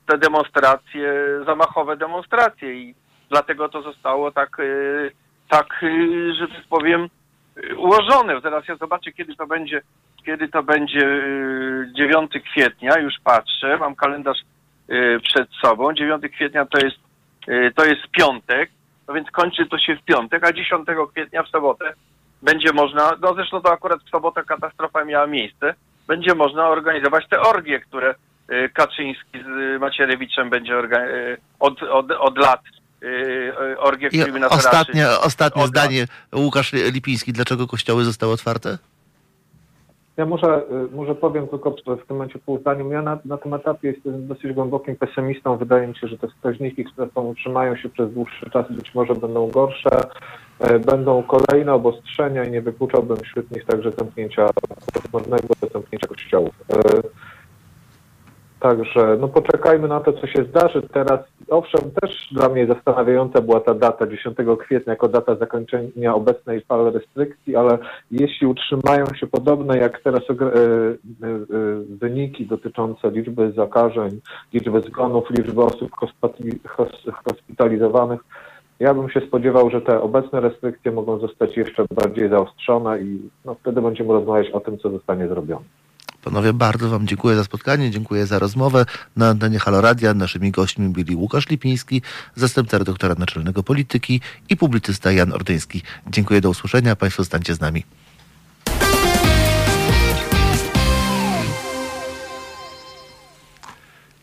te 0.06 0.18
demonstracje, 0.18 1.12
zamachowe 1.46 1.96
demonstracje 1.96 2.74
i 2.74 2.94
dlatego 3.30 3.68
to 3.68 3.82
zostało 3.82 4.30
tak, 4.30 4.58
y, 4.58 5.10
tak, 5.48 5.82
y, 5.82 6.34
że 6.34 6.48
tak 6.48 6.64
powiem, 6.70 7.08
y, 7.56 7.76
ułożone. 7.76 8.40
Teraz 8.42 8.68
ja 8.68 8.76
zobaczę, 8.76 9.12
kiedy 9.12 9.36
to 9.36 9.46
będzie, 9.46 9.82
kiedy 10.26 10.48
to 10.48 10.62
będzie 10.62 11.06
y, 11.06 11.90
9 11.94 12.30
kwietnia, 12.52 12.98
już 12.98 13.14
patrzę, 13.24 13.76
mam 13.78 13.94
kalendarz 13.94 14.38
y, 14.90 15.20
przed 15.22 15.48
sobą. 15.62 15.94
9 15.94 16.28
kwietnia 16.28 16.66
to 16.66 16.78
jest, 16.86 16.96
y, 17.48 17.72
to 17.76 17.84
jest 17.84 18.02
piątek, 18.10 18.70
no 19.08 19.14
więc 19.14 19.30
kończy 19.30 19.66
to 19.66 19.78
się 19.78 19.96
w 19.96 20.04
piątek, 20.04 20.44
a 20.44 20.52
10 20.52 20.86
kwietnia 21.12 21.42
w 21.42 21.48
sobotę 21.48 21.94
będzie 22.44 22.72
można, 22.72 23.12
no 23.20 23.34
zresztą 23.34 23.60
to 23.60 23.72
akurat 23.72 24.00
w 24.02 24.10
sobotę 24.10 24.44
katastrofa 24.44 25.04
miała 25.04 25.26
miejsce, 25.26 25.74
będzie 26.06 26.34
można 26.34 26.68
organizować 26.68 27.28
te 27.28 27.40
orgie, 27.40 27.80
które 27.80 28.14
y, 28.50 28.68
Kaczyński 28.68 29.42
z 29.44 29.46
y, 29.46 29.78
Macierewiczem 29.78 30.50
będzie 30.50 30.78
y, 30.78 31.36
od, 31.60 31.82
od, 31.82 32.10
od 32.10 32.38
lat 32.38 32.60
y, 33.04 33.52
y, 33.72 33.78
orgie, 33.78 34.08
I 34.12 34.18
którymi 34.18 34.40
nas 34.40 34.52
ostatnie, 34.52 35.04
raczy. 35.04 35.20
ostatnie 35.20 35.66
zdanie. 35.66 36.06
Łukasz 36.34 36.72
Lipiński, 36.72 37.32
dlaczego 37.32 37.66
kościoły 37.66 38.04
zostały 38.04 38.32
otwarte? 38.32 38.78
Ja 40.16 40.26
może, 40.26 40.62
y, 40.92 40.96
może 40.96 41.14
powiem 41.14 41.48
tylko 41.48 41.70
w 41.70 41.82
tym 41.84 41.96
momencie 42.08 42.38
pół 42.38 42.58
zdaniu. 42.58 42.90
Ja 42.92 43.02
na, 43.02 43.18
na 43.24 43.36
tym 43.38 43.54
etapie 43.54 43.88
jestem 43.88 44.26
dosyć 44.26 44.52
głębokim 44.52 44.96
pesymistą. 44.96 45.56
Wydaje 45.56 45.86
mi 45.86 45.96
się, 45.96 46.08
że 46.08 46.18
te 46.18 46.28
wskaźniki, 46.28 46.84
które 46.84 47.08
są, 47.14 47.22
utrzymają 47.22 47.76
się 47.76 47.88
przez 47.88 48.12
dłuższy 48.14 48.50
czas, 48.50 48.66
być 48.70 48.94
może 48.94 49.14
będą 49.14 49.50
gorsze. 49.50 49.90
E, 50.58 50.78
Będą 50.78 51.22
kolejne 51.22 51.72
obostrzenia 51.74 52.44
i 52.44 52.50
nie 52.50 52.60
wykluczałbym 52.62 53.16
wśród 53.16 53.50
nich 53.50 53.64
także 53.64 53.90
zamknięcia 53.98 54.50
zamknięcia 55.72 56.06
kościołów. 56.08 56.54
Także 58.64 59.16
no 59.20 59.28
poczekajmy 59.28 59.88
na 59.88 60.00
to, 60.00 60.12
co 60.12 60.26
się 60.26 60.44
zdarzy 60.44 60.82
teraz. 60.82 61.20
Owszem, 61.48 61.90
też 62.00 62.28
dla 62.32 62.48
mnie 62.48 62.66
zastanawiająca 62.66 63.40
była 63.40 63.60
ta 63.60 63.74
data 63.74 64.06
10 64.06 64.36
kwietnia 64.58 64.92
jako 64.92 65.08
data 65.08 65.36
zakończenia 65.36 66.14
obecnej 66.14 66.60
fali 66.60 66.90
restrykcji, 66.94 67.56
ale 67.56 67.78
jeśli 68.10 68.46
utrzymają 68.46 69.04
się 69.20 69.26
podobne 69.26 69.78
jak 69.78 70.00
teraz 70.02 70.22
e, 70.30 70.32
e, 70.32 70.46
e, 70.46 70.96
wyniki 71.88 72.46
dotyczące 72.46 73.10
liczby 73.10 73.52
zakażeń, 73.52 74.20
liczby 74.52 74.80
zgonów, 74.80 75.30
liczby 75.30 75.62
osób 75.62 75.90
hospitali- 75.90 76.68
hos- 76.68 77.06
hospitalizowanych, 77.24 78.20
ja 78.80 78.94
bym 78.94 79.10
się 79.10 79.20
spodziewał, 79.20 79.70
że 79.70 79.80
te 79.80 80.00
obecne 80.00 80.40
restrykcje 80.40 80.92
mogą 80.92 81.18
zostać 81.18 81.56
jeszcze 81.56 81.84
bardziej 81.94 82.28
zaostrzone 82.28 83.00
i 83.00 83.30
no, 83.44 83.54
wtedy 83.54 83.82
będziemy 83.82 84.12
rozmawiać 84.12 84.50
o 84.50 84.60
tym, 84.60 84.78
co 84.78 84.90
zostanie 84.90 85.28
zrobione. 85.28 85.64
Panowie, 86.24 86.52
bardzo 86.52 86.88
Wam 86.88 87.06
dziękuję 87.06 87.36
za 87.36 87.44
spotkanie, 87.44 87.90
dziękuję 87.90 88.26
za 88.26 88.38
rozmowę. 88.38 88.86
Na 89.16 89.28
antenie 89.28 89.58
Halo 89.58 89.80
Radia 89.80 90.14
naszymi 90.14 90.50
gośćmi 90.50 90.88
byli 90.88 91.16
Łukasz 91.16 91.48
Lipiński, 91.48 92.02
zastępca 92.36 92.78
redaktora 92.78 93.14
naczelnego 93.18 93.62
polityki 93.62 94.20
i 94.48 94.56
publicysta 94.56 95.12
Jan 95.12 95.32
Ordyński. 95.32 95.82
Dziękuję, 96.06 96.40
do 96.40 96.50
usłyszenia. 96.50 96.96
Państwo 96.96 97.22
zostańcie 97.22 97.54
z 97.54 97.60
nami. 97.60 97.84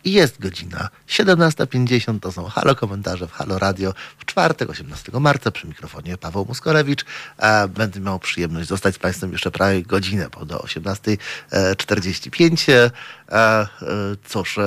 I 0.04 0.12
jest 0.12 0.42
godzina 0.42 0.90
17.50, 1.08 2.20
to 2.20 2.32
są 2.32 2.46
Halo 2.46 2.76
Komentarze 2.76 3.28
w 3.28 3.32
Halo 3.32 3.60
Radio 3.60 3.94
w 4.18 4.26
czwartek, 4.26 4.70
18 4.70 5.12
marca 5.20 5.52
przy 5.52 5.68
mikrofonie 5.68 6.18
Paweł 6.18 6.46
Muskorewicz. 6.48 7.06
E, 7.38 7.68
Będę 7.68 8.00
miał 8.00 8.20
przyjemność 8.20 8.68
zostać 8.68 8.96
z 8.96 9.00
Państwem 9.00 9.32
jeszcze 9.32 9.52
prawie 9.52 9.84
godzinę, 9.84 10.28
bo 10.40 10.46
do 10.46 10.58
18.45. 10.58 12.72
E, 12.72 12.92
e, 13.32 13.68
Cóż, 14.26 14.60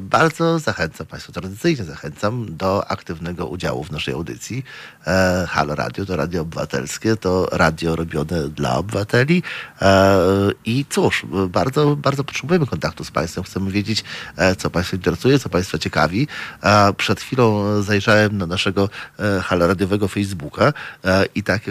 bardzo 0.00 0.58
zachęcam 0.58 1.06
Państwa, 1.06 1.32
tradycyjnie 1.32 1.84
zachęcam 1.84 2.56
do 2.56 2.90
aktywnego 2.90 3.46
udziału 3.46 3.84
w 3.84 3.90
naszej 3.90 4.14
audycji. 4.14 4.64
E, 5.06 5.46
Halo 5.48 5.74
Radio 5.74 6.06
to 6.06 6.16
radio 6.16 6.42
obywatelskie, 6.42 7.16
to 7.16 7.48
radio 7.52 7.96
robione 7.96 8.48
dla 8.48 8.76
obywateli. 8.76 9.42
E, 9.82 10.18
I 10.64 10.84
cóż, 10.90 11.26
bardzo, 11.48 11.96
bardzo 11.96 12.24
potrzebujemy 12.24 12.66
kontaktu 12.66 13.04
z 13.04 13.10
Państwem. 13.10 13.44
Chcemy 13.44 13.70
wiedzieć, 13.70 14.04
e, 14.36 14.56
co 14.56 14.70
Państwa 14.70 14.96
interesuje, 14.96 15.38
co 15.38 15.48
Państwa 15.48 15.78
ciekawi. 15.78 16.28
E, 16.62 16.92
Przed 16.92 17.20
chwilą 17.20 17.82
zajrzałem 17.82 18.38
na 18.38 18.46
naszego 18.46 18.88
e, 19.18 19.40
Halo 19.40 19.66
Radiowego 19.66 20.08
Facebooka 20.08 20.72
e, 21.04 21.24
i 21.34 21.42
tak 21.42 21.62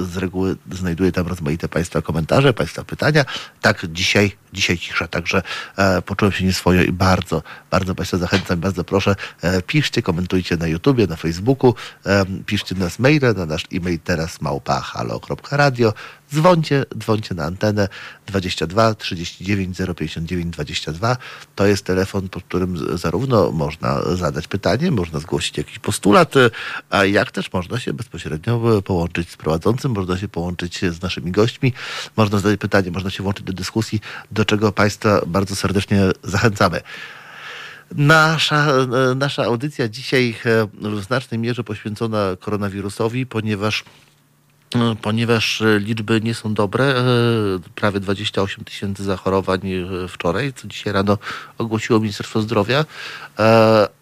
z 0.00 0.16
reguły 0.16 0.56
znajduję 0.72 1.12
tam 1.12 1.26
rozmaite 1.26 1.68
Państwa 1.68 2.02
komentarze, 2.02 2.52
Państwa 2.52 2.84
pytania. 2.84 3.24
Tak 3.60 3.86
dzisiaj, 3.92 4.43
dzisiaj 4.54 4.78
cisza, 4.78 5.08
także 5.08 5.42
e, 5.76 6.02
poczułem 6.02 6.32
się 6.32 6.44
nieswojo 6.44 6.82
i 6.82 6.92
bardzo, 6.92 7.42
bardzo 7.70 7.94
Państwa 7.94 8.18
zachęcam, 8.18 8.60
bardzo 8.60 8.84
proszę, 8.84 9.16
e, 9.42 9.62
piszcie, 9.62 10.02
komentujcie 10.02 10.56
na 10.56 10.66
YouTubie, 10.66 11.06
na 11.06 11.16
Facebooku, 11.16 11.74
e, 12.06 12.24
piszcie 12.46 12.74
nas 12.74 12.98
maile, 12.98 13.34
na 13.36 13.46
nasz 13.46 13.64
e-mail 13.72 13.98
teraz 14.04 14.40
małpa 14.40 14.80
halo.radio. 14.80 15.92
Dzwońcie, 16.34 16.84
dzwońcie 16.98 17.34
na 17.34 17.44
antenę 17.44 17.88
22 18.26 18.94
39 18.94 19.78
059 19.96 20.54
22. 20.54 21.16
To 21.54 21.66
jest 21.66 21.84
telefon, 21.84 22.28
pod 22.28 22.42
którym 22.42 22.98
zarówno 22.98 23.50
można 23.50 24.02
zadać 24.02 24.48
pytanie, 24.48 24.90
można 24.90 25.18
zgłosić 25.18 25.58
jakiś 25.58 25.78
postulat, 25.78 26.34
a 26.90 27.04
jak 27.04 27.32
też 27.32 27.52
można 27.52 27.78
się 27.80 27.92
bezpośrednio 27.92 28.82
połączyć 28.82 29.30
z 29.30 29.36
prowadzącym, 29.36 29.92
można 29.92 30.18
się 30.18 30.28
połączyć 30.28 30.80
z 30.80 31.02
naszymi 31.02 31.30
gośćmi, 31.30 31.72
można 32.16 32.38
zadać 32.38 32.60
pytanie, 32.60 32.90
można 32.90 33.10
się 33.10 33.22
włączyć 33.22 33.44
do 33.44 33.52
dyskusji, 33.52 34.00
do 34.30 34.44
czego 34.44 34.72
Państwa 34.72 35.20
bardzo 35.26 35.56
serdecznie 35.56 36.00
zachęcamy. 36.22 36.80
Nasza, 37.94 38.66
nasza 39.16 39.44
audycja 39.44 39.88
dzisiaj 39.88 40.36
w 40.74 41.02
znacznej 41.02 41.40
mierze 41.40 41.64
poświęcona 41.64 42.36
koronawirusowi, 42.40 43.26
ponieważ 43.26 43.84
ponieważ 45.02 45.62
e, 45.62 45.78
liczby 45.78 46.20
nie 46.20 46.34
są 46.34 46.54
dobre, 46.54 46.84
e, 46.84 47.04
prawie 47.74 48.00
28 48.00 48.64
tysięcy 48.64 49.04
zachorowań 49.04 49.60
e, 49.64 50.08
wczoraj, 50.08 50.52
co 50.52 50.68
dzisiaj 50.68 50.92
rano 50.92 51.18
ogłosiło 51.58 52.00
Ministerstwo 52.00 52.40
Zdrowia, 52.40 52.84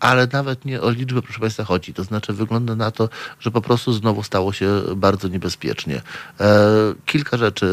ale 0.01 0.29
nawet 0.33 0.65
nie 0.65 0.81
o 0.81 0.91
liczbę, 0.91 1.23
proszę 1.23 1.41
Państwa, 1.41 1.65
chodzi. 1.65 1.95
To 1.95 2.05
znaczy 2.05 2.33
wygląda 2.33 2.75
na 2.77 2.91
to, 2.91 3.09
że 3.41 3.51
po 3.51 3.61
prostu 3.61 3.93
znowu 3.93 4.23
stało 4.23 4.53
się 4.53 4.83
bardzo 4.97 5.29
niebezpiecznie. 5.29 6.03
Kilka 7.07 7.37
rzeczy. 7.37 7.67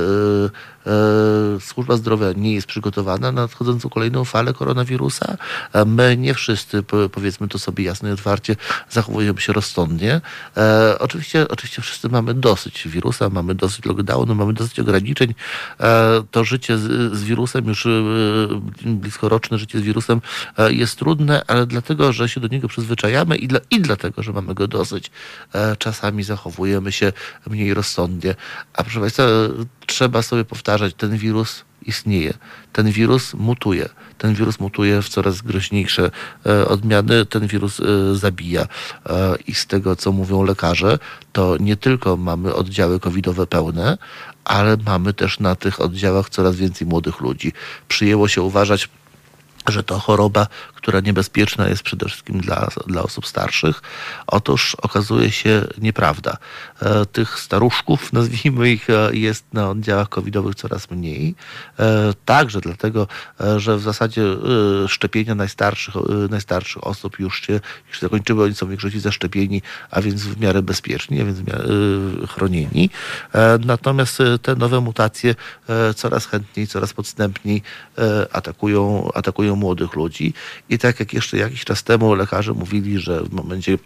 Służba 1.60 1.98
zdrowia 1.98 2.28
nie 2.36 2.54
jest 2.54 2.68
przygotowana 2.68 3.32
na 3.32 3.42
nadchodzącą 3.42 3.90
kolejną 3.90 4.26
falę 4.26 4.54
koronawirusa. 4.54 5.38
My 5.86 6.18
nie 6.18 6.34
wszyscy, 6.34 6.84
po- 6.84 7.10
powiedzmy 7.10 7.48
to 7.48 7.60
sobie 7.60 7.84
jasno 7.84 8.10
i 8.10 8.12
otwarcie, 8.12 8.56
zachowujemy 8.90 9.42
się 9.42 9.54
rozsądnie. 9.54 10.22
Oczywiście, 11.00 11.48
oczywiście 11.48 11.82
wszyscy 11.82 12.10
mamy 12.10 12.34
dosyć 12.34 12.88
wirusa, 12.90 13.30
mamy 13.30 13.56
dosyć 13.56 13.86
lockdownu, 13.86 14.36
mamy 14.36 14.54
dosyć 14.54 14.80
ograniczeń. 14.80 15.34
E, 15.80 16.24
to 16.32 16.44
życie 16.44 16.78
z, 16.78 17.24
wirusem, 17.24 17.68
już 17.68 17.86
e, 17.86 17.90
bliskoroczne 18.86 19.58
życie 19.58 19.80
z 19.80 19.82
wirusem 19.82 20.22
e, 20.58 20.74
jest 20.74 21.00
trudne, 21.00 21.42
ale 21.48 21.68
dlatego, 21.68 22.14
że 22.14 22.30
się 22.30 22.40
do 22.40 22.48
niego 22.48 22.68
przyzwyczajamy 22.68 23.38
i, 23.38 23.48
dla, 23.48 23.60
i 23.72 23.82
dlatego, 23.82 24.24
że 24.24 24.34
mamy 24.34 24.54
go 24.54 24.68
dosyć, 24.68 25.12
czasami 25.78 26.24
zachowujemy 26.24 26.92
się 26.92 27.14
mniej 27.48 27.74
rozsądnie. 27.74 28.36
A 28.74 28.84
proszę 28.84 29.00
Państwa, 29.00 29.24
trzeba 29.86 30.22
sobie 30.22 30.46
powtarzać, 30.46 30.94
ten 30.94 31.18
wirus 31.18 31.66
istnieje. 31.86 32.34
Ten 32.74 32.92
wirus 32.92 33.34
mutuje. 33.34 33.90
Ten 34.20 34.34
wirus 34.34 34.60
mutuje 34.60 35.02
w 35.02 35.10
coraz 35.10 35.42
groźniejsze 35.42 36.12
e, 36.46 36.68
odmiany. 36.68 37.26
Ten 37.26 37.48
wirus 37.48 37.80
e, 37.80 38.16
zabija. 38.16 38.62
E, 38.62 39.36
I 39.48 39.54
z 39.56 39.68
tego, 39.68 39.96
co 39.96 40.12
mówią 40.12 40.44
lekarze, 40.44 41.00
to 41.34 41.58
nie 41.60 41.76
tylko 41.76 42.18
mamy 42.18 42.54
oddziały 42.54 43.00
covidowe 43.00 43.48
pełne, 43.48 43.98
ale 44.46 44.78
mamy 44.86 45.14
też 45.14 45.40
na 45.40 45.56
tych 45.56 45.82
oddziałach 45.82 46.30
coraz 46.30 46.56
więcej 46.56 46.88
młodych 46.88 47.20
ludzi. 47.22 47.54
Przyjęło 47.88 48.28
się 48.28 48.42
uważać, 48.42 48.90
że 49.68 49.84
to 49.84 50.00
choroba, 50.00 50.48
która 50.82 51.00
niebezpieczna 51.00 51.68
jest 51.68 51.84
przede 51.84 52.06
wszystkim 52.06 52.42
dla, 52.42 52.68
dla 52.88 53.04
osób 53.04 53.28
starszych. 53.28 53.82
Otóż 54.28 54.76
okazuje 54.76 55.32
się 55.32 55.66
nieprawda. 55.78 56.38
E, 56.82 57.06
tych 57.06 57.40
staruszków, 57.40 58.14
nazwijmy 58.14 58.72
ich, 58.72 58.90
e, 58.90 59.10
jest 59.14 59.46
na 59.54 59.70
oddziałach 59.70 60.10
covidowych 60.10 60.56
coraz 60.56 60.92
mniej. 60.92 61.36
E, 61.80 62.14
także 62.26 62.62
dlatego, 62.62 63.08
że 63.58 63.78
w 63.78 63.82
zasadzie 63.82 64.24
szczepienia 64.88 65.36
najstarszych, 65.36 65.96
najstarszych 66.30 66.88
osób 66.88 67.20
już 67.20 67.42
się 67.42 67.60
już 67.88 68.00
zakończyły, 68.00 68.44
oni 68.44 68.56
są 68.56 68.66
w 68.66 68.70
większości 68.70 69.00
zaszczepieni, 69.00 69.62
a 69.92 70.02
więc 70.02 70.24
w 70.24 70.40
miarę 70.40 70.62
bezpieczni, 70.62 71.22
a 71.22 71.26
więc 71.26 71.40
miarę, 71.48 71.64
chronieni. 72.30 72.90
Natomiast 73.66 74.18
te 74.42 74.56
nowe 74.56 74.82
mutacje 74.82 75.36
coraz 75.96 76.26
chętniej, 76.26 76.68
coraz 76.68 76.94
podstępniej 76.94 77.62
atakują, 78.32 79.10
atakują 79.14 79.56
młodych 79.56 79.94
ludzi. 79.94 80.34
I 80.70 80.78
tak 80.78 81.00
jak 81.00 81.14
jeszcze 81.14 81.38
jakiś 81.38 81.66
czas 81.66 81.84
temu 81.84 82.14
lekarze 82.14 82.54
mówili, 82.54 83.00
że 83.00 83.24
w 83.24 83.34
momencie 83.34 83.78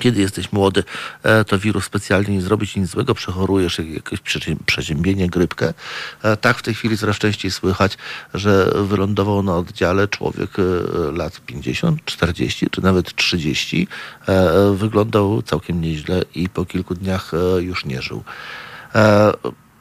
kiedy 0.00 0.20
jesteś 0.20 0.52
młody, 0.52 0.84
e, 1.22 1.44
to 1.44 1.58
wirus 1.58 1.84
specjalnie 1.84 2.34
nie 2.34 2.42
zrobi 2.42 2.66
ci 2.66 2.80
nic 2.80 2.90
złego, 2.90 3.14
przechorujesz 3.14 3.78
jak- 3.78 3.88
jakieś 3.88 4.20
przeziębienie, 4.66 5.28
grypkę. 5.28 5.74
E, 6.22 6.36
Tak 6.36 6.58
w 6.58 6.62
tej 6.62 6.74
chwili 6.74 6.98
coraz 6.98 7.18
częściej 7.18 7.50
słychać, 7.50 7.98
że 8.34 8.72
wylądował 8.74 9.42
na 9.42 9.56
oddziale 9.56 10.08
człowiek 10.08 10.50
e, 10.58 10.62
lat 11.12 11.40
50, 11.46 12.04
40 12.04 12.70
czy 12.70 12.82
nawet 12.82 13.14
30. 13.14 13.88
E, 14.28 14.74
Wyglądał 14.74 15.42
całkiem 15.42 15.80
nieźle 15.80 16.22
i 16.34 16.48
po 16.48 16.64
kilku 16.64 16.94
dniach 16.94 17.32
już 17.58 17.84
nie 17.84 18.02
żył. 18.02 18.24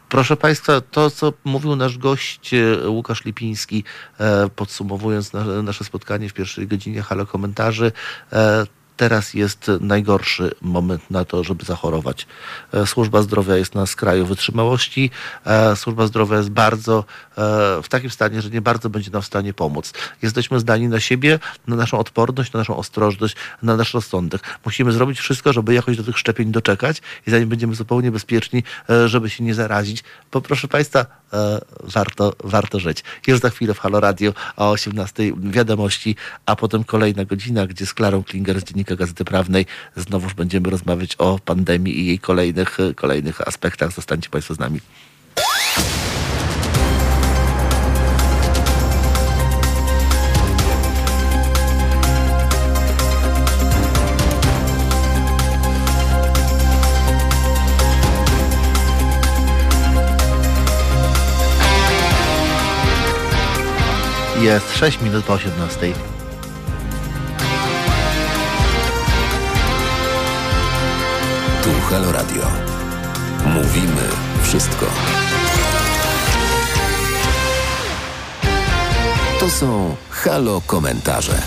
Proszę 0.09 0.37
Państwa, 0.37 0.81
to 0.81 1.09
co 1.09 1.33
mówił 1.43 1.75
nasz 1.75 1.97
gość 1.97 2.53
e, 2.53 2.89
Łukasz 2.89 3.25
Lipiński, 3.25 3.83
e, 4.19 4.49
podsumowując 4.55 5.33
na, 5.33 5.61
nasze 5.61 5.83
spotkanie 5.83 6.29
w 6.29 6.33
pierwszej 6.33 6.67
godzinie 6.67 7.01
halo 7.01 7.25
komentarzy, 7.25 7.91
e, 8.33 8.65
teraz 8.97 9.33
jest 9.33 9.71
najgorszy 9.81 10.51
moment 10.61 11.11
na 11.11 11.25
to, 11.25 11.43
żeby 11.43 11.65
zachorować. 11.65 12.27
E, 12.73 12.87
Służba 12.87 13.21
zdrowia 13.21 13.55
jest 13.55 13.75
na 13.75 13.85
skraju 13.85 14.25
wytrzymałości. 14.25 15.11
E, 15.45 15.75
Służba 15.75 16.07
zdrowia 16.07 16.37
jest 16.37 16.49
bardzo 16.49 16.99
e, 16.99 17.03
w 17.83 17.89
takim 17.89 18.09
stanie, 18.09 18.41
że 18.41 18.49
nie 18.49 18.61
bardzo 18.61 18.89
będzie 18.89 19.11
nam 19.11 19.21
w 19.21 19.25
stanie 19.25 19.53
pomóc. 19.53 19.93
Jesteśmy 20.21 20.59
zdani 20.59 20.87
na 20.87 20.99
siebie, 20.99 21.39
na 21.67 21.75
naszą 21.75 21.99
odporność, 21.99 22.53
na 22.53 22.59
naszą 22.59 22.77
ostrożność, 22.77 23.35
na 23.61 23.75
nasz 23.75 23.93
rozsądek. 23.93 24.41
Musimy 24.65 24.91
zrobić 24.91 25.19
wszystko, 25.19 25.53
żeby 25.53 25.73
jakoś 25.73 25.97
do 25.97 26.03
tych 26.03 26.17
szczepień 26.17 26.51
doczekać 26.51 27.01
i 27.27 27.31
zanim 27.31 27.49
będziemy 27.49 27.75
zupełnie 27.75 28.11
bezpieczni, 28.11 28.63
żeby 29.05 29.29
się 29.29 29.43
nie 29.43 29.53
zarazić. 29.53 30.03
Bo 30.31 30.41
proszę 30.41 30.67
Państwa, 30.67 31.05
warto, 31.83 32.33
warto 32.43 32.79
żyć. 32.79 33.03
Już 33.27 33.39
za 33.39 33.49
chwilę 33.49 33.73
w 33.73 33.79
Halo 33.79 33.99
Radio 33.99 34.33
o 34.55 34.71
18 34.71 35.33
wiadomości, 35.37 36.15
a 36.45 36.55
potem 36.55 36.83
kolejna 36.83 37.25
godzina, 37.25 37.67
gdzie 37.67 37.85
z 37.85 37.93
Klarą 37.93 38.23
Klinger 38.23 38.61
z 38.61 38.63
Dziennika 38.63 38.84
Gazety 38.85 39.25
Prawnej 39.25 39.65
znowuż 39.95 40.33
będziemy 40.33 40.69
rozmawiać 40.69 41.15
o 41.15 41.39
pandemii 41.45 41.99
i 41.99 42.05
jej 42.05 42.19
kolejnych, 42.19 42.77
kolejnych 42.95 43.47
aspektach. 43.47 43.91
Zostańcie 43.91 44.29
Państwo 44.29 44.53
z 44.53 44.59
nami. 44.59 44.79
Jest 64.41 64.77
6 64.77 65.01
minut 65.01 65.25
po 65.25 65.33
18. 65.33 66.14
Halo 71.89 72.11
Radio. 72.11 72.43
Mówimy 73.45 74.01
wszystko. 74.43 74.85
To 79.39 79.49
są 79.49 79.95
Halo 80.09 80.61
komentarze. 80.67 81.41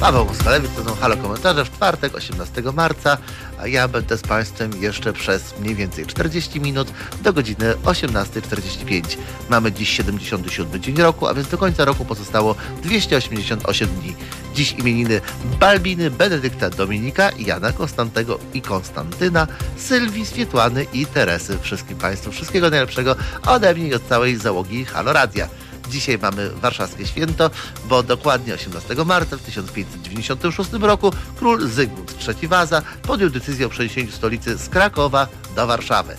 Paweł 0.00 0.24
Moskalewicz, 0.24 0.70
to 0.76 0.84
są 0.84 0.96
Halo 0.96 1.16
Komentarze 1.16 1.64
w 1.64 1.70
czwartek, 1.70 2.14
18 2.14 2.62
marca, 2.74 3.18
a 3.62 3.66
ja 3.66 3.88
będę 3.88 4.18
z 4.18 4.22
Państwem 4.22 4.82
jeszcze 4.82 5.12
przez 5.12 5.58
mniej 5.58 5.74
więcej 5.74 6.06
40 6.06 6.60
minut 6.60 6.92
do 7.22 7.32
godziny 7.32 7.74
18.45. 7.84 9.16
Mamy 9.50 9.72
dziś 9.72 9.88
77 9.88 10.82
dzień 10.82 10.96
roku, 10.96 11.26
a 11.26 11.34
więc 11.34 11.48
do 11.48 11.58
końca 11.58 11.84
roku 11.84 12.04
pozostało 12.04 12.54
288 12.82 13.88
dni. 13.88 14.14
Dziś 14.54 14.72
imieniny 14.72 15.20
Balbiny, 15.60 16.10
Benedykta, 16.10 16.70
Dominika, 16.70 17.30
Jana 17.38 17.72
Konstantego 17.72 18.38
i 18.54 18.62
Konstantyna, 18.62 19.46
Sylwii, 19.76 20.26
Swietłany 20.26 20.86
i 20.92 21.06
Teresy. 21.06 21.58
Wszystkim 21.62 21.98
Państwu 21.98 22.32
wszystkiego 22.32 22.70
najlepszego 22.70 23.16
ode 23.46 23.74
mnie 23.74 23.88
i 23.88 23.94
od 23.94 24.08
całej 24.08 24.36
załogi 24.36 24.84
Halo 24.84 25.12
Radia. 25.12 25.48
Dzisiaj 25.90 26.18
mamy 26.18 26.50
warszawskie 26.50 27.06
święto, 27.06 27.50
bo 27.84 28.02
dokładnie 28.02 28.54
18 28.54 28.94
marca 29.04 29.36
w 29.36 29.42
1596 29.42 30.72
roku 30.72 31.12
król 31.36 31.68
Zygmunt 31.68 32.14
III 32.28 32.48
Waza 32.48 32.82
podjął 33.02 33.30
decyzję 33.30 33.66
o 33.66 33.68
przeniesieniu 33.68 34.12
stolicy 34.12 34.58
z 34.58 34.68
Krakowa 34.68 35.26
do 35.56 35.66
Warszawy. 35.66 36.16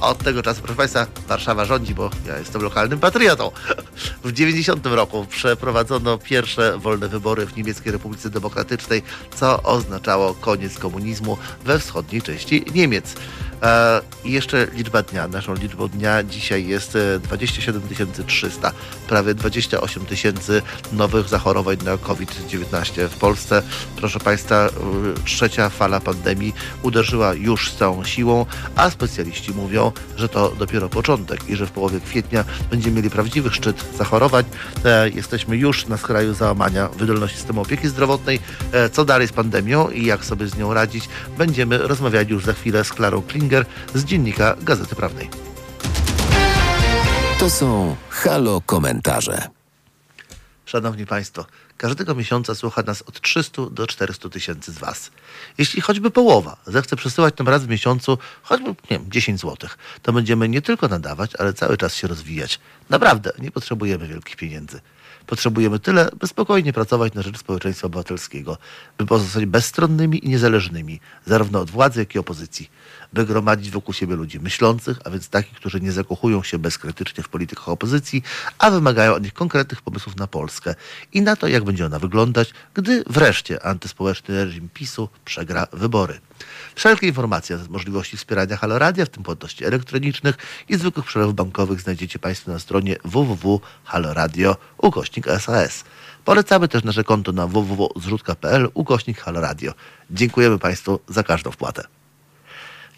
Od 0.00 0.18
tego 0.18 0.42
czasu, 0.42 0.60
proszę 0.62 0.76
Państwa, 0.76 1.06
Warszawa 1.28 1.64
rządzi, 1.64 1.94
bo 1.94 2.10
ja 2.26 2.38
jestem 2.38 2.62
lokalnym 2.62 2.98
patriotą. 2.98 3.50
W 4.24 4.32
90 4.32 4.86
roku 4.86 5.26
przeprowadzono 5.30 6.18
pierwsze 6.18 6.78
wolne 6.78 7.08
wybory 7.08 7.46
w 7.46 7.56
Niemieckiej 7.56 7.92
Republice 7.92 8.30
Demokratycznej, 8.30 9.02
co 9.36 9.62
oznaczało 9.62 10.34
koniec 10.34 10.78
komunizmu 10.78 11.38
we 11.64 11.78
wschodniej 11.78 12.22
części 12.22 12.64
Niemiec. 12.74 13.14
E, 13.64 14.00
I 14.24 14.32
jeszcze 14.32 14.66
liczba 14.74 15.02
dnia. 15.02 15.28
Naszą 15.28 15.54
liczbą 15.54 15.88
dnia 15.88 16.22
dzisiaj 16.22 16.66
jest 16.66 16.96
e, 16.96 17.18
27 17.18 17.82
300. 18.26 18.72
Prawie 19.08 19.34
28 19.34 20.06
tysięcy 20.06 20.62
nowych 20.92 21.28
zachorowań 21.28 21.76
na 21.84 21.96
COVID-19 21.96 23.08
w 23.08 23.18
Polsce. 23.18 23.62
Proszę 23.96 24.20
Państwa, 24.20 24.66
e, 24.66 24.70
trzecia 25.24 25.68
fala 25.68 26.00
pandemii 26.00 26.54
uderzyła 26.82 27.34
już 27.34 27.70
z 27.70 27.76
całą 27.76 28.04
siłą, 28.04 28.46
a 28.76 28.90
specjaliści 28.90 29.52
mówią, 29.52 29.92
że 30.16 30.28
to 30.28 30.50
dopiero 30.58 30.88
początek 30.88 31.48
i 31.48 31.56
że 31.56 31.66
w 31.66 31.70
połowie 31.70 32.00
kwietnia 32.00 32.44
będziemy 32.70 32.96
mieli 32.96 33.10
prawdziwy 33.10 33.50
szczyt 33.50 33.84
zachorowań. 33.98 34.44
E, 34.84 35.10
Jesteśmy 35.10 35.56
już 35.56 35.86
na 35.86 35.96
skraju 35.96 36.34
załamania 36.34 36.88
wydolności 36.88 37.36
systemu 37.36 37.60
opieki 37.60 37.88
zdrowotnej. 37.88 38.40
E, 38.72 38.90
Co 38.90 39.04
dalej 39.04 39.28
z 39.28 39.32
pandemią 39.32 39.90
i 39.90 40.04
jak 40.06 40.24
sobie 40.24 40.46
z 40.48 40.56
nią 40.56 40.74
radzić, 40.74 41.08
będziemy 41.38 41.78
rozmawiali 41.78 42.30
już 42.30 42.44
za 42.44 42.52
chwilę 42.52 42.84
z 42.84 42.92
Klarą 42.92 43.22
Klinger 43.22 43.53
z 43.94 44.04
dziennika 44.04 44.56
Gazety 44.60 44.94
Prawnej. 44.94 45.30
To 47.38 47.50
są 47.50 47.96
Halo 48.08 48.60
Komentarze. 48.60 49.48
Szanowni 50.66 51.06
Państwo, 51.06 51.46
każdego 51.76 52.14
miesiąca 52.14 52.54
słucha 52.54 52.82
nas 52.82 53.02
od 53.02 53.20
300 53.20 53.62
do 53.70 53.86
400 53.86 54.28
tysięcy 54.28 54.72
z 54.72 54.78
Was. 54.78 55.10
Jeśli 55.58 55.80
choćby 55.80 56.10
połowa 56.10 56.56
zechce 56.66 56.96
przesyłać 56.96 57.38
nam 57.38 57.48
raz 57.48 57.64
w 57.64 57.68
miesiącu, 57.68 58.18
choćby 58.42 58.68
nie 58.68 58.76
wiem, 58.90 59.04
10 59.08 59.40
zł, 59.40 59.70
to 60.02 60.12
będziemy 60.12 60.48
nie 60.48 60.62
tylko 60.62 60.88
nadawać, 60.88 61.36
ale 61.38 61.52
cały 61.52 61.76
czas 61.76 61.94
się 61.94 62.08
rozwijać. 62.08 62.60
Naprawdę, 62.90 63.32
nie 63.38 63.50
potrzebujemy 63.50 64.08
wielkich 64.08 64.36
pieniędzy. 64.36 64.80
Potrzebujemy 65.26 65.78
tyle, 65.78 66.08
by 66.20 66.26
spokojnie 66.26 66.72
pracować 66.72 67.14
na 67.14 67.22
rzecz 67.22 67.38
społeczeństwa 67.38 67.86
obywatelskiego, 67.86 68.58
by 68.98 69.06
pozostać 69.06 69.46
bezstronnymi 69.46 70.26
i 70.26 70.28
niezależnymi, 70.28 71.00
zarówno 71.26 71.60
od 71.60 71.70
władzy, 71.70 72.00
jak 72.00 72.14
i 72.14 72.18
opozycji, 72.18 72.70
by 73.12 73.26
gromadzić 73.26 73.70
wokół 73.70 73.94
siebie 73.94 74.16
ludzi 74.16 74.40
myślących, 74.40 74.98
a 75.04 75.10
więc 75.10 75.28
takich, 75.28 75.54
którzy 75.54 75.80
nie 75.80 75.92
zakochują 75.92 76.42
się 76.42 76.58
bezkrytycznie 76.58 77.24
w 77.24 77.28
politykach 77.28 77.68
opozycji, 77.68 78.22
a 78.58 78.70
wymagają 78.70 79.14
od 79.14 79.22
nich 79.22 79.32
konkretnych 79.32 79.82
pomysłów 79.82 80.16
na 80.16 80.26
Polskę 80.26 80.74
i 81.12 81.22
na 81.22 81.36
to, 81.36 81.48
jak 81.48 81.64
będzie 81.64 81.86
ona 81.86 81.98
wyglądać, 81.98 82.54
gdy 82.74 83.04
wreszcie 83.06 83.66
antyspołeczny 83.66 84.44
reżim 84.44 84.68
PiSu 84.74 85.08
przegra 85.24 85.66
wybory. 85.72 86.20
Wszelkie 86.74 87.06
informacje 87.06 87.56
na 87.56 87.64
możliwości 87.70 88.16
wspierania 88.16 88.56
Halo 88.56 88.78
Radia, 88.78 89.04
w 89.04 89.08
tym 89.08 89.22
płatności 89.22 89.64
elektronicznych 89.64 90.36
i 90.68 90.76
zwykłych 90.76 91.06
przelewów 91.06 91.34
bankowych 91.34 91.80
znajdziecie 91.80 92.18
Państwo 92.18 92.52
na 92.52 92.58
stronie 92.58 92.96
www.haloradio 93.04 94.56
ukośnik 94.78 95.26
SAS. 95.38 95.84
Polecamy 96.24 96.68
też 96.68 96.84
nasze 96.84 97.04
konto 97.04 97.32
na 97.32 97.46
www.zrzutka.pl 97.46 98.68
ukośnik. 98.74 99.24
Dziękujemy 100.10 100.58
Państwu 100.58 101.00
za 101.08 101.22
każdą 101.22 101.50
wpłatę. 101.50 101.84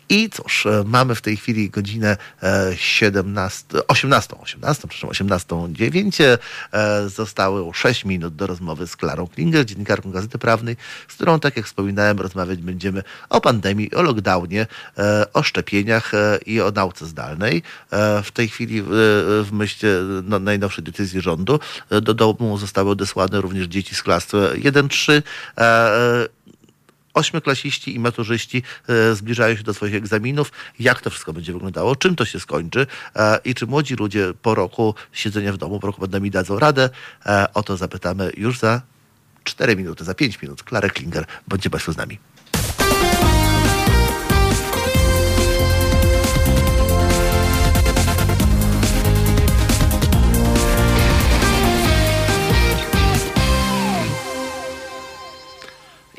I 0.08 0.30
cóż, 0.30 0.66
e, 0.66 0.84
mamy 0.86 1.14
w 1.14 1.22
tej 1.22 1.36
chwili 1.36 1.70
godzinę 1.70 2.16
e, 2.42 2.72
17, 2.76 3.64
18, 3.88 4.36
18, 4.40 4.88
przepraszam, 4.88 5.28
18.09. 5.28 6.38
E, 6.72 7.08
Zostało 7.08 7.72
6 7.72 8.04
minut 8.04 8.36
do 8.36 8.46
rozmowy 8.46 8.86
z 8.86 8.96
Klarą 8.96 9.26
Klinger, 9.26 9.66
dziennikarką 9.66 10.10
Gazety 10.10 10.38
Prawnej, 10.38 10.76
z 11.08 11.14
którą, 11.14 11.40
tak 11.40 11.56
jak 11.56 11.66
wspominałem, 11.66 12.20
rozmawiać 12.20 12.58
będziemy 12.58 13.02
o 13.28 13.40
pandemii, 13.40 13.94
o 13.94 14.02
lockdownie, 14.02 14.66
e, 14.98 15.32
o 15.32 15.42
szczepieniach 15.42 16.12
i 16.46 16.60
o 16.60 16.70
nauce 16.70 17.06
zdalnej. 17.06 17.62
W 18.24 18.30
tej 18.32 18.48
chwili 18.48 18.82
w, 18.86 19.48
myśl 19.52 19.86
no, 20.24 20.38
najnowszej 20.38 20.84
decyzji 20.84 21.20
rządu 21.20 21.60
do 22.02 22.14
domu 22.14 22.58
zostały 22.58 22.90
odesłane 22.90 23.40
również 23.40 23.66
dzieci 23.66 23.94
z 23.94 24.02
klas 24.02 24.26
1-3. 24.26 25.22
Ośmioklasiści 27.16 27.94
i 27.94 27.98
maturzyści 27.98 28.62
e, 28.88 29.14
zbliżają 29.14 29.56
się 29.56 29.62
do 29.62 29.74
swoich 29.74 29.94
egzaminów. 29.94 30.52
Jak 30.78 31.00
to 31.00 31.10
wszystko 31.10 31.32
będzie 31.32 31.52
wyglądało? 31.52 31.96
Czym 31.96 32.16
to 32.16 32.24
się 32.24 32.40
skończy? 32.40 32.86
E, 33.16 33.38
I 33.44 33.54
czy 33.54 33.66
młodzi 33.66 33.94
ludzie 33.94 34.34
po 34.42 34.54
roku 34.54 34.94
siedzenia 35.12 35.52
w 35.52 35.56
domu, 35.56 35.80
po 35.80 35.86
roku 35.86 36.00
pandemii 36.00 36.30
dadzą 36.30 36.58
radę? 36.58 36.90
E, 37.26 37.52
o 37.54 37.62
to 37.62 37.76
zapytamy 37.76 38.32
już 38.36 38.58
za 38.58 38.82
4 39.44 39.76
minuty, 39.76 40.04
za 40.04 40.14
5 40.14 40.42
minut. 40.42 40.62
Klarę 40.62 40.90
Klinger. 40.90 41.24
Bądźcie 41.48 41.70
Państwo 41.70 41.92
z 41.92 41.96
nami. 41.96 42.18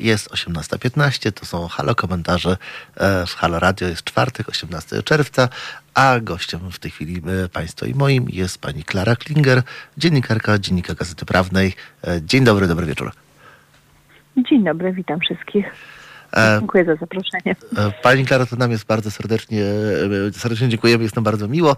Jest 0.00 0.30
18.15, 0.30 1.32
to 1.32 1.46
są 1.46 1.68
Halo 1.68 1.94
komentarze 1.94 2.56
e, 2.96 3.26
w 3.26 3.34
Halo 3.34 3.58
Radio. 3.58 3.88
Jest 3.88 4.04
czwartek, 4.04 4.48
18 4.48 5.02
czerwca, 5.02 5.48
a 5.94 6.20
gościem 6.20 6.60
w 6.72 6.78
tej 6.78 6.90
chwili 6.90 7.22
e, 7.44 7.48
Państwa 7.48 7.86
i 7.86 7.94
moim 7.94 8.26
jest 8.28 8.60
pani 8.60 8.84
Klara 8.84 9.16
Klinger, 9.16 9.62
dziennikarka 9.96 10.58
Dziennika 10.58 10.94
Gazety 10.94 11.26
Prawnej. 11.26 11.74
E, 12.04 12.20
Dzień 12.22 12.44
dobry, 12.44 12.66
dobry 12.66 12.86
wieczór. 12.86 13.12
Dzień 14.36 14.64
dobry, 14.64 14.92
witam 14.92 15.20
wszystkich. 15.20 15.66
E, 16.36 16.58
Dziękuję 16.58 16.84
za 16.84 16.96
zaproszenie. 16.96 17.56
E, 17.76 17.92
Pani 18.02 18.26
Klaro, 18.26 18.46
to 18.46 18.56
nam 18.56 18.70
jest 18.70 18.84
bardzo 18.84 19.10
serdecznie, 19.10 19.64
e, 19.64 20.32
serdecznie 20.32 20.68
dziękujemy, 20.68 21.02
jest 21.02 21.16
nam 21.16 21.24
bardzo 21.24 21.48
miło, 21.48 21.76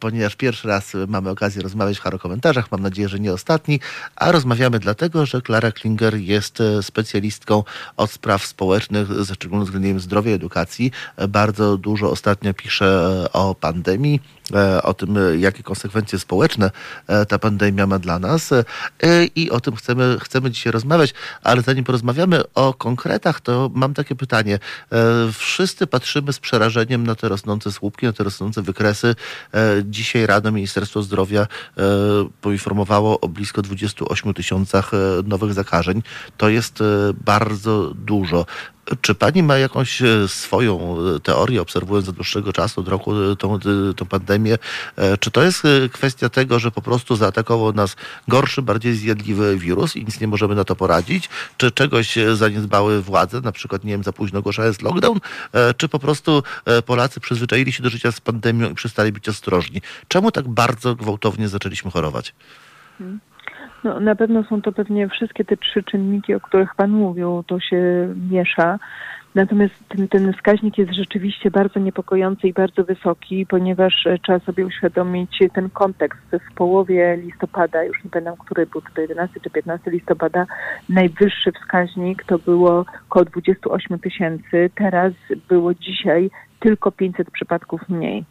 ponieważ 0.00 0.36
pierwszy 0.36 0.68
raz 0.68 0.92
mamy 1.08 1.30
okazję 1.30 1.62
rozmawiać 1.62 1.98
w 1.98 2.00
Haro 2.00 2.18
Komentarzach, 2.18 2.72
mam 2.72 2.82
nadzieję, 2.82 3.08
że 3.08 3.18
nie 3.20 3.32
ostatni, 3.32 3.80
a 4.16 4.32
rozmawiamy 4.32 4.78
dlatego, 4.78 5.26
że 5.26 5.42
Klara 5.42 5.72
Klinger 5.72 6.14
jest 6.14 6.62
specjalistką 6.82 7.62
od 7.96 8.10
spraw 8.10 8.46
społecznych, 8.46 9.12
ze 9.12 9.34
szczególnym 9.34 9.64
względem 9.64 10.00
zdrowia 10.00 10.30
i 10.30 10.34
edukacji. 10.34 10.90
Bardzo 11.28 11.76
dużo 11.76 12.10
ostatnio 12.10 12.54
pisze 12.54 13.08
o 13.32 13.54
pandemii, 13.54 14.20
o 14.82 14.94
tym, 14.94 15.18
e, 15.18 15.36
jakie 15.36 15.62
konsekwencje 15.62 16.18
społeczne 16.18 16.70
e, 17.06 17.26
ta 17.26 17.38
pandemia 17.38 17.86
ma 17.86 17.98
dla 17.98 18.18
nas 18.18 18.52
e, 18.52 18.64
i 19.36 19.50
o 19.50 19.60
tym 19.60 19.76
chcemy, 19.76 20.16
chcemy 20.20 20.50
dzisiaj 20.50 20.72
rozmawiać, 20.72 21.14
ale 21.42 21.62
zanim 21.62 21.84
porozmawiamy 21.84 22.52
o 22.54 22.74
konkretach, 22.74 23.40
to 23.40 23.70
mam 23.74 23.94
takie 23.94 24.14
pytanie. 24.14 24.58
E, 24.92 24.98
Wszyscy 25.32 25.86
patrzymy 25.86 26.32
z 26.32 26.38
przerażeniem 26.38 27.06
na 27.06 27.14
te 27.14 27.28
rosnące 27.28 27.72
słupki, 27.72 28.06
na 28.06 28.12
te 28.12 28.24
rosnące 28.24 28.62
wykresy. 28.62 29.14
E, 29.54 29.82
Dzisiaj 29.84 30.26
rano 30.26 30.52
Ministerstwo 30.52 31.02
Zdrowia 31.02 31.40
e, 31.42 31.46
poinformowało 32.40 33.20
o 33.20 33.28
blisko 33.28 33.62
28 33.62 34.34
tysiącach 34.34 34.94
e, 34.94 34.96
nowych 35.26 35.52
zakażeń. 35.52 36.02
To 36.36 36.48
jest 36.48 36.80
e, 36.80 36.84
bardzo 37.24 37.92
dużo. 37.94 38.46
Czy 39.00 39.14
pani 39.14 39.42
ma 39.42 39.58
jakąś 39.58 40.02
e, 40.02 40.28
swoją 40.28 40.96
e, 41.16 41.20
teorię, 41.20 41.62
obserwując 41.62 42.08
od 42.08 42.14
dłuższego 42.14 42.52
czasu, 42.52 42.80
od 42.80 42.88
roku 42.88 43.12
e, 43.32 43.36
tą, 43.36 43.58
tą 43.96 44.06
pandemię? 44.06 44.58
Czy 45.20 45.30
to 45.30 45.42
jest 45.42 45.62
kwestia 45.92 46.28
tego, 46.28 46.58
że 46.58 46.70
po 46.70 46.82
prostu 46.82 47.16
zaatakował 47.16 47.72
nas 47.72 47.96
gorszy, 48.28 48.62
bardziej 48.62 48.94
zjadliwy 48.94 49.58
wirus 49.58 49.96
i 49.96 50.04
nic 50.04 50.20
nie 50.20 50.26
możemy 50.26 50.54
na 50.54 50.64
to 50.64 50.76
poradzić? 50.76 51.28
Czy 51.56 51.70
czegoś 51.70 52.18
zaniedbały 52.34 53.02
władze, 53.02 53.40
na 53.40 53.52
przykład, 53.52 53.84
nie 53.84 53.92
wiem, 53.92 54.04
za 54.04 54.12
późno 54.12 54.38
ogłaszając 54.38 54.82
lockdown? 54.82 55.20
Czy 55.76 55.88
po 55.88 55.98
prostu 55.98 56.42
Polacy 56.86 57.20
przyzwyczaili 57.20 57.72
się 57.72 57.82
do 57.82 57.90
życia 57.90 58.12
z 58.12 58.20
pandemią 58.20 58.70
i 58.70 58.74
przestali 58.74 59.12
być 59.12 59.28
ostrożni? 59.28 59.82
Czemu 60.08 60.30
tak 60.30 60.48
bardzo 60.48 60.94
gwałtownie 60.94 61.48
zaczęliśmy 61.48 61.90
chorować? 61.90 62.34
No, 63.84 64.00
na 64.00 64.14
pewno 64.14 64.44
są 64.44 64.62
to 64.62 64.72
pewnie 64.72 65.08
wszystkie 65.08 65.44
te 65.44 65.56
trzy 65.56 65.82
czynniki, 65.82 66.34
o 66.34 66.40
których 66.40 66.74
Pan 66.74 66.90
mówił. 66.90 67.44
To 67.46 67.60
się 67.60 68.08
miesza. 68.30 68.78
Natomiast 69.34 69.74
ten, 69.88 70.08
ten 70.08 70.32
wskaźnik 70.32 70.78
jest 70.78 70.92
rzeczywiście 70.92 71.50
bardzo 71.50 71.80
niepokojący 71.80 72.48
i 72.48 72.52
bardzo 72.52 72.84
wysoki, 72.84 73.46
ponieważ 73.46 74.06
e, 74.06 74.18
trzeba 74.18 74.38
sobie 74.38 74.66
uświadomić 74.66 75.38
ten 75.54 75.70
kontekst. 75.70 76.20
W 76.50 76.54
połowie 76.54 77.16
listopada, 77.16 77.84
już 77.84 78.04
nie 78.04 78.10
pamiętam, 78.10 78.36
który 78.36 78.66
był 78.66 78.82
to 78.94 79.00
11 79.00 79.40
czy 79.40 79.50
15 79.50 79.90
listopada, 79.90 80.46
najwyższy 80.88 81.52
wskaźnik 81.52 82.24
to 82.24 82.38
było 82.38 82.84
około 83.10 83.24
28 83.24 83.98
tysięcy. 83.98 84.70
Teraz 84.74 85.12
było 85.48 85.74
dzisiaj 85.74 86.30
tylko 86.60 86.92
500 86.92 87.30
przypadków 87.30 87.88
mniej. 87.88 88.24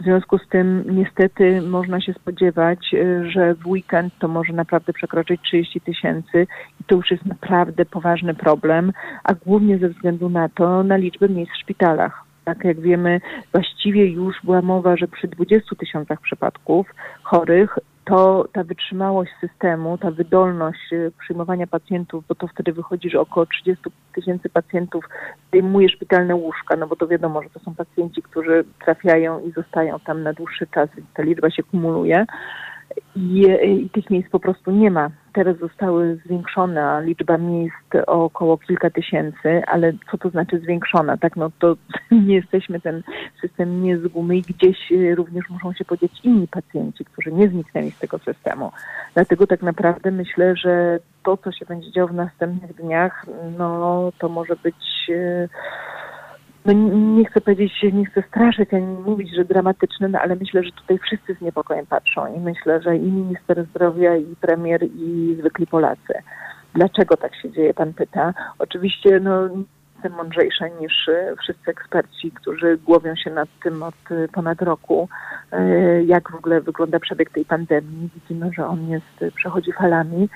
W 0.00 0.04
związku 0.04 0.38
z 0.38 0.48
tym 0.48 0.84
niestety 0.88 1.62
można 1.62 2.00
się 2.00 2.12
spodziewać, 2.12 2.94
y, 2.94 3.30
że 3.30 3.54
w 3.54 3.66
weekend 3.66 4.14
to 4.18 4.28
może 4.28 4.52
naprawdę 4.52 4.92
przekroczyć 4.92 5.40
30 5.42 5.80
tysięcy 5.80 6.46
i 6.80 6.84
to 6.84 6.96
już 6.96 7.10
jest 7.10 7.26
naprawdę 7.26 7.84
poważny 7.84 8.34
problem, 8.34 8.92
a 9.24 9.34
głównie 9.34 9.78
ze 9.78 9.88
względu 9.88 10.28
na 10.28 10.48
to, 10.48 10.82
na 10.82 10.96
liczbę 10.96 11.28
miejsc 11.28 11.52
w 11.52 11.60
szpitalach. 11.60 12.24
Tak 12.44 12.64
jak 12.64 12.80
wiemy, 12.80 13.20
właściwie 13.52 14.06
już 14.06 14.36
była 14.44 14.62
mowa, 14.62 14.96
że 14.96 15.08
przy 15.08 15.28
20 15.28 15.76
tysiącach 15.76 16.20
przypadków 16.20 16.86
chorych 17.22 17.78
to 18.06 18.48
ta 18.52 18.64
wytrzymałość 18.64 19.32
systemu, 19.40 19.98
ta 19.98 20.10
wydolność 20.10 20.92
y, 20.92 21.12
przyjmowania 21.18 21.66
pacjentów, 21.66 22.24
bo 22.28 22.34
to 22.34 22.46
wtedy 22.46 22.72
wychodzi, 22.72 23.10
że 23.10 23.20
około 23.20 23.46
30 23.46 23.84
tysięcy 24.14 24.48
pacjentów 24.48 25.04
zajmuje 25.52 25.88
szpitalne 25.88 26.34
łóżka, 26.34 26.76
no 26.76 26.86
bo 26.86 26.96
to 26.96 27.08
wiadomo, 27.08 27.42
że 27.42 27.50
to 27.50 27.60
są 27.60 27.74
pacjenci, 27.74 28.22
którzy 28.22 28.64
trafiają 28.84 29.40
i 29.40 29.52
zostają 29.52 30.00
tam 30.00 30.22
na 30.22 30.32
dłuższy 30.32 30.66
czas, 30.66 30.88
więc 30.96 31.08
ta 31.14 31.22
liczba 31.22 31.50
się 31.50 31.62
kumuluje 31.62 32.26
i, 33.16 33.46
i 33.84 33.90
tych 33.90 34.10
miejsc 34.10 34.30
po 34.30 34.40
prostu 34.40 34.70
nie 34.70 34.90
ma. 34.90 35.10
Teraz 35.32 35.58
zostały 35.58 36.16
zwiększona 36.26 37.00
liczba 37.00 37.38
miejsc 37.38 38.06
o 38.06 38.24
około 38.24 38.58
kilka 38.58 38.90
tysięcy, 38.90 39.62
ale 39.66 39.92
co 40.10 40.18
to 40.18 40.30
znaczy 40.30 40.58
zwiększona? 40.58 41.16
Tak, 41.16 41.36
no 41.36 41.50
to 41.58 41.76
nie 42.26 42.34
jesteśmy, 42.34 42.80
ten 42.80 43.02
system 43.40 43.82
nie 43.82 43.98
z 43.98 44.06
gumy 44.06 44.36
i 44.36 44.42
gdzieś 44.42 44.92
y, 44.92 45.14
również 45.14 45.50
muszą 45.50 45.72
się 45.72 45.84
podzieć 45.84 46.12
inni 46.24 46.48
pacjenci, 46.48 47.04
którzy 47.04 47.32
nie 47.32 47.48
zniknęli 47.48 47.90
z 47.90 47.98
tego 47.98 48.18
systemu. 48.18 48.72
Dlatego 49.14 49.46
tak 49.46 49.62
naprawdę 49.62 50.10
myślę, 50.10 50.56
że 50.56 50.98
to, 51.24 51.36
co 51.36 51.52
się 51.52 51.66
będzie 51.66 51.92
działo 51.92 52.08
w 52.08 52.14
następnych 52.14 52.74
dniach, 52.74 53.26
no 53.58 54.12
to 54.18 54.28
może 54.28 54.56
być 54.56 55.06
y, 55.08 55.48
no 56.66 56.72
nie 57.18 57.24
chcę 57.24 57.40
powiedzieć, 57.40 57.72
nie 57.92 58.06
chcę 58.06 58.22
straszyć 58.22 58.74
ani 58.74 58.86
mówić, 58.86 59.34
że 59.36 59.44
dramatyczny, 59.44 60.08
no 60.08 60.18
ale 60.18 60.36
myślę, 60.36 60.62
że 60.62 60.72
tutaj 60.72 60.98
wszyscy 60.98 61.34
z 61.34 61.40
niepokojem 61.40 61.86
patrzą 61.86 62.34
i 62.34 62.40
myślę, 62.40 62.82
że 62.82 62.96
i 62.96 63.12
minister 63.12 63.66
zdrowia, 63.70 64.16
i 64.16 64.36
premier, 64.40 64.82
i 64.82 65.36
zwykli 65.38 65.66
Polacy. 65.66 66.14
Dlaczego 66.74 67.16
tak 67.16 67.36
się 67.36 67.50
dzieje, 67.50 67.74
pan 67.74 67.94
pyta. 67.94 68.34
Oczywiście, 68.58 69.20
no 69.20 69.48
jestem 70.04 70.80
niż 70.80 71.08
e, 71.08 71.34
wszyscy 71.42 71.70
eksperci, 71.70 72.30
którzy 72.30 72.78
głowią 72.78 73.16
się 73.16 73.30
nad 73.30 73.48
tym 73.62 73.82
od 73.82 73.94
e, 74.10 74.28
ponad 74.28 74.62
roku, 74.62 75.08
e, 75.52 76.02
jak 76.04 76.30
w 76.30 76.34
ogóle 76.34 76.60
wygląda 76.60 77.00
przebieg 77.00 77.30
tej 77.30 77.44
pandemii. 77.44 78.10
Widzimy, 78.14 78.50
że 78.56 78.66
on 78.66 78.88
jest, 78.88 79.34
przechodzi 79.34 79.72
falami, 79.72 80.28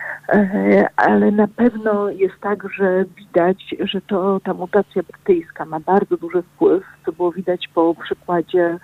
ale 0.96 1.30
na 1.30 1.48
pewno 1.48 2.10
jest 2.10 2.34
tak, 2.40 2.72
że 2.74 3.04
widać, 3.16 3.74
że 3.80 4.00
to 4.00 4.40
ta 4.44 4.54
mutacja 4.54 5.02
brytyjska 5.02 5.64
ma 5.64 5.80
bardzo 5.80 6.16
duży 6.16 6.42
wpływ, 6.42 6.84
co 7.10 7.16
było 7.16 7.32
widać 7.32 7.68
po 7.74 7.94
przykładzie 7.94 8.78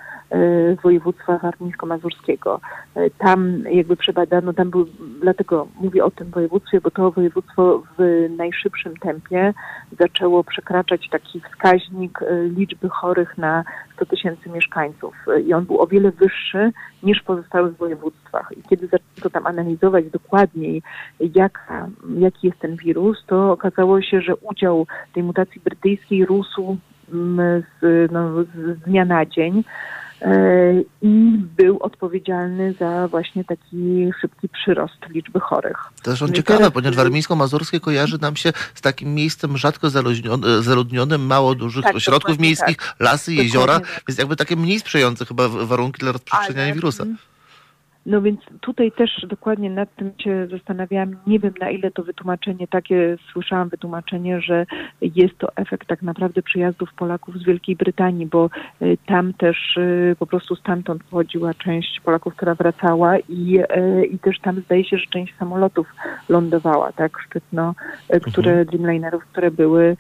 województwa 0.83 1.39
warmińsko-mazurskiego. 1.39 2.61
Tam 3.19 3.65
jakby 3.71 3.97
przebadano, 3.97 4.53
tam 4.53 4.71
był, 4.71 4.87
dlatego 5.21 5.69
mówię 5.81 6.05
o 6.05 6.11
tym 6.11 6.31
województwie, 6.31 6.81
bo 6.81 6.91
to 6.91 7.11
województwo 7.11 7.83
w 7.99 8.27
najszybszym 8.37 8.97
tempie 8.97 9.55
zaczęło 9.99 10.45
przekraczać 10.45 11.09
taki 11.11 11.41
wskaźnik 11.41 12.23
y, 12.23 12.51
liczby 12.57 12.89
chorych 12.89 13.39
na 13.39 13.65
100 13.97 14.07
tysięcy 14.07 14.51
mieszkańców 14.51 15.15
i 15.47 15.55
on 15.55 15.65
był 15.65 15.81
o 15.81 15.87
wiele 15.87 16.11
wyższy 16.11 16.73
niż 17.03 17.21
w 17.21 17.25
pozostałych 17.25 17.77
województwach. 17.77 18.53
I 18.57 18.63
kiedy 18.69 18.87
zaczęto 18.87 19.31
tam 19.31 19.47
analizować 19.47 20.11
dokładniej, 20.11 20.83
jak, 21.35 21.73
jaki 22.19 22.47
jest 22.47 22.59
ten 22.59 22.77
wirus, 22.77 23.25
to 23.27 23.53
okazało 23.53 24.03
się, 24.03 24.21
że 24.21 24.37
udział 24.37 24.87
tej 25.15 25.23
mutacji 25.23 25.61
brytyjskiej 25.65 26.27
rósł 26.27 26.77
z, 27.83 28.13
no, 28.13 28.43
z 28.43 28.81
dnia 28.81 29.05
na 29.05 29.27
dzień. 29.27 29.65
E, 30.23 30.33
i 31.03 31.39
był 31.57 31.79
odpowiedzialny 31.79 32.73
za 32.81 33.09
właśnie 33.09 33.45
taki 33.45 34.09
szybki 34.21 34.49
przyrost 34.49 34.95
liczby 35.09 35.41
chorych. 35.41 35.77
To 36.03 36.11
jest 36.11 36.23
on 36.23 36.29
No 36.29 36.35
ciekawe, 36.35 36.59
teraz- 36.59 36.73
ponieważ 36.73 36.97
warmińsko-mazurskie 36.97 37.81
kojarzy 37.81 38.19
nam 38.21 38.37
się 38.37 38.53
z 38.75 38.81
takim 38.81 39.15
miejscem 39.15 39.57
rzadko 39.57 39.91
zaludnionym, 40.61 41.27
mało 41.27 41.55
dużych 41.55 41.85
Tak, 41.85 41.97
ośrodków 41.97 42.39
miejskich, 42.39 42.77
lasy, 43.01 43.31
Dokładnie 43.31 43.45
jeziora, 43.45 43.81
tak. 43.81 44.03
więc 44.09 44.19
jakby 44.19 44.37
takie 44.37 44.57
mniej 44.57 44.81
sprzyjające 44.81 45.25
chyba 45.27 45.49
warunki 45.49 45.99
dla 46.01 46.13
rozprzestrzeniania 46.13 46.65
Ale- 46.65 46.75
wirusa. 46.75 47.05
No 48.07 48.23
więc 48.23 48.41
tutaj 48.61 48.93
też 48.93 49.27
dokładnie 49.29 49.71
nad 49.71 49.97
tym 49.97 50.13
się 50.19 50.47
zastanawiałam. 50.51 51.17
Nie 51.27 51.39
wiem 51.39 51.55
na 51.61 51.71
ile 51.71 51.91
to 51.91 52.03
wytłumaczenie, 52.03 52.69
takie 52.69 53.17
słyszałam 53.33 53.69
wytłumaczenie, 53.69 54.41
że 54.41 54.67
jest 55.01 55.39
to 55.39 55.57
efekt 55.57 55.89
tak 55.89 56.03
naprawdę 56.03 56.43
przyjazdów 56.43 56.95
Polaków 56.95 57.39
z 57.39 57.45
Wielkiej 57.45 57.77
Brytanii, 57.77 58.27
bo 58.27 58.51
y, 58.83 58.99
tam 59.07 59.33
też 59.33 59.77
y, 59.77 60.17
po 60.19 60.27
prostu 60.27 60.57
stamtąd 60.57 61.05
pochodziła 61.05 61.55
część 61.55 62.01
Polaków, 62.01 62.35
która 62.35 62.55
wracała 62.55 63.19
i, 63.19 63.59
y, 63.59 64.07
i 64.07 64.19
też 64.19 64.41
tam 64.41 64.61
zdaje 64.61 64.85
się, 64.85 64.99
że 64.99 65.07
część 65.07 65.37
samolotów 65.37 65.87
lądowała, 66.29 66.93
tak, 66.93 67.19
szczytno, 67.27 67.75
które, 68.23 68.65
Dreamlinerów, 68.65 69.25
które 69.25 69.51
były, 69.51 69.97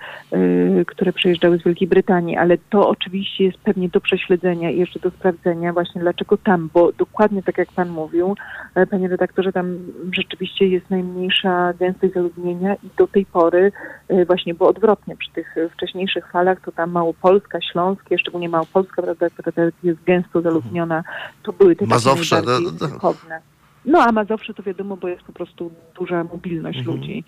które 0.86 1.12
przyjeżdżały 1.12 1.58
z 1.58 1.64
Wielkiej 1.64 1.88
Brytanii, 1.88 2.36
ale 2.36 2.58
to 2.70 2.88
oczywiście 2.88 3.44
jest 3.44 3.58
pewnie 3.58 3.88
do 3.88 4.00
prześledzenia 4.00 4.70
i 4.70 4.78
jeszcze 4.78 5.00
do 5.00 5.10
sprawdzenia 5.10 5.72
właśnie 5.72 6.00
dlaczego 6.00 6.36
tam, 6.36 6.70
bo 6.74 6.92
dokładnie 6.92 7.42
tak 7.42 7.58
jak 7.58 7.72
Pan 7.72 7.95
mówił, 7.96 8.34
e, 8.74 8.86
Panie 8.86 9.08
redaktorze, 9.08 9.52
tam 9.52 9.78
rzeczywiście 10.12 10.66
jest 10.66 10.90
najmniejsza 10.90 11.72
gęstość 11.72 12.14
zaludnienia 12.14 12.74
i 12.74 12.88
do 12.96 13.06
tej 13.06 13.26
pory 13.26 13.72
e, 14.08 14.24
właśnie 14.24 14.54
było 14.54 14.68
odwrotnie. 14.68 15.16
Przy 15.16 15.32
tych 15.32 15.54
wcześniejszych 15.72 16.30
falach 16.30 16.60
to 16.60 16.72
tam 16.72 16.90
Małopolska, 16.90 17.58
Śląskie, 17.72 18.18
szczególnie 18.18 18.48
Małopolska, 18.48 19.02
prawda, 19.02 19.26
która 19.30 19.52
jest 19.82 20.02
gęsto 20.04 20.40
zaludniona, 20.42 21.04
to 21.42 21.52
były 21.52 21.76
te 21.76 21.86
Mazowsze, 21.86 22.36
takie 22.36 22.46
najbardziej 22.46 23.55
no, 23.86 24.02
a 24.02 24.12
Mazowsze 24.12 24.54
to 24.54 24.62
wiadomo, 24.62 24.96
bo 24.96 25.08
jest 25.08 25.22
po 25.22 25.32
prostu 25.32 25.70
duża 25.98 26.24
mobilność 26.24 26.78
Mhm. 26.78 26.96
ludzi. 26.96 27.24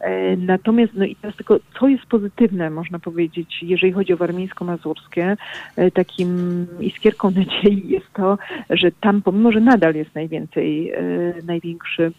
E, 0.00 0.36
natomiast, 0.36 0.92
no 0.94 1.04
i 1.04 1.16
teraz 1.16 1.36
tylko, 1.36 1.58
co 1.80 1.88
jest 1.88 2.06
pozytywne, 2.06 2.70
można 2.70 2.98
powiedzieć, 2.98 3.62
jeżeli 3.62 3.92
chodzi 3.92 4.12
o 4.12 4.16
warmińsko-mazurskie, 4.16 5.36
e, 5.76 5.90
takim 5.90 6.66
iskierką 6.80 7.30
nadziei 7.36 7.88
jest 7.88 8.12
to, 8.12 8.38
że 8.70 8.90
tam, 8.92 9.22
pomimo 9.22 9.52
że 9.52 9.60
nadal 9.60 9.94
jest 9.94 10.14
najwięcej, 10.14 10.90
e, 10.90 10.98
największy 11.46 12.12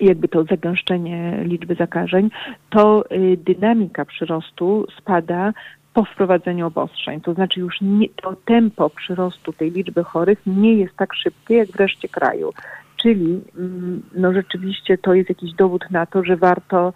jakby 0.00 0.28
to 0.28 0.44
zagęszczenie 0.44 1.38
liczby 1.44 1.74
zakażeń, 1.74 2.30
to 2.70 3.04
dynamika 3.36 4.04
przyrostu 4.04 4.86
spada 4.98 5.52
po 5.94 6.04
wprowadzeniu 6.04 6.66
obostrzeń. 6.66 7.20
To 7.20 7.34
znaczy 7.34 7.60
już 7.60 7.80
nie, 7.80 8.08
to 8.22 8.36
tempo 8.44 8.90
przyrostu 8.90 9.52
tej 9.52 9.70
liczby 9.70 10.04
chorych 10.04 10.38
nie 10.46 10.74
jest 10.74 10.96
tak 10.96 11.14
szybkie 11.14 11.54
jak 11.54 11.68
w 11.68 11.76
reszcie 11.76 12.08
kraju. 12.08 12.50
Czyli 12.96 13.40
mm, 13.58 14.02
no 14.14 14.32
rzeczywiście 14.32 14.98
to 14.98 15.14
jest 15.14 15.28
jakiś 15.28 15.54
dowód 15.54 15.84
na 15.90 16.06
to, 16.06 16.24
że 16.24 16.36
warto, 16.36 16.92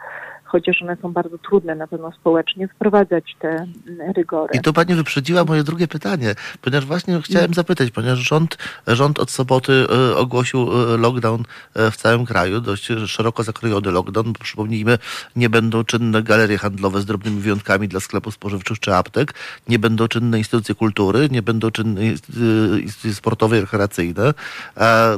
chociaż 0.52 0.82
one 0.82 0.96
są 1.02 1.12
bardzo 1.12 1.38
trudne 1.38 1.74
na 1.74 1.86
pewno 1.86 2.12
społecznie, 2.12 2.68
wprowadzać 2.68 3.36
te 3.40 3.48
mm, 3.48 4.12
rygory. 4.16 4.50
I 4.54 4.60
to 4.60 4.72
pani 4.72 4.94
wyprzedziła 4.94 5.44
moje 5.44 5.64
drugie 5.64 5.88
pytanie, 5.88 6.34
ponieważ 6.60 6.86
właśnie 6.86 7.22
chciałem 7.22 7.54
zapytać, 7.54 7.90
ponieważ 7.90 8.18
rząd, 8.18 8.58
rząd 8.86 9.18
od 9.18 9.30
soboty 9.30 9.86
e, 10.12 10.16
ogłosił 10.16 10.60
e, 10.60 10.96
lockdown 10.96 11.42
e, 11.74 11.90
w 11.90 11.96
całym 11.96 12.26
kraju, 12.26 12.60
dość 12.60 12.88
szeroko 13.06 13.42
zakrojony 13.42 13.90
lockdown, 13.90 14.32
bo 14.32 14.38
przypomnijmy, 14.44 14.98
nie 15.36 15.50
będą 15.50 15.84
czynne 15.84 16.22
galerie 16.22 16.58
handlowe 16.58 17.00
z 17.00 17.06
drobnymi 17.06 17.40
wyjątkami 17.40 17.88
dla 17.88 18.00
sklepów 18.00 18.34
spożywczych 18.34 18.80
czy 18.80 18.94
aptek, 18.94 19.34
nie 19.68 19.78
będą 19.78 20.08
czynne 20.08 20.38
instytucje 20.38 20.74
kultury, 20.74 21.28
nie 21.30 21.42
będą 21.42 21.70
czynne 21.70 22.00
instytucje- 22.00 23.14
sportowe 23.14 23.58
i 23.58 23.60
rekreacyjne. 23.60 24.34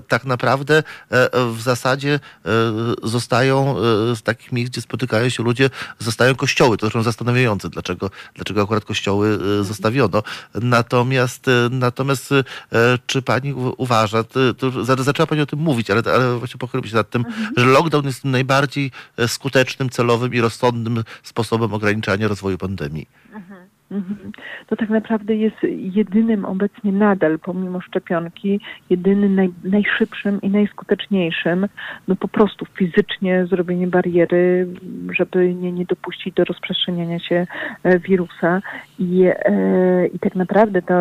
Tak 0.08 0.24
naprawdę 0.24 0.82
w 1.52 1.60
zasadzie 1.60 2.20
zostają 3.02 3.74
z 4.14 4.22
takich 4.22 4.52
miejsc, 4.52 4.72
gdzie 4.72 4.80
spotykają 4.80 5.23
się 5.30 5.42
ludzie, 5.42 5.70
zostają 5.98 6.34
kościoły. 6.34 6.76
To 6.76 6.86
zresztą 6.86 7.02
zastanawiające, 7.02 7.68
dlaczego, 7.70 8.10
dlaczego 8.34 8.62
akurat 8.62 8.84
kościoły 8.84 9.38
e, 9.60 9.64
zostawiono. 9.64 10.22
Natomiast, 10.54 11.48
e, 11.48 11.68
natomiast 11.70 12.32
e, 12.32 12.44
czy 13.06 13.22
pani 13.22 13.54
uważa, 13.76 14.24
to, 14.58 14.84
zaczęła 14.84 15.26
pani 15.26 15.40
o 15.40 15.46
tym 15.46 15.58
mówić, 15.58 15.90
ale, 15.90 16.02
ale 16.14 16.38
właśnie 16.38 16.58
pochylić 16.58 16.90
się 16.90 16.96
nad 16.96 17.10
tym, 17.10 17.24
że 17.56 17.66
lockdown 17.66 18.06
jest 18.06 18.24
najbardziej 18.24 18.90
skutecznym, 19.26 19.90
celowym 19.90 20.34
i 20.34 20.40
rozsądnym 20.40 21.04
sposobem 21.22 21.74
ograniczania 21.74 22.28
rozwoju 22.28 22.58
pandemii. 22.58 23.08
Mhm. 23.32 23.73
To 24.66 24.76
tak 24.76 24.88
naprawdę 24.88 25.34
jest 25.34 25.56
jedynym 25.76 26.44
obecnie 26.44 26.92
nadal, 26.92 27.38
pomimo 27.38 27.80
szczepionki, 27.80 28.60
jedynym 28.90 29.34
naj, 29.34 29.52
najszybszym 29.64 30.40
i 30.42 30.48
najskuteczniejszym, 30.50 31.68
no 32.08 32.16
po 32.16 32.28
prostu 32.28 32.66
fizycznie 32.66 33.46
zrobienie 33.46 33.86
bariery, 33.86 34.68
żeby 35.16 35.54
nie, 35.54 35.72
nie 35.72 35.84
dopuścić 35.84 36.34
do 36.34 36.44
rozprzestrzeniania 36.44 37.18
się 37.18 37.46
e, 37.82 37.98
wirusa. 37.98 38.62
I, 38.98 39.24
e, 39.26 40.06
i 40.06 40.18
tak 40.18 40.34
naprawdę 40.34 40.82
to 40.82 40.94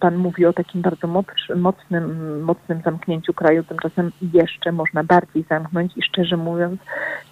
pan 0.00 0.16
mówi 0.16 0.46
o 0.46 0.52
takim 0.52 0.82
bardzo 0.82 1.06
mocnym, 1.56 2.42
mocnym 2.42 2.80
zamknięciu 2.84 3.34
kraju, 3.34 3.64
tymczasem 3.64 4.12
jeszcze 4.32 4.72
można 4.72 5.04
bardziej 5.04 5.44
zamknąć 5.48 5.92
i 5.96 6.02
szczerze 6.02 6.36
mówiąc, 6.36 6.80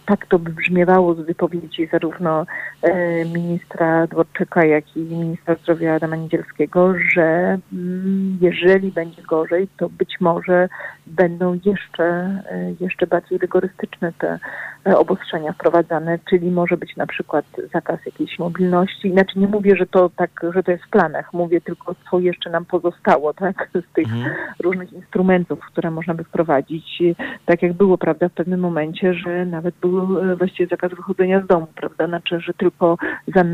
tak 0.07 0.27
to 0.27 0.39
by 0.39 0.51
brzmiewało 0.51 1.15
z 1.15 1.21
wypowiedzi 1.21 1.89
zarówno 1.93 2.47
e, 2.83 3.25
ministra 3.25 4.07
Dworczyka, 4.07 4.65
jak 4.67 4.97
i 4.97 5.01
ministra 5.01 5.55
zdrowia 5.55 5.95
Adama 5.95 6.17
Niedzielskiego, 6.17 6.95
że 7.15 7.59
mm, 7.73 8.39
jeżeli 8.41 8.93
będzie 8.93 9.23
gorzej, 9.23 9.69
to 9.77 9.89
być 9.89 10.21
może 10.21 10.69
będą 11.07 11.61
jeszcze, 11.65 12.05
e, 12.05 12.75
jeszcze 12.81 13.07
bardziej 13.07 13.39
rygorystyczne 13.39 14.13
te 14.19 14.39
e, 14.87 14.99
obostrzenia 14.99 15.53
wprowadzane, 15.53 16.19
czyli 16.31 16.51
może 16.51 16.77
być 16.77 16.97
na 16.97 17.07
przykład 17.07 17.45
zakaz 17.73 18.07
jakiejś 18.07 18.39
mobilności. 18.39 19.13
Znaczy 19.13 19.39
nie 19.39 19.49
mówię, 19.49 19.77
że 19.77 19.87
to 19.87 20.11
tak, 20.17 20.31
że 20.55 20.63
to 20.63 20.71
jest 20.71 20.85
w 20.85 20.91
planach, 20.91 21.33
mówię 21.33 21.61
tylko 21.61 21.95
co 22.11 22.19
jeszcze 22.19 22.51
nam 22.51 22.65
pozostało, 22.65 23.35
tak, 23.35 23.69
z 23.91 23.93
tych 23.95 24.09
mhm. 24.13 24.35
różnych 24.63 24.93
instrumentów, 24.93 25.61
które 25.61 25.91
można 25.91 26.15
by 26.15 26.25
wprowadzić. 26.25 27.03
Tak 27.45 27.63
jak 27.63 27.73
było, 27.73 27.99
prawda, 27.99 28.29
w 28.29 28.33
pewnym 28.33 28.61
momencie, 28.61 29.15
że 29.15 29.47
nawet 29.47 29.75
był 29.81 30.19
e, 30.19 30.37
właściwie 30.37 30.67
zakaz 30.67 30.91
wychodzenia 30.91 31.41
z 31.41 31.47
domu, 31.47 31.67
prawda, 31.75 32.07
znaczy, 32.07 32.41
że 32.41 32.55
tylko 32.55 32.97
za 33.35 33.45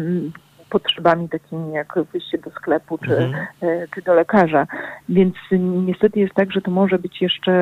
potrzebami 0.71 1.29
takimi 1.29 1.73
jak 1.73 1.95
wyjście 2.13 2.39
do 2.39 2.51
sklepu 2.51 2.99
czy, 2.99 3.17
mhm. 3.17 3.47
E, 3.61 3.89
czy 3.95 4.03
do 4.03 4.15
lekarza. 4.15 4.67
Więc 5.09 5.35
niestety 5.87 6.21
jest 6.21 6.35
tak, 6.35 6.53
że 6.53 6.61
to 6.61 6.71
może 6.71 6.99
być 6.99 7.23
jeszcze, 7.23 7.53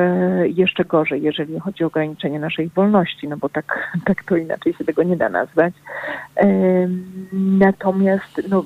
jeszcze 0.55 0.85
gorzej, 0.85 1.21
jeżeli 1.21 1.59
chodzi 1.59 1.83
o 1.83 1.87
ograniczenie 1.87 2.39
naszej 2.39 2.69
wolności, 2.69 3.27
no 3.27 3.37
bo 3.37 3.49
tak, 3.49 3.97
tak 4.05 4.23
to 4.23 4.35
inaczej 4.35 4.73
się 4.73 4.85
tego 4.85 5.03
nie 5.03 5.17
da 5.17 5.29
nazwać. 5.29 5.73
Natomiast 7.33 8.41
no, 8.49 8.63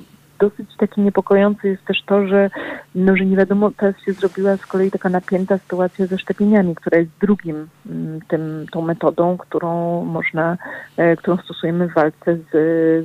dosyć 0.48 0.76
takie 0.78 1.02
niepokojące 1.02 1.68
jest 1.68 1.84
też 1.84 2.02
to, 2.06 2.26
że, 2.26 2.50
no, 2.94 3.16
że 3.16 3.26
nie 3.26 3.36
wiadomo, 3.36 3.70
teraz 3.70 3.94
się 4.04 4.12
zrobiła 4.12 4.56
z 4.56 4.66
kolei 4.66 4.90
taka 4.90 5.08
napięta 5.08 5.58
sytuacja 5.58 6.06
ze 6.06 6.18
szczepieniami, 6.18 6.74
która 6.74 6.98
jest 6.98 7.10
drugim 7.20 7.68
mm, 7.90 8.20
tym, 8.28 8.66
tą 8.72 8.82
metodą, 8.82 9.36
którą 9.38 10.04
można, 10.04 10.56
e, 10.96 11.16
którą 11.16 11.36
stosujemy 11.36 11.88
w 11.88 11.94
walce 11.94 12.36
z, 12.36 12.50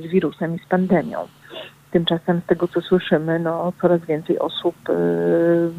z 0.02 0.06
wirusem 0.06 0.56
i 0.56 0.58
z 0.58 0.66
pandemią. 0.68 1.39
Tymczasem 1.90 2.40
z 2.44 2.46
tego, 2.46 2.68
co 2.68 2.80
słyszymy, 2.80 3.38
no, 3.38 3.72
coraz 3.80 4.00
więcej 4.00 4.38
osób 4.38 4.74
yy, 4.88 5.70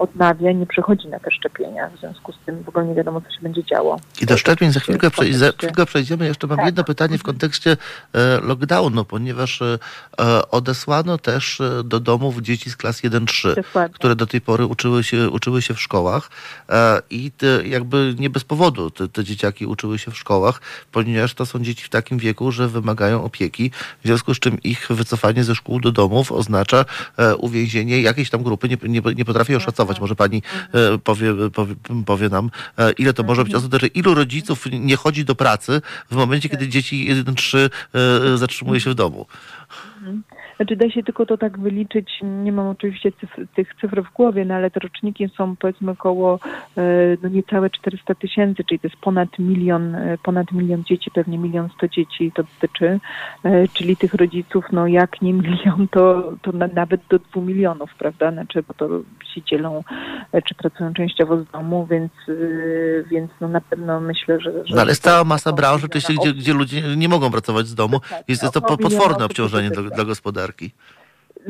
odnawia, 0.00 0.52
nie 0.52 0.66
przechodzi 0.66 1.08
na 1.08 1.20
te 1.20 1.30
szczepienia. 1.30 1.90
W 1.90 2.00
związku 2.00 2.32
z 2.32 2.38
tym 2.46 2.62
w 2.62 2.68
ogóle 2.68 2.86
nie 2.86 2.94
wiadomo, 2.94 3.20
co 3.20 3.30
się 3.30 3.40
będzie 3.42 3.64
działo. 3.64 3.96
I 4.22 4.26
do 4.26 4.36
szczepień 4.36 4.72
za 4.72 4.80
chwilkę, 4.80 5.10
przej 5.10 5.32
za 5.32 5.52
chwilkę 5.52 5.86
przejdziemy. 5.86 6.26
Jeszcze 6.26 6.46
mam 6.46 6.56
tak. 6.56 6.66
jedno 6.66 6.84
pytanie 6.84 7.18
w 7.18 7.22
kontekście 7.22 7.76
e, 8.12 8.40
lockdownu, 8.40 9.04
ponieważ 9.04 9.62
e, 9.62 9.78
odesłano 10.50 11.18
też 11.18 11.60
e, 11.60 11.84
do 11.84 12.00
domów 12.00 12.40
dzieci 12.40 12.70
z 12.70 12.76
klas 12.76 13.02
1-3, 13.02 13.90
które 13.92 14.16
do 14.16 14.26
tej 14.26 14.40
pory 14.40 14.66
uczyły 14.66 15.04
się, 15.04 15.30
uczyły 15.30 15.62
się 15.62 15.74
w 15.74 15.80
szkołach 15.80 16.30
e, 16.68 17.02
i 17.10 17.32
jakby 17.64 18.14
nie 18.18 18.30
bez 18.30 18.44
powodu 18.44 18.90
te, 18.90 19.08
te 19.08 19.24
dzieciaki 19.24 19.66
uczyły 19.66 19.98
się 19.98 20.10
w 20.10 20.18
szkołach, 20.18 20.60
ponieważ 20.92 21.34
to 21.34 21.46
są 21.46 21.58
dzieci 21.58 21.84
w 21.84 21.88
takim 21.88 22.18
wieku, 22.18 22.52
że 22.52 22.68
wymagają 22.68 23.24
opieki, 23.24 23.70
w 24.04 24.06
związku 24.06 24.34
z 24.34 24.38
czym 24.38 24.62
ich 24.62 24.88
wycofanie 24.90 25.29
ze 25.38 25.54
szkół 25.54 25.80
do 25.80 25.92
domów 25.92 26.32
oznacza 26.32 26.84
e, 27.16 27.36
uwięzienie 27.36 28.00
jakiejś 28.00 28.30
tam 28.30 28.42
grupy, 28.42 28.68
nie, 28.68 28.76
nie, 28.82 29.00
nie 29.16 29.24
potrafię 29.24 29.56
oszacować 29.56 30.00
może 30.00 30.14
pani 30.14 30.42
e, 30.72 30.98
powie, 30.98 31.34
powie, 31.54 31.74
powie 32.06 32.28
nam, 32.28 32.50
e, 32.78 32.92
ile 32.92 33.12
to 33.12 33.22
może 33.22 33.44
być. 33.44 33.54
Osób, 33.54 33.70
znaczy 33.70 33.86
ilu 33.86 34.14
rodziców 34.14 34.66
nie 34.72 34.96
chodzi 34.96 35.24
do 35.24 35.34
pracy 35.34 35.82
w 36.10 36.14
momencie, 36.16 36.48
kiedy 36.48 36.68
dzieci 36.68 37.24
1-3 37.24 37.58
e, 37.58 38.38
zatrzymuje 38.38 38.80
się 38.80 38.90
w 38.90 38.94
domu? 38.94 39.26
Znaczy 40.60 40.76
da 40.76 40.90
się 40.90 41.02
tylko 41.02 41.26
to 41.26 41.36
tak 41.36 41.58
wyliczyć, 41.58 42.10
nie 42.22 42.52
mam 42.52 42.66
oczywiście 42.66 43.12
cyfr, 43.12 43.46
tych 43.54 43.74
cyfr 43.80 44.02
w 44.02 44.12
głowie, 44.12 44.44
no 44.44 44.54
ale 44.54 44.70
te 44.70 44.80
roczniki 44.80 45.28
są 45.36 45.56
powiedzmy 45.56 45.90
około 45.90 46.38
e, 46.76 46.82
no 47.22 47.28
niecałe 47.28 47.70
400 47.70 48.14
tysięcy, 48.14 48.64
czyli 48.64 48.80
to 48.80 48.86
jest 48.86 49.00
ponad 49.00 49.38
milion, 49.38 49.94
e, 49.94 50.18
ponad 50.22 50.52
milion 50.52 50.84
dzieci, 50.84 51.10
pewnie 51.10 51.38
milion 51.38 51.68
sto 51.76 51.88
dzieci 51.88 52.32
to 52.34 52.42
dotyczy, 52.42 53.00
e, 53.44 53.68
czyli 53.68 53.96
tych 53.96 54.14
rodziców, 54.14 54.64
no 54.72 54.86
jak 54.86 55.22
nie 55.22 55.32
milion, 55.32 55.88
to, 55.90 56.32
to 56.42 56.52
na, 56.52 56.66
nawet 56.66 57.00
do 57.10 57.18
dwóch 57.18 57.44
milionów, 57.44 57.90
prawda, 57.98 58.32
znaczy, 58.32 58.62
bo 58.68 58.74
to 58.74 58.88
się 59.34 59.42
dzielą, 59.42 59.84
czy 60.44 60.54
pracują 60.54 60.94
częściowo 60.94 61.36
z 61.36 61.50
domu, 61.50 61.86
więc, 61.90 62.12
więc 63.10 63.30
no 63.40 63.48
na 63.48 63.60
pewno 63.60 64.00
myślę, 64.00 64.40
że... 64.40 64.52
że 64.66 64.74
no 64.74 64.80
ale 64.80 64.94
stała 64.94 65.24
masa 65.24 65.52
branż, 65.52 65.84
oczywiście, 65.84 66.14
gdzie, 66.14 66.32
gdzie 66.32 66.54
ludzie 66.54 66.82
nie 66.96 67.08
mogą 67.08 67.30
pracować 67.30 67.66
z 67.66 67.74
domu, 67.74 68.00
jest, 68.28 68.42
jest 68.42 68.54
to 68.54 68.60
potworne 68.60 69.24
obciążenie 69.24 69.70
dla, 69.70 69.82
dla 69.82 70.04
gospodarki 70.04 70.49
gospodarki? 70.50 70.72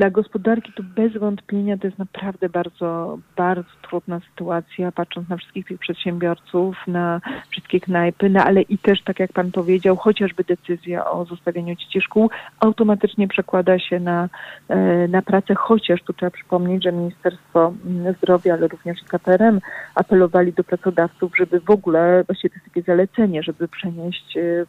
Dla 0.01 0.11
gospodarki 0.11 0.72
to 0.72 0.82
bez 0.82 1.12
wątpienia 1.12 1.78
to 1.78 1.86
jest 1.86 1.98
naprawdę 1.98 2.48
bardzo, 2.48 3.18
bardzo 3.36 3.70
trudna 3.82 4.20
sytuacja, 4.30 4.92
patrząc 4.92 5.28
na 5.28 5.36
wszystkich 5.36 5.66
tych 5.66 5.78
przedsiębiorców, 5.78 6.76
na 6.86 7.20
wszystkie 7.51 7.80
knajpy, 7.80 8.30
no 8.30 8.44
ale 8.44 8.62
i 8.62 8.78
też, 8.78 9.03
tak 9.03 9.20
jak 9.20 9.32
Pan 9.32 9.51
powiedział, 9.53 9.96
chociażby 9.96 10.44
decyzja 10.44 11.11
o 11.11 11.24
zostawieniu 11.24 11.74
dzieci 11.74 12.01
szkół 12.01 12.30
automatycznie 12.61 13.28
przekłada 13.28 13.78
się 13.78 14.01
na, 14.01 14.28
e, 14.68 15.09
na 15.09 15.22
pracę, 15.22 15.55
chociaż 15.55 16.03
tu 16.03 16.12
trzeba 16.12 16.30
przypomnieć, 16.30 16.84
że 16.84 16.92
Ministerstwo 16.92 17.72
Zdrowia, 18.18 18.55
ale 18.55 18.68
również 18.68 18.98
KPRM 19.09 19.61
apelowali 19.94 20.53
do 20.53 20.64
pracodawców, 20.64 21.36
żeby 21.36 21.61
w 21.61 21.70
ogóle, 21.70 22.24
właściwie 22.24 22.51
to 22.51 22.55
jest 22.55 22.66
takie 22.66 22.82
zalecenie, 22.82 23.42
żeby 23.42 23.68
przenieść 23.68 24.36
e, 24.36 24.66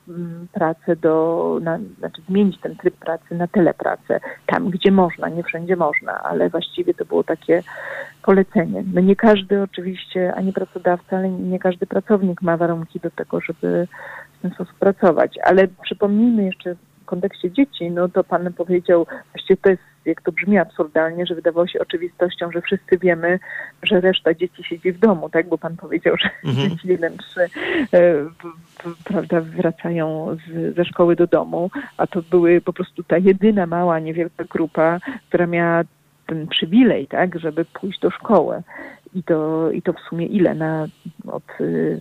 pracę 0.53 0.95
do, 0.95 1.59
na, 1.61 1.79
znaczy 1.99 2.21
zmienić 2.29 2.59
ten 2.61 2.75
tryb 2.75 2.95
pracy 2.95 3.36
na 3.36 3.47
telepracę, 3.47 4.19
tam 4.45 4.69
gdzie 4.69 4.91
można, 4.91 5.20
nie 5.30 5.43
wszędzie 5.43 5.76
można, 5.76 6.24
ale 6.24 6.49
właściwie 6.49 6.93
to 6.93 7.05
było 7.05 7.24
takie 7.24 7.63
polecenie. 8.24 8.84
No 8.93 9.01
nie 9.01 9.15
każdy 9.15 9.61
oczywiście, 9.61 10.34
ani 10.36 10.53
pracodawca, 10.53 11.17
ale 11.17 11.30
nie 11.30 11.59
każdy 11.59 11.88
pracownik 11.88 12.41
ma 12.41 12.57
warunki 12.57 12.99
do 12.99 13.11
tego, 13.11 13.41
żeby 13.41 13.88
w 14.39 14.41
ten 14.41 14.51
sposób 14.51 14.76
pracować. 14.80 15.39
Ale 15.43 15.67
przypomnijmy 15.84 16.43
jeszcze 16.43 16.76
w 16.76 17.05
kontekście 17.05 17.51
dzieci, 17.51 17.91
no 17.91 18.09
to 18.09 18.24
pan 18.24 18.53
powiedział, 18.53 19.07
właściwie 19.34 19.57
to 19.57 19.69
jest, 19.69 19.84
jak 20.05 20.21
to 20.21 20.31
brzmi 20.31 20.57
absurdalnie, 20.57 21.25
że 21.25 21.35
wydawało 21.35 21.67
się 21.67 21.79
oczywistością, 21.79 22.51
że 22.51 22.61
wszyscy 22.61 22.97
wiemy, 22.97 23.39
że 23.83 24.01
reszta 24.01 24.33
dzieci 24.33 24.63
siedzi 24.63 24.91
w 24.91 24.99
domu, 24.99 25.29
tak? 25.29 25.49
Bo 25.49 25.57
pan 25.57 25.77
powiedział, 25.77 26.15
że 26.17 26.29
mhm. 26.49 26.69
dzieci 26.69 26.87
jeden, 26.87 27.17
trzy, 27.17 27.41
e, 27.93 28.13
prawda, 29.03 29.41
wracają 29.41 30.37
z, 30.47 30.75
ze 30.75 30.85
szkoły 30.85 31.15
do 31.15 31.27
domu, 31.27 31.71
a 31.97 32.07
to 32.07 32.21
były 32.21 32.61
po 32.61 32.73
prostu 32.73 33.03
ta 33.03 33.17
jedyna 33.17 33.65
mała, 33.65 33.99
niewielka 33.99 34.43
grupa, 34.43 34.99
która 35.27 35.47
miała 35.47 35.83
ten 36.27 36.47
przywilej, 36.47 37.07
tak, 37.07 37.39
żeby 37.39 37.65
pójść 37.65 37.99
do 37.99 38.11
szkoły. 38.11 38.63
I 39.14 39.24
to, 39.24 39.72
I 39.72 39.82
to 39.82 39.93
w 39.93 39.99
sumie 40.09 40.26
ile? 40.26 40.55
Na, 40.55 40.88
od, 41.28 41.43
y, 41.62 41.99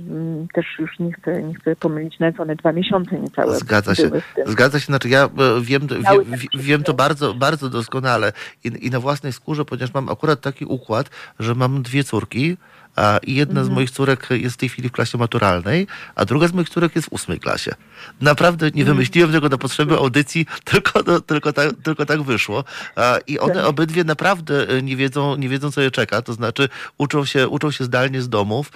też 0.54 0.66
już 0.78 0.98
nie 0.98 1.12
chcę, 1.12 1.42
nie 1.42 1.54
chcę 1.54 1.76
pomylić, 1.76 2.18
nawet 2.18 2.40
one 2.40 2.56
dwa 2.56 2.72
miesiące 2.72 3.20
niecałe. 3.20 3.56
Zgadza 3.56 3.94
się. 3.94 4.10
Zgadza 4.46 4.80
się. 4.80 4.86
Znaczy 4.86 5.08
ja 5.08 5.24
e, 5.24 5.28
wiem, 5.60 5.86
wiem, 5.86 6.40
wiem 6.54 6.82
to 6.82 6.94
bardzo, 6.94 7.34
bardzo 7.34 7.70
doskonale 7.70 8.32
I, 8.64 8.86
i 8.86 8.90
na 8.90 9.00
własnej 9.00 9.32
skórze, 9.32 9.64
ponieważ 9.64 9.94
mam 9.94 10.08
akurat 10.08 10.40
taki 10.40 10.64
układ, 10.64 11.10
że 11.38 11.54
mam 11.54 11.82
dwie 11.82 12.04
córki, 12.04 12.56
i 13.26 13.34
jedna 13.34 13.60
z 13.60 13.66
mhm. 13.66 13.74
moich 13.74 13.90
córek 13.90 14.26
jest 14.30 14.54
w 14.54 14.58
tej 14.58 14.68
chwili 14.68 14.88
w 14.88 14.92
klasie 14.92 15.18
maturalnej, 15.18 15.86
a 16.14 16.24
druga 16.24 16.48
z 16.48 16.52
moich 16.52 16.68
córek 16.68 16.96
jest 16.96 17.08
w 17.08 17.12
ósmej 17.12 17.40
klasie. 17.40 17.74
Naprawdę 18.20 18.66
nie 18.66 18.82
mhm. 18.82 18.96
wymyśliłem 18.96 19.32
tego 19.32 19.48
na 19.48 19.58
potrzeby 19.58 19.94
audycji, 19.94 20.46
tylko, 20.70 21.00
no, 21.06 21.20
tylko, 21.20 21.52
tak, 21.52 21.70
tylko 21.82 22.06
tak 22.06 22.22
wyszło. 22.22 22.64
I 23.26 23.38
one 23.38 23.54
tak. 23.54 23.64
obydwie 23.64 24.04
naprawdę 24.04 24.68
e, 24.68 24.82
nie 24.82 24.96
wiedzą, 24.96 25.36
nie 25.36 25.48
wiedzą, 25.48 25.70
co 25.70 25.80
je 25.80 25.90
czeka. 25.90 26.22
To 26.22 26.32
znaczy 26.32 26.68
uczą 26.98 27.24
się, 27.24 27.48
uczą 27.48 27.70
się 27.70 27.84
zdalnie 27.84 28.22
z 28.22 28.28
domów 28.28 28.72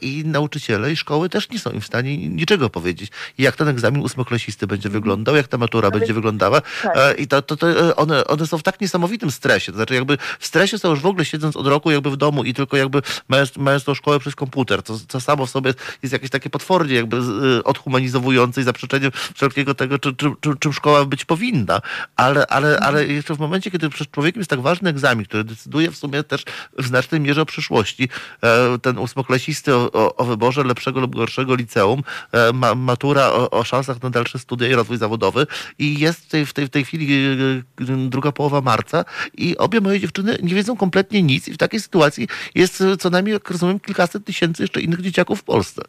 i 0.00 0.22
nauczyciele 0.26 0.92
i 0.92 0.96
szkoły 0.96 1.28
też 1.28 1.50
nie 1.50 1.58
są 1.58 1.70
im 1.70 1.80
w 1.80 1.86
stanie 1.86 2.28
niczego 2.28 2.70
powiedzieć. 2.70 3.10
Jak 3.38 3.56
ten 3.56 3.68
egzamin 3.68 4.02
ósmoklasisty 4.02 4.66
będzie 4.66 4.88
mhm. 4.88 5.02
wyglądał, 5.02 5.36
jak 5.36 5.48
ta 5.48 5.58
matura 5.58 5.88
Ale... 5.88 5.98
będzie 5.98 6.14
wyglądała. 6.14 6.60
Tak. 6.82 7.20
I 7.20 7.28
to, 7.28 7.42
to, 7.42 7.56
to 7.56 7.70
e, 7.70 7.96
one, 7.96 8.26
one 8.26 8.46
są 8.46 8.58
w 8.58 8.62
tak 8.62 8.80
niesamowitym 8.80 9.30
stresie. 9.30 9.72
To 9.72 9.78
znaczy 9.78 9.94
jakby 9.94 10.18
w 10.38 10.46
stresie 10.46 10.78
są 10.78 10.90
już 10.90 11.00
w 11.00 11.06
ogóle 11.06 11.24
siedząc 11.24 11.56
od 11.56 11.66
roku 11.66 11.90
jakby 11.90 12.10
w 12.10 12.16
domu 12.16 12.44
i 12.44 12.54
tylko 12.54 12.76
jakby 12.76 13.02
mając 13.28 13.55
mając 13.56 13.84
tą 13.84 13.94
szkołę 13.94 14.18
przez 14.18 14.34
komputer, 14.34 14.82
co, 14.82 14.98
co 15.08 15.20
samo 15.20 15.46
w 15.46 15.50
sobie 15.50 15.74
jest 16.02 16.12
jakieś 16.12 16.30
takie 16.30 16.50
potwornie 16.50 16.94
jakby 16.94 17.16
y, 17.16 17.64
odhumanizowujące 17.64 18.60
i 18.60 18.64
zaprzeczeniem 18.64 19.10
wszelkiego 19.34 19.74
tego, 19.74 19.98
czy, 19.98 20.14
czy, 20.14 20.32
czy, 20.40 20.50
czym 20.60 20.72
szkoła 20.72 21.04
być 21.04 21.24
powinna. 21.24 21.80
Ale, 22.16 22.46
ale, 22.46 22.80
ale 22.80 23.06
jeszcze 23.06 23.34
w 23.34 23.38
momencie, 23.38 23.70
kiedy 23.70 23.90
przed 23.90 24.10
człowiekiem 24.10 24.40
jest 24.40 24.50
tak 24.50 24.60
ważny 24.60 24.90
egzamin, 24.90 25.26
który 25.26 25.44
decyduje 25.44 25.90
w 25.90 25.96
sumie 25.96 26.22
też 26.22 26.44
w 26.78 26.86
znacznej 26.86 27.20
mierze 27.20 27.42
o 27.42 27.46
przyszłości, 27.46 28.08
e, 28.42 28.78
ten 28.78 28.98
ósmoklasisty 28.98 29.74
o, 29.74 29.92
o, 29.92 30.16
o 30.16 30.24
wyborze 30.24 30.64
lepszego 30.64 31.00
lub 31.00 31.16
gorszego 31.16 31.54
liceum, 31.54 32.02
e, 32.32 32.52
ma, 32.52 32.74
matura 32.74 33.26
o, 33.26 33.50
o 33.50 33.64
szansach 33.64 34.02
na 34.02 34.10
dalsze 34.10 34.38
studia 34.38 34.68
i 34.68 34.74
rozwój 34.74 34.98
zawodowy 34.98 35.46
i 35.78 35.98
jest 35.98 36.20
w 36.20 36.28
tej, 36.28 36.46
w 36.46 36.52
tej, 36.52 36.66
w 36.66 36.70
tej 36.70 36.84
chwili 36.84 37.14
e, 37.14 38.08
druga 38.08 38.32
połowa 38.32 38.60
marca 38.60 39.04
i 39.34 39.56
obie 39.56 39.80
moje 39.80 40.00
dziewczyny 40.00 40.38
nie 40.42 40.54
wiedzą 40.54 40.76
kompletnie 40.76 41.22
nic 41.22 41.48
i 41.48 41.52
w 41.52 41.58
takiej 41.58 41.80
sytuacji 41.80 42.28
jest 42.54 42.82
co 43.00 43.10
najmniej, 43.10 43.40
jak 43.46 43.50
rozumiem, 43.50 43.80
kilkaset 43.80 44.24
tysięcy 44.24 44.62
jeszcze 44.62 44.80
innych 44.80 45.00
dzieciaków 45.00 45.40
w 45.40 45.44
Polsce. 45.44 45.82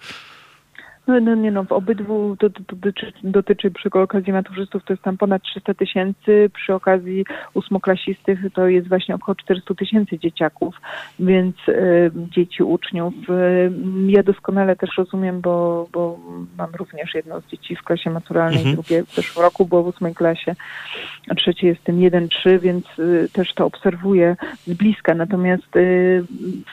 No, 1.08 1.20
no 1.20 1.36
nie 1.36 1.51
no, 1.51 1.64
w 1.64 1.72
obydwu 1.72 2.36
to, 2.39 2.49
to, 2.49 2.64
to 2.68 2.76
dotyczy, 2.76 3.14
dotyczy 3.24 3.72
przy 3.72 3.89
okazji 3.89 4.34
maturzystów 4.34 4.84
to 4.86 4.93
jest 4.93 5.03
tam 5.03 5.18
ponad 5.18 5.43
300 5.43 5.74
tysięcy, 5.74 6.49
przy 6.53 6.74
okazji 6.74 7.26
ósmoklasistych 7.53 8.39
to 8.53 8.68
jest 8.68 8.88
właśnie 8.88 9.16
około 9.16 9.36
400 9.36 9.76
tysięcy 9.76 10.20
dzieciaków, 10.20 10.76
więc 11.20 11.55
y, 11.68 12.12
dzieci, 12.16 12.64
uczniów. 12.64 13.14
Y, 13.30 13.72
ja 14.08 14.24
doskonale 14.24 14.76
też 14.76 14.89
rozumiem, 14.97 15.41
bo, 15.41 15.88
bo 15.93 16.20
mam 16.58 16.76
również 16.76 17.16
jedno 17.16 17.41
z 17.41 17.47
dzieci 17.47 17.76
w 17.76 17.84
klasie 17.84 18.10
maturalnej, 18.10 18.58
Mhm. 18.60 18.76
drugie 18.76 19.03
w 19.03 19.16
zeszłym 19.16 19.45
roku 19.45 19.66
było 19.66 19.84
w 19.84 19.88
ósmej 19.88 20.16
klasie, 20.16 20.55
a 21.30 21.36
trzecie 21.36 21.68
jest 21.68 21.84
tym 21.84 21.99
1-3, 21.99 22.60
więc 22.60 22.99
y, 22.99 23.30
też 23.34 23.53
to 23.53 23.66
obserwuję 23.66 24.36
z 24.66 24.74
bliska. 24.74 25.14
Natomiast 25.16 25.68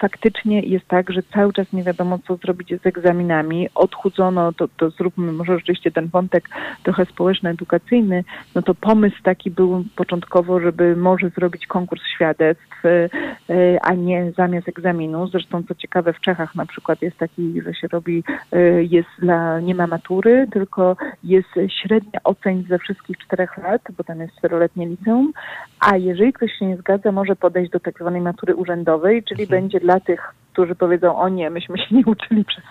faktycznie 0.01 0.61
jest 0.61 0.89
tak, 0.89 1.11
że 1.11 1.22
cały 1.22 1.53
czas 1.53 1.72
nie 1.72 1.82
wiadomo, 1.82 2.18
co 2.18 2.37
zrobić 2.37 2.68
z 2.82 2.87
egzaminami. 2.87 3.68
Odchudzono, 3.74 4.24
to, 4.57 4.68
to 4.77 4.91
zróbmy 4.91 5.33
może 5.33 5.59
rzeczywiście 5.59 5.91
ten 5.91 6.09
wątek 6.09 6.49
trochę 6.83 7.07
społeczno-edukacyjny. 7.07 8.25
No 8.55 8.62
to 8.62 8.75
pomysł 8.75 9.16
taki 9.22 9.51
był 9.51 9.85
początkowo, 9.97 10.61
żeby 10.61 10.97
może 10.97 11.29
zrobić 11.31 11.66
konkurs 11.66 12.03
świadectw, 12.14 12.85
y, 12.85 13.79
a 13.83 13.95
nie 13.95 14.33
zamiast 14.37 14.68
egzaminu. 14.68 15.27
Zresztą 15.27 15.62
co 15.62 15.75
ciekawe, 15.75 16.12
w 16.12 16.20
Czechach 16.20 16.55
na 16.55 16.66
przykład 16.66 17.03
jest 17.03 17.16
taki, 17.16 17.62
że 17.62 17.75
się 17.75 17.89
robi, 17.89 18.25
y, 18.55 18.87
jest 18.91 19.09
dla, 19.18 19.61
nie 19.61 19.75
ma 19.75 19.87
matury, 19.87 20.47
tylko 20.53 20.97
jest 21.25 21.49
średnia 21.83 22.20
ocen 22.25 22.64
ze 22.68 22.79
wszystkich 22.79 23.18
czterech 23.18 23.59
lat, 23.59 23.83
bo 23.97 24.05
tam 24.05 24.20
jest 24.20 24.37
czteroletnie 24.39 24.87
liceum, 24.87 25.33
a 25.81 25.97
jeżeli 25.97 26.33
ktoś 26.33 26.53
się 26.59 26.66
nie 26.66 26.77
zgadza, 26.77 27.12
może 27.12 27.37
podejść 27.37 27.70
do 27.70 27.81
tak 27.81 27.99
zwanej 27.99 28.20
matury 28.20 28.55
urzędowej, 28.55 29.22
czyli 29.22 29.47
będzie 29.47 29.81
dla 29.81 30.01
tych, 30.01 30.35
którzy 30.55 30.74
powiedzą, 30.74 31.16
o 31.16 31.28
nie, 31.28 31.50
myśmy 31.50 31.78
się 31.78 31.94
nie 31.96 32.07
uczyli 32.07 32.44
przez 32.44 32.64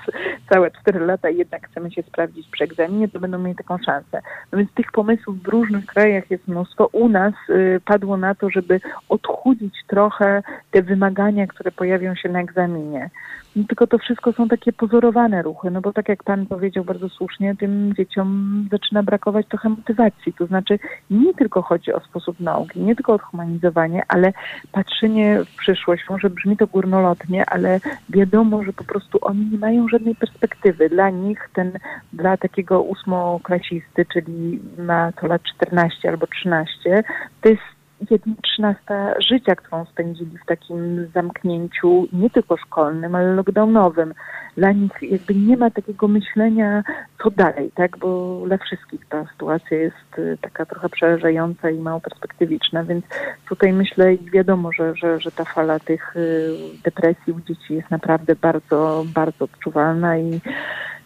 całe 0.49 0.71
cztery 0.71 0.99
lata 0.99 1.29
i 1.29 1.38
jednak 1.38 1.67
chcemy 1.67 1.91
się 1.91 2.03
sprawdzić 2.03 2.47
przy 2.49 2.63
egzaminie, 2.63 3.07
to 3.07 3.19
będą 3.19 3.39
mieli 3.39 3.55
taką 3.55 3.77
szansę. 3.77 4.21
No 4.51 4.57
więc 4.57 4.73
tych 4.73 4.91
pomysłów 4.91 5.43
w 5.43 5.47
różnych 5.47 5.86
krajach 5.86 6.31
jest 6.31 6.47
mnóstwo. 6.47 6.89
U 6.91 7.09
nas 7.09 7.34
y, 7.49 7.81
padło 7.86 8.17
na 8.17 8.36
to, 8.36 8.49
żeby 8.49 8.79
odchudzić 9.09 9.75
trochę 9.88 10.43
te 10.71 10.81
wymagania, 10.81 11.47
które 11.47 11.71
pojawią 11.71 12.15
się 12.15 12.29
na 12.29 12.41
egzaminie. 12.41 13.09
No, 13.56 13.64
tylko 13.68 13.88
to 13.88 13.97
wszystko 13.97 14.34
są 14.34 14.47
takie 14.47 14.74
pozorowane 14.74 15.41
ruchy, 15.41 15.72
no 15.72 15.82
bo 15.82 15.93
tak 15.93 16.10
jak 16.10 16.24
pan 16.24 16.45
powiedział 16.45 16.84
bardzo 16.84 17.10
słusznie, 17.10 17.56
tym 17.56 17.93
dzieciom 17.97 18.68
zaczyna 18.72 19.04
brakować 19.04 19.47
trochę 19.47 19.70
motywacji. 19.70 20.34
To 20.34 20.45
znaczy 20.45 20.80
nie 21.10 21.34
tylko 21.34 21.62
chodzi 21.62 21.93
o 21.93 21.99
sposób 21.99 22.39
nauki, 22.39 22.80
nie 22.80 22.95
tylko 22.95 23.14
o 23.14 23.18
humanizowanie, 23.18 24.04
ale 24.08 24.34
patrzenie 24.72 25.39
w 25.43 25.56
przyszłość. 25.56 26.04
Może 26.10 26.30
brzmi 26.30 26.58
to 26.58 26.68
górnolotnie, 26.68 27.45
ale 27.45 27.80
wiadomo, 28.10 28.64
że 28.64 28.74
po 28.74 28.84
prostu 28.84 29.18
oni 29.22 29.45
nie 29.45 29.58
mają 29.58 29.88
żadnej 29.88 30.16
perspektywy. 30.16 30.89
Dla 30.89 31.10
nich 31.10 31.49
ten, 31.54 31.72
dla 32.14 32.38
takiego 32.38 32.82
ósmoklasisty, 32.82 34.06
czyli 34.14 34.60
ma 34.78 35.12
to 35.12 35.28
lat 35.28 35.41
14 35.43 36.10
albo 36.10 36.28
13, 36.28 37.04
to 37.41 37.49
jest 37.49 37.62
jedna 38.11 38.33
trzynasta 38.41 39.21
życia, 39.21 39.55
którą 39.55 39.85
spędzili 39.85 40.37
w 40.37 40.45
takim 40.45 41.07
zamknięciu 41.13 42.07
nie 42.13 42.29
tylko 42.29 42.57
szkolnym, 42.57 43.15
ale 43.15 43.33
lockdownowym. 43.33 44.13
Dla 44.57 44.71
nich 44.71 44.91
jakby 45.01 45.35
nie 45.35 45.57
ma 45.57 45.69
takiego 45.69 46.07
myślenia, 46.07 46.83
co 47.23 47.31
dalej, 47.31 47.71
tak? 47.75 47.97
Bo 47.97 48.41
dla 48.45 48.57
wszystkich 48.57 49.05
ta 49.09 49.25
sytuacja 49.31 49.77
jest 49.77 50.17
y, 50.17 50.37
taka 50.41 50.65
trochę 50.65 50.89
przerażająca 50.89 51.69
i 51.69 51.79
mało 51.79 51.99
perspektywiczna, 51.99 52.83
więc 52.83 53.05
tutaj 53.49 53.73
myślę 53.73 54.13
i 54.13 54.31
wiadomo, 54.31 54.71
że, 54.71 54.95
że, 54.95 55.19
że 55.19 55.31
ta 55.31 55.45
fala 55.45 55.79
tych 55.79 56.15
y, 56.15 56.49
depresji 56.83 57.33
u 57.33 57.41
dzieci 57.41 57.73
jest 57.73 57.91
naprawdę 57.91 58.35
bardzo, 58.35 59.05
bardzo 59.13 59.45
odczuwalna 59.45 60.17
i 60.17 60.41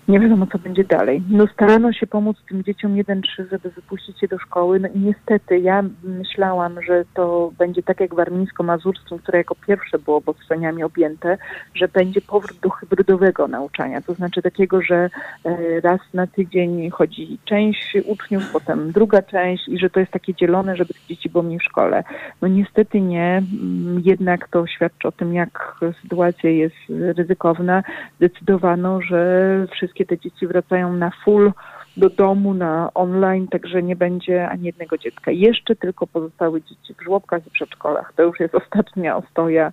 nie 0.07 0.19
wiadomo, 0.19 0.47
co 0.47 0.59
będzie 0.59 0.83
dalej. 0.83 1.23
No 1.29 1.47
starano 1.47 1.93
się 1.93 2.07
pomóc 2.07 2.37
tym 2.49 2.63
dzieciom 2.63 2.95
1-3, 2.95 3.21
żeby 3.51 3.69
wypuścić 3.69 4.21
je 4.21 4.27
do 4.27 4.39
szkoły. 4.39 4.79
No 4.79 4.87
i 4.87 4.99
niestety 4.99 5.59
ja 5.59 5.83
myślałam, 6.03 6.81
że 6.81 7.05
to 7.13 7.51
będzie 7.57 7.83
tak 7.83 7.99
jak 7.99 8.15
warmińsko-mazurskim, 8.15 9.19
które 9.19 9.37
jako 9.37 9.55
pierwsze 9.67 9.99
było 9.99 10.17
obostrzeniami 10.17 10.83
objęte, 10.83 11.37
że 11.73 11.87
będzie 11.87 12.21
powrót 12.21 12.59
do 12.59 12.69
hybrydowego 12.69 13.47
nauczania. 13.47 14.01
To 14.01 14.13
znaczy 14.13 14.41
takiego, 14.41 14.81
że 14.81 15.09
e, 15.45 15.81
raz 15.81 15.99
na 16.13 16.27
tydzień 16.27 16.89
chodzi 16.89 17.39
część 17.45 17.97
uczniów, 18.05 18.51
potem 18.51 18.91
druga 18.91 19.21
część 19.21 19.67
i 19.67 19.79
że 19.79 19.89
to 19.89 19.99
jest 19.99 20.11
takie 20.11 20.33
dzielone, 20.33 20.75
żeby 20.75 20.93
tych 20.93 21.05
dzieci 21.05 21.29
było 21.29 21.43
mniej 21.43 21.59
w 21.59 21.63
szkole. 21.63 22.03
No 22.41 22.47
niestety 22.47 23.01
nie. 23.01 23.43
Mm, 23.61 24.01
Jednak 24.05 24.47
to 24.47 24.67
świadczy 24.67 25.07
o 25.07 25.11
tym, 25.11 25.33
jak 25.33 25.79
sytuacja 26.01 26.49
jest 26.49 26.75
ryzykowna. 26.89 27.83
Zdecydowano, 28.17 29.01
że 29.01 29.47
wszystkie 29.71 29.96
te 30.05 30.17
dzieci 30.17 30.47
wracają 30.47 30.93
na 30.93 31.11
full 31.25 31.51
do 31.97 32.09
domu, 32.09 32.53
na 32.53 32.93
online, 32.93 33.47
także 33.47 33.83
nie 33.83 33.95
będzie 33.95 34.49
ani 34.49 34.63
jednego 34.63 34.97
dziecka. 34.97 35.31
Jeszcze 35.31 35.75
tylko 35.75 36.07
pozostałe 36.07 36.61
dzieci 36.61 36.93
w 36.93 37.03
żłobkach 37.03 37.47
i 37.47 37.51
przedszkolach. 37.51 38.13
To 38.15 38.23
już 38.23 38.39
jest 38.39 38.55
ostatnia 38.55 39.17
ostoja 39.17 39.71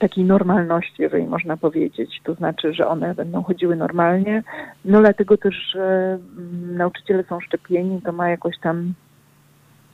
takiej 0.00 0.24
normalności, 0.24 1.02
jeżeli 1.02 1.26
można 1.26 1.56
powiedzieć. 1.56 2.20
To 2.24 2.34
znaczy, 2.34 2.74
że 2.74 2.88
one 2.88 3.14
będą 3.14 3.42
chodziły 3.42 3.76
normalnie. 3.76 4.42
No 4.84 5.00
dlatego 5.00 5.36
też, 5.36 5.54
że 5.72 6.18
mm, 6.38 6.76
nauczyciele 6.76 7.24
są 7.24 7.40
szczepieni, 7.40 8.02
to 8.02 8.12
ma 8.12 8.28
jakoś 8.28 8.58
tam 8.58 8.94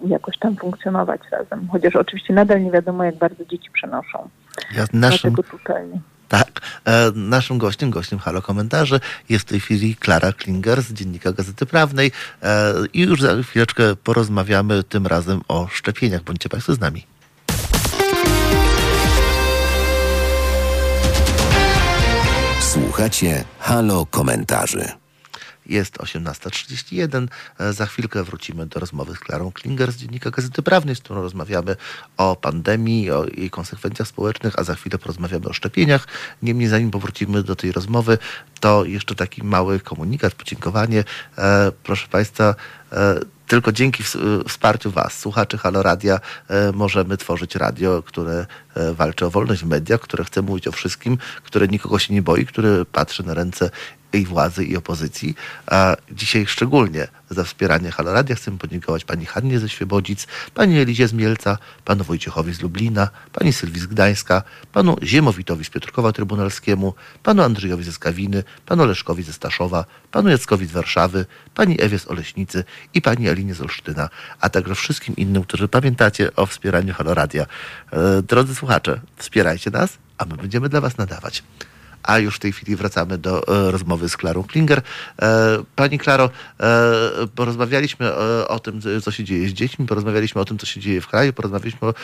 jakoś 0.07 0.39
tam 0.39 0.57
funkcjonować 0.57 1.21
razem. 1.31 1.69
Chociaż 1.73 1.97
oczywiście 1.97 2.35
nadal 2.35 2.65
nie 2.65 2.71
wiadomo, 2.71 3.05
jak 3.05 3.17
bardzo 3.17 3.45
dzieci 3.45 3.71
przenoszą. 3.73 4.29
Ja 4.77 4.85
naszym, 4.93 5.35
tutaj 5.35 5.85
tak, 6.29 6.61
e, 6.85 7.13
naszym 7.15 7.59
gościem, 7.59 7.91
gościem 7.91 8.19
Halo 8.19 8.43
Komentarzy 8.43 9.01
jest 9.29 9.47
w 9.47 9.49
tej 9.49 9.61
chwili 9.61 9.97
Klara 9.97 10.33
Klinger 10.33 10.83
z 10.83 10.93
Dziennika 10.93 11.33
Gazety 11.33 11.67
Prawnej 11.67 12.13
e, 12.43 12.73
i 12.93 13.01
już 13.01 13.21
za 13.21 13.43
chwileczkę 13.43 13.97
porozmawiamy 13.97 14.83
tym 14.83 15.07
razem 15.07 15.41
o 15.49 15.69
szczepieniach. 15.69 16.23
Bądźcie 16.23 16.49
Państwo 16.49 16.75
z 16.75 16.81
nami. 16.81 17.07
Słuchacie 22.61 23.45
Halo 23.59 24.07
Komentarzy. 24.07 25.06
Jest 25.69 25.97
18.31. 25.99 27.29
E, 27.61 27.73
Za 27.73 27.87
chwilkę 27.87 28.25
wrócimy 28.25 28.67
do 28.67 28.81
rozmowy 28.81 29.15
z 29.15 29.19
Klarą 29.19 29.53
Klinger 29.53 29.93
z 29.93 29.97
Dziennika 29.97 30.31
Gazety 30.31 30.63
Prawnej, 30.63 30.97
z 30.97 31.01
którą 31.01 31.23
rozmawiamy 31.23 31.77
o 32.17 32.37
pandemii, 32.37 33.11
o 33.11 33.27
jej 33.37 33.51
konsekwencjach 33.51 34.09
społecznych, 34.09 34.59
a 34.59 34.65
za 34.65 34.75
chwilę 34.75 34.99
porozmawiamy 34.99 35.47
o 35.47 35.53
szczepieniach. 35.53 36.07
Niemniej 36.43 36.69
zanim 36.69 36.91
powrócimy 36.91 37.43
do 37.43 37.57
tej 37.57 37.73
rozmowy, 37.73 38.19
to 38.61 38.85
jeszcze 38.85 39.15
taki 39.15 39.45
mały 39.45 39.81
komunikat, 39.81 40.35
podziękowanie. 40.35 41.05
E, 41.39 41.73
Proszę 41.83 42.09
Państwa, 42.09 42.55
e, 42.93 43.21
tylko 43.47 43.73
dzięki 43.73 44.03
ws- 44.03 44.49
wsparciu 44.49 44.91
Was, 44.91 45.19
słuchaczy 45.19 45.59
Halo 45.59 45.83
Radia, 45.83 46.21
możemy 46.75 47.17
tworzyć 47.17 47.55
radio, 47.55 48.03
które 48.03 48.47
walczy 48.95 49.27
o 49.27 49.31
wolność 49.31 49.63
w 49.63 49.67
mediach, 49.67 50.01
które 50.01 50.25
chce 50.25 50.43
mówić 50.43 50.69
o 50.69 50.73
wszystkim, 50.73 51.19
które 51.45 51.69
nikogo 51.69 51.99
się 51.99 52.15
nie 52.15 52.23
boi, 52.23 52.47
które 52.47 52.85
patrzy 52.85 53.23
na 53.27 53.35
ręce 53.35 53.71
i 54.13 54.25
władzy 54.27 54.65
i 54.65 54.77
opozycji. 54.77 55.35
A 55.67 55.97
dzisiaj 56.13 56.47
szczególnie 56.47 57.09
za 57.31 57.45
wspieranie 57.45 57.91
Halo 57.91 58.13
Radia 58.13 58.37
chcę 58.37 58.59
podziękować 58.59 59.05
pani 59.05 59.27
Hannie 59.27 59.59
ze 59.59 59.69
Świebodzic, 59.69 60.27
pani 60.55 60.79
Elizie 60.79 61.09
z 61.09 61.13
Mielca, 61.13 61.59
panu 61.85 62.05
Wojciechowi 62.05 62.55
z 62.55 62.61
Lublina, 62.61 63.09
pani 63.33 63.53
Sylwii 63.53 63.81
z 63.81 63.87
Gdańska, 63.87 64.43
panu 64.73 64.97
Ziemowitowi 65.03 65.65
z 65.65 65.71
Piotrkowa 65.71 66.13
Trybunalskiemu, 66.13 66.95
panu 67.23 67.43
Andrzejowi 67.43 67.85
ze 67.85 67.93
Skawiny, 67.93 68.45
panu 68.67 68.87
Leszkowi 68.87 69.23
ze 69.23 69.33
Staszowa, 69.33 69.85
panu 70.11 70.29
Jackowi 70.29 70.67
z 70.67 70.73
Warszawy, 70.73 71.27
pani 71.55 71.81
Ewie 71.83 71.99
z 71.99 72.09
Oleśnicy 72.09 72.65
i 72.95 73.03
pani 73.03 73.29
Alinie 73.29 73.55
z 73.55 73.61
Olsztyna, 73.61 74.09
a 74.41 74.49
także 74.49 74.75
wszystkim 74.75 75.17
innym, 75.17 75.43
którzy 75.43 75.69
pamiętacie 75.69 76.37
o 76.37 76.47
wspieraniu 76.47 76.95
Halo 76.95 77.15
Radia. 77.15 77.47
E, 77.93 78.23
Drodzy 78.23 78.55
słuchacze, 78.55 79.01
wspierajcie 79.17 79.71
nas, 79.71 79.99
a 80.19 80.25
my 80.25 80.37
będziemy 80.37 80.69
dla 80.69 80.81
was 80.81 80.99
nadawać. 80.99 81.43
A 82.07 82.19
już 82.19 82.37
w 82.37 82.39
tej 82.39 82.53
chwili 82.53 82.77
wracamy 82.77 83.19
do 83.19 83.49
e, 83.49 83.71
rozmowy 83.71 84.09
z 84.09 84.17
Klarą 84.17 84.43
Klinger. 84.43 84.83
E, 85.23 85.59
Pani 85.77 85.99
Klaro, 85.99 86.31
e, 86.61 87.27
porozmawialiśmy 87.35 88.15
o 88.49 88.59
tym, 88.59 88.81
co 89.03 89.11
się 89.11 89.25
dzieje 89.25 89.49
z 89.49 89.53
dziećmi, 89.53 89.87
porozmawialiśmy 89.87 90.41
o 90.41 90.45
tym, 90.45 90.59
co 90.59 90.67
się 90.67 90.81
dzieje 90.81 91.01
w 91.01 91.07
kraju, 91.07 91.33
porozmawialiśmy 91.33 91.89
o, 91.89 91.95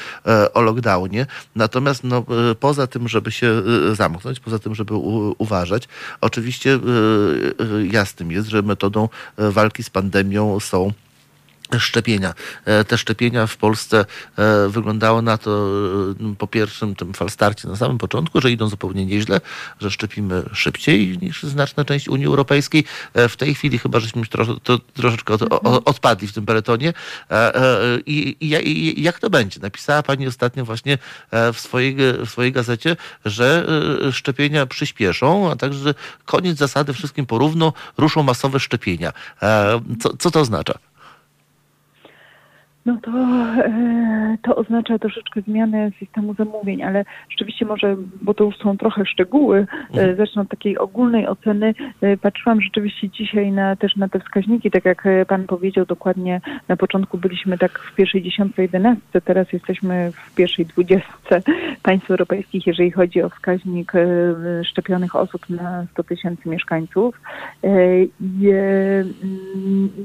o 0.54 0.62
lockdownie. 0.62 1.26
Natomiast 1.56 2.04
no, 2.04 2.24
poza 2.60 2.86
tym, 2.86 3.08
żeby 3.08 3.32
się 3.32 3.62
zamknąć, 3.92 4.40
poza 4.40 4.58
tym, 4.58 4.74
żeby 4.74 4.94
uważać, 5.38 5.88
oczywiście 6.20 6.78
jasnym 7.90 8.32
jest, 8.32 8.48
że 8.48 8.62
metodą 8.62 9.08
walki 9.38 9.82
z 9.82 9.90
pandemią 9.90 10.60
są 10.60 10.92
szczepienia. 11.80 12.34
E, 12.64 12.84
Te 12.84 12.98
szczepienia 12.98 13.46
w 13.46 13.56
Polsce 13.56 14.04
e, 14.36 14.68
wyglądały 14.68 15.22
na 15.22 15.38
to 15.38 15.68
e, 16.20 16.34
po 16.38 16.46
pierwszym 16.46 16.94
tym 16.94 17.14
falstarcie 17.14 17.68
na 17.68 17.76
samym 17.76 17.98
początku, 17.98 18.40
że 18.40 18.50
idą 18.50 18.68
zupełnie 18.68 19.06
nieźle, 19.06 19.40
że 19.80 19.90
szczepimy 19.90 20.42
szybciej 20.52 21.18
niż 21.22 21.42
znaczna 21.42 21.84
część 21.84 22.08
Unii 22.08 22.26
Europejskiej. 22.26 22.84
W 23.14 23.36
tej 23.36 23.54
chwili 23.54 23.78
chyba 23.78 24.00
żeśmy 24.00 24.26
trosze, 24.26 24.54
to, 24.62 24.78
troszeczkę 24.78 25.34
od, 25.34 25.42
o, 25.42 25.84
odpadli 25.84 26.28
w 26.28 26.32
tym 26.32 26.46
peletonie. 26.46 26.92
I, 28.06 28.36
i, 28.40 29.00
I 29.00 29.02
jak 29.02 29.18
to 29.18 29.30
będzie? 29.30 29.60
Napisała 29.60 30.02
Pani 30.02 30.26
ostatnio 30.26 30.64
właśnie 30.64 30.98
w 31.52 31.60
swojej, 31.60 31.96
w 32.26 32.30
swojej 32.30 32.52
gazecie, 32.52 32.96
że 33.24 33.66
szczepienia 34.12 34.66
przyspieszą, 34.66 35.50
a 35.50 35.56
także 35.56 35.94
koniec 36.24 36.58
zasady 36.58 36.92
wszystkim 36.92 37.26
porówno, 37.26 37.72
ruszą 37.98 38.22
masowe 38.22 38.60
szczepienia. 38.60 39.12
Co, 40.00 40.16
co 40.16 40.30
to 40.30 40.40
oznacza? 40.40 40.91
No 42.86 42.98
to, 43.02 43.10
e, 43.10 44.36
to 44.42 44.56
oznacza 44.56 44.98
troszeczkę 44.98 45.40
zmianę 45.40 45.90
systemu 45.98 46.34
zamówień, 46.34 46.82
ale 46.82 47.04
rzeczywiście 47.30 47.66
może, 47.66 47.96
bo 48.22 48.34
to 48.34 48.44
już 48.44 48.56
są 48.56 48.76
trochę 48.78 49.06
szczegóły, 49.06 49.66
e, 49.94 50.16
zacznę 50.16 50.42
od 50.42 50.48
takiej 50.48 50.78
ogólnej 50.78 51.28
oceny. 51.28 51.74
E, 52.00 52.16
Patrzyłam 52.16 52.60
rzeczywiście 52.60 53.08
dzisiaj 53.08 53.52
na, 53.52 53.76
też 53.76 53.96
na 53.96 54.08
te 54.08 54.20
wskaźniki, 54.20 54.70
tak 54.70 54.84
jak 54.84 55.04
Pan 55.28 55.44
powiedział 55.44 55.86
dokładnie, 55.86 56.40
na 56.68 56.76
początku 56.76 57.18
byliśmy 57.18 57.58
tak 57.58 57.78
w 57.78 57.94
pierwszej 57.94 58.22
dziesiątce, 58.22 58.62
jedenastce, 58.62 59.20
teraz 59.20 59.52
jesteśmy 59.52 60.12
w 60.12 60.34
pierwszej 60.34 60.66
dwudziestce 60.66 61.42
państw 61.82 62.10
europejskich, 62.10 62.66
jeżeli 62.66 62.90
chodzi 62.90 63.22
o 63.22 63.28
wskaźnik 63.28 63.92
szczepionych 64.64 65.16
osób 65.16 65.50
na 65.50 65.86
100 65.92 66.02
tysięcy 66.02 66.48
mieszkańców. 66.48 67.20
Mm, 67.62 68.08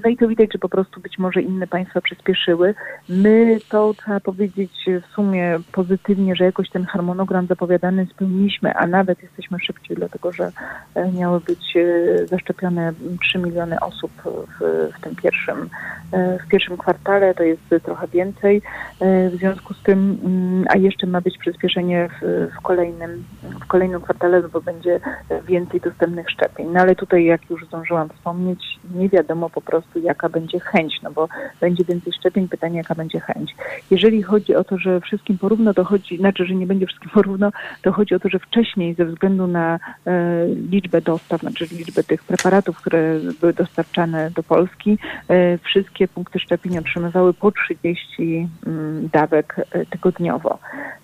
No 0.03 0.09
i 0.09 0.17
to 0.17 0.28
widać, 0.28 0.53
że 0.53 0.59
po 0.59 0.69
prostu 0.69 1.01
być 1.01 1.17
może 1.17 1.41
inne 1.41 1.67
państwa 1.67 2.01
przyspieszyły. 2.01 2.66
My 3.09 3.57
to 3.70 3.93
trzeba 3.93 4.20
powiedzieć 4.20 4.72
w 5.01 5.13
sumie 5.13 5.59
pozytywnie, 5.72 6.36
że 6.36 6.43
jakoś 6.43 6.70
ten 6.70 6.86
harmonogram 6.86 7.47
zapowiadany 7.47 8.05
spełniliśmy, 8.05 8.74
a 8.74 8.88
nawet 8.88 9.24
jesteśmy 9.24 9.59
szybciej, 9.59 9.97
dlatego 9.97 10.32
że 10.32 10.51
e, 10.95 11.11
miały 11.11 11.39
być 11.39 11.78
e, 11.78 12.28
zaszczepione 12.28 12.93
3 13.22 13.39
miliony 13.39 13.80
osób 13.80 14.11
w, 14.26 14.89
w 14.97 15.01
tym 15.01 15.15
pierwszym, 15.15 15.70
e, 16.11 16.39
w 16.39 16.47
pierwszym 16.47 16.78
kwartale, 16.78 17.36
to 17.36 17.43
jest 17.43 17.61
trochę 17.84 18.07
więcej. 18.07 18.61
W 19.01 19.36
związku 19.36 19.74
z 19.74 19.84
tym, 19.84 20.20
mm, 20.24 20.65
a 20.70 20.78
jeszcze 20.78 21.07
ma 21.07 21.22
być 21.22 21.38
przyspieszenie 21.38 22.09
w, 22.22 22.49
w, 22.57 22.61
kolejnym, 22.61 23.24
w 23.61 23.68
kolejnym 23.68 24.01
kwartale, 24.01 24.41
no 24.41 24.49
bo 24.49 24.61
będzie 24.61 24.99
więcej 25.47 25.82
dostępnych 25.82 26.30
szczepień. 26.30 26.68
No 26.74 26.80
ale 26.80 26.95
tutaj, 26.95 27.26
jak 27.26 27.49
już 27.49 27.65
zdążyłam 27.65 28.09
wspomnieć, 28.09 28.80
nie 28.95 29.09
wiadomo 29.09 29.49
po 29.49 29.61
prostu, 29.61 29.99
jaka 29.99 30.30
będzie 30.30 30.59
chęć, 30.59 31.01
no 31.03 31.11
bo 31.11 31.28
będzie 31.61 31.84
więcej 31.84 32.13
szczepień, 32.13 32.49
pytanie, 32.58 32.78
jaka 32.78 32.95
będzie 32.95 33.20
chęć. 33.20 33.55
Jeżeli 33.91 34.24
chodzi 34.24 34.55
o 34.55 34.64
to, 34.64 34.78
że 34.78 35.01
wszystkim 35.01 35.38
porówno, 35.38 35.74
to 35.74 35.84
chodzi, 35.84 36.18
znaczy, 36.18 36.45
że 36.45 36.55
nie 36.55 36.68
będzie 36.68 36.86
wszystkim 36.86 37.12
porówno, 37.14 37.51
to 37.82 37.91
chodzi 37.91 38.16
o 38.16 38.20
to, 38.20 38.30
że 38.30 38.39
wcześniej 38.39 38.93
ze 38.93 39.05
względu 39.05 39.47
na 39.47 39.80
e, 40.05 40.45
liczbę 40.72 41.01
dostaw, 41.01 41.41
znaczy 41.41 41.66
liczbę 41.72 42.03
tych 42.03 42.24
preparatów, 42.24 42.78
które 42.78 43.20
były 43.41 43.53
dostarczane 43.53 44.32
do 44.32 44.43
Polski, 44.43 44.97
e, 45.30 45.58
wszystkie 45.58 46.08
punkty 46.08 46.39
szczepień 46.39 46.78
otrzymywały 46.78 47.34
po 47.34 47.51
30 47.51 48.49
mm, 48.66 49.10
dawek 49.14 49.55
e, 49.72 49.86
tygodniowo. 49.86 50.60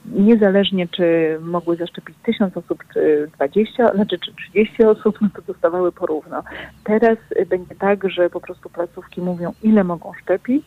Niezależnie, 0.06 0.88
czy 0.88 1.38
mogły 1.42 1.76
zaszczepić 1.76 2.16
1000 2.24 2.58
osób, 2.58 2.84
czy 2.94 3.30
20, 3.36 3.94
znaczy 3.96 4.20
czy 4.20 4.34
30 4.34 4.84
osób, 4.84 5.22
no 5.22 5.28
to 5.36 5.42
dostawały 5.42 5.92
porówno. 5.92 6.44
Teraz 6.84 7.18
e, 7.36 7.46
będzie 7.46 7.76
tak, 7.76 8.10
że 8.10 8.30
po 8.30 8.42
prostu 8.42 8.70
placówki 8.70 9.22
mówią, 9.22 9.54
ile 9.64 9.84
mogą 9.84 10.12
szczepić 10.24 10.66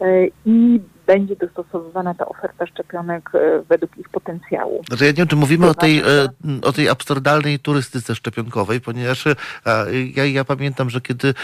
e, 0.00 0.04
i 0.46 0.80
będzie 1.08 1.36
dostosowywana 1.36 2.14
ta 2.14 2.26
oferta 2.26 2.66
szczepionek 2.66 3.30
e, 3.34 3.62
według 3.68 3.98
ich 3.98 4.08
potencjału. 4.08 4.82
Znaczy 4.88 5.04
ja 5.04 5.10
nie 5.10 5.16
wiem, 5.16 5.26
czy 5.26 5.36
mówimy 5.36 5.66
o 5.66 5.74
tej, 5.74 5.98
e, 5.98 6.04
o 6.62 6.72
tej 6.72 6.88
absurdalnej 6.88 7.58
turystyce 7.58 8.14
szczepionkowej, 8.14 8.80
ponieważ 8.80 9.26
e, 9.26 9.34
ja, 10.16 10.24
ja 10.24 10.44
pamiętam, 10.44 10.90
że 10.90 11.00
kiedy 11.00 11.34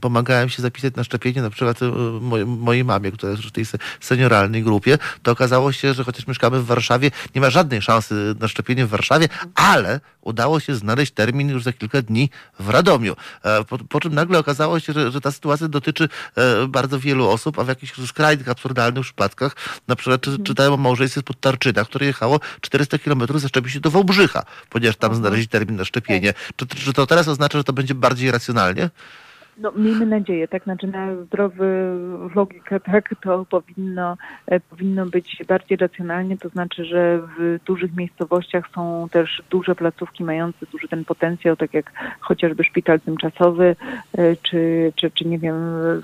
pomagałem 0.00 0.48
się 0.48 0.62
zapisać 0.62 0.94
na 0.94 1.04
szczepienie, 1.04 1.42
na 1.42 1.50
przykład 1.50 1.78
mojej, 2.20 2.46
mojej 2.46 2.84
mamie, 2.84 3.12
która 3.12 3.30
jest 3.32 3.42
w 3.42 3.52
tej 3.52 3.64
se- 3.64 3.78
senioralnej 4.00 4.62
grupie, 4.62 4.98
to 5.22 5.32
okazało 5.32 5.72
się, 5.72 5.94
że 5.94 6.04
chociaż 6.04 6.26
mieszkamy 6.26 6.60
w 6.60 6.66
Warszawie, 6.66 7.10
nie 7.34 7.40
ma 7.40 7.50
żadnej 7.50 7.82
szansy 7.82 8.34
na 8.40 8.48
szczepienie 8.48 8.86
w 8.86 8.88
Warszawie, 8.88 9.28
ale 9.54 10.00
udało 10.20 10.60
się 10.60 10.74
znaleźć 10.74 11.12
termin 11.12 11.48
już 11.48 11.62
za 11.62 11.72
kilka 11.72 12.02
dni 12.02 12.30
w 12.58 12.68
Radomiu. 12.68 13.16
Po, 13.68 13.78
po 13.78 14.00
czym 14.00 14.14
nagle 14.14 14.38
okazało 14.38 14.80
się, 14.80 14.92
że, 14.92 15.10
że 15.10 15.20
ta 15.20 15.30
sytuacja 15.30 15.68
dotyczy 15.68 16.08
bardzo 16.68 16.98
wielu 16.98 17.28
osób, 17.28 17.58
a 17.58 17.64
w 17.64 17.68
jakichś 17.68 17.92
skrajnych, 18.06 18.48
absurdalnych 18.60 19.04
przypadkach, 19.04 19.56
na 19.88 19.96
przykład 19.96 20.20
czy, 20.20 20.38
czytałem 20.38 20.72
o 20.72 20.76
małżeństwie 20.76 21.20
spod 21.20 21.40
Tarczyna, 21.40 21.84
które 21.84 22.06
jechało 22.06 22.40
400 22.60 22.98
kilometrów 22.98 23.40
zaszczepić 23.40 23.72
się 23.72 23.80
do 23.80 23.90
Wałbrzycha, 23.90 24.44
ponieważ 24.70 24.96
tam 24.96 25.14
znaleźli 25.14 25.48
termin 25.48 25.76
na 25.76 25.84
szczepienie. 25.84 26.34
Czy, 26.56 26.66
czy 26.66 26.92
to 26.92 27.06
teraz 27.06 27.28
oznacza, 27.28 27.58
że 27.58 27.64
to 27.64 27.72
będzie 27.72 27.94
bardziej 27.94 28.30
racjonalnie? 28.30 28.90
No, 29.60 29.72
miejmy 29.76 30.06
nadzieję, 30.06 30.48
tak, 30.48 30.64
znaczy 30.64 30.86
na 30.86 31.16
zdrowy 31.16 31.92
logikę, 32.34 32.80
tak, 32.80 33.14
to 33.22 33.46
powinno, 33.50 34.16
e, 34.46 34.60
powinno 34.60 35.06
być 35.06 35.42
bardziej 35.48 35.78
racjonalnie, 35.78 36.38
to 36.38 36.48
znaczy, 36.48 36.84
że 36.84 37.20
w 37.38 37.58
dużych 37.64 37.96
miejscowościach 37.96 38.64
są 38.74 39.08
też 39.12 39.42
duże 39.50 39.74
placówki 39.74 40.24
mające 40.24 40.66
duży 40.72 40.88
ten 40.88 41.04
potencjał, 41.04 41.56
tak 41.56 41.74
jak 41.74 41.92
chociażby 42.20 42.64
szpital 42.64 43.00
tymczasowy, 43.00 43.76
e, 44.18 44.36
czy, 44.36 44.92
czy, 44.96 45.10
czy 45.10 45.24
nie 45.24 45.38
wiem, 45.38 45.54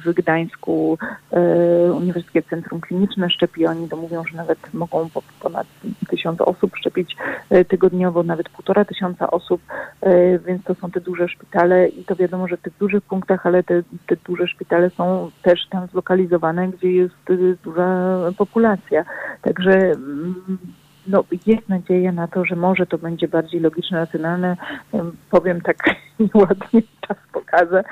w 0.05 0.13
Gdańsku 0.15 0.99
e, 1.31 1.93
Uniwersyteckie 1.93 2.43
Centrum 2.43 2.81
Kliniczne 2.81 3.31
szczepi, 3.31 3.67
oni 3.67 3.89
to 3.89 3.97
mówią, 3.97 4.25
że 4.31 4.37
nawet 4.37 4.75
mogą 4.75 5.11
po- 5.11 5.23
ponad 5.41 5.67
tysiąc 6.09 6.41
osób 6.41 6.77
szczepić 6.77 7.17
tygodniowo, 7.69 8.23
nawet 8.23 8.49
półtora 8.49 8.85
tysiąca 8.85 9.31
osób, 9.31 9.63
więc 10.47 10.65
to 10.65 10.75
są 10.75 10.91
te 10.91 11.01
duże 11.01 11.29
szpitale 11.29 11.89
i 11.89 12.05
to 12.05 12.17
wiadomo, 12.17 12.49
że 12.49 12.57
w 12.57 12.61
tych 12.61 12.79
dużych 12.79 13.03
punktach, 13.05 13.46
ale 13.47 13.63
te, 13.63 13.83
te 14.07 14.17
duże 14.17 14.49
szpitale 14.49 14.91
są 14.91 15.31
też 15.43 15.61
tam 15.71 15.87
zlokalizowane, 15.87 16.69
gdzie 16.69 16.93
jest 16.93 17.31
y, 17.31 17.57
duża 17.65 18.19
populacja. 18.39 19.05
Także 19.43 19.73
mm, 19.73 20.59
no, 21.07 21.25
jest 21.47 21.69
nadzieja 21.69 22.13
na 22.13 22.29
to, 22.29 22.45
że 22.45 22.57
może 22.57 22.87
to 22.87 22.99
będzie 22.99 23.29
bardziej 23.29 23.61
logiczne, 23.61 23.99
racjonalne. 23.99 24.57
Em, 24.93 25.17
Powiem 25.31 25.61
tak 25.61 25.77
ładnie, 26.35 26.83
czas 27.09 27.17
pokaże. 27.33 27.85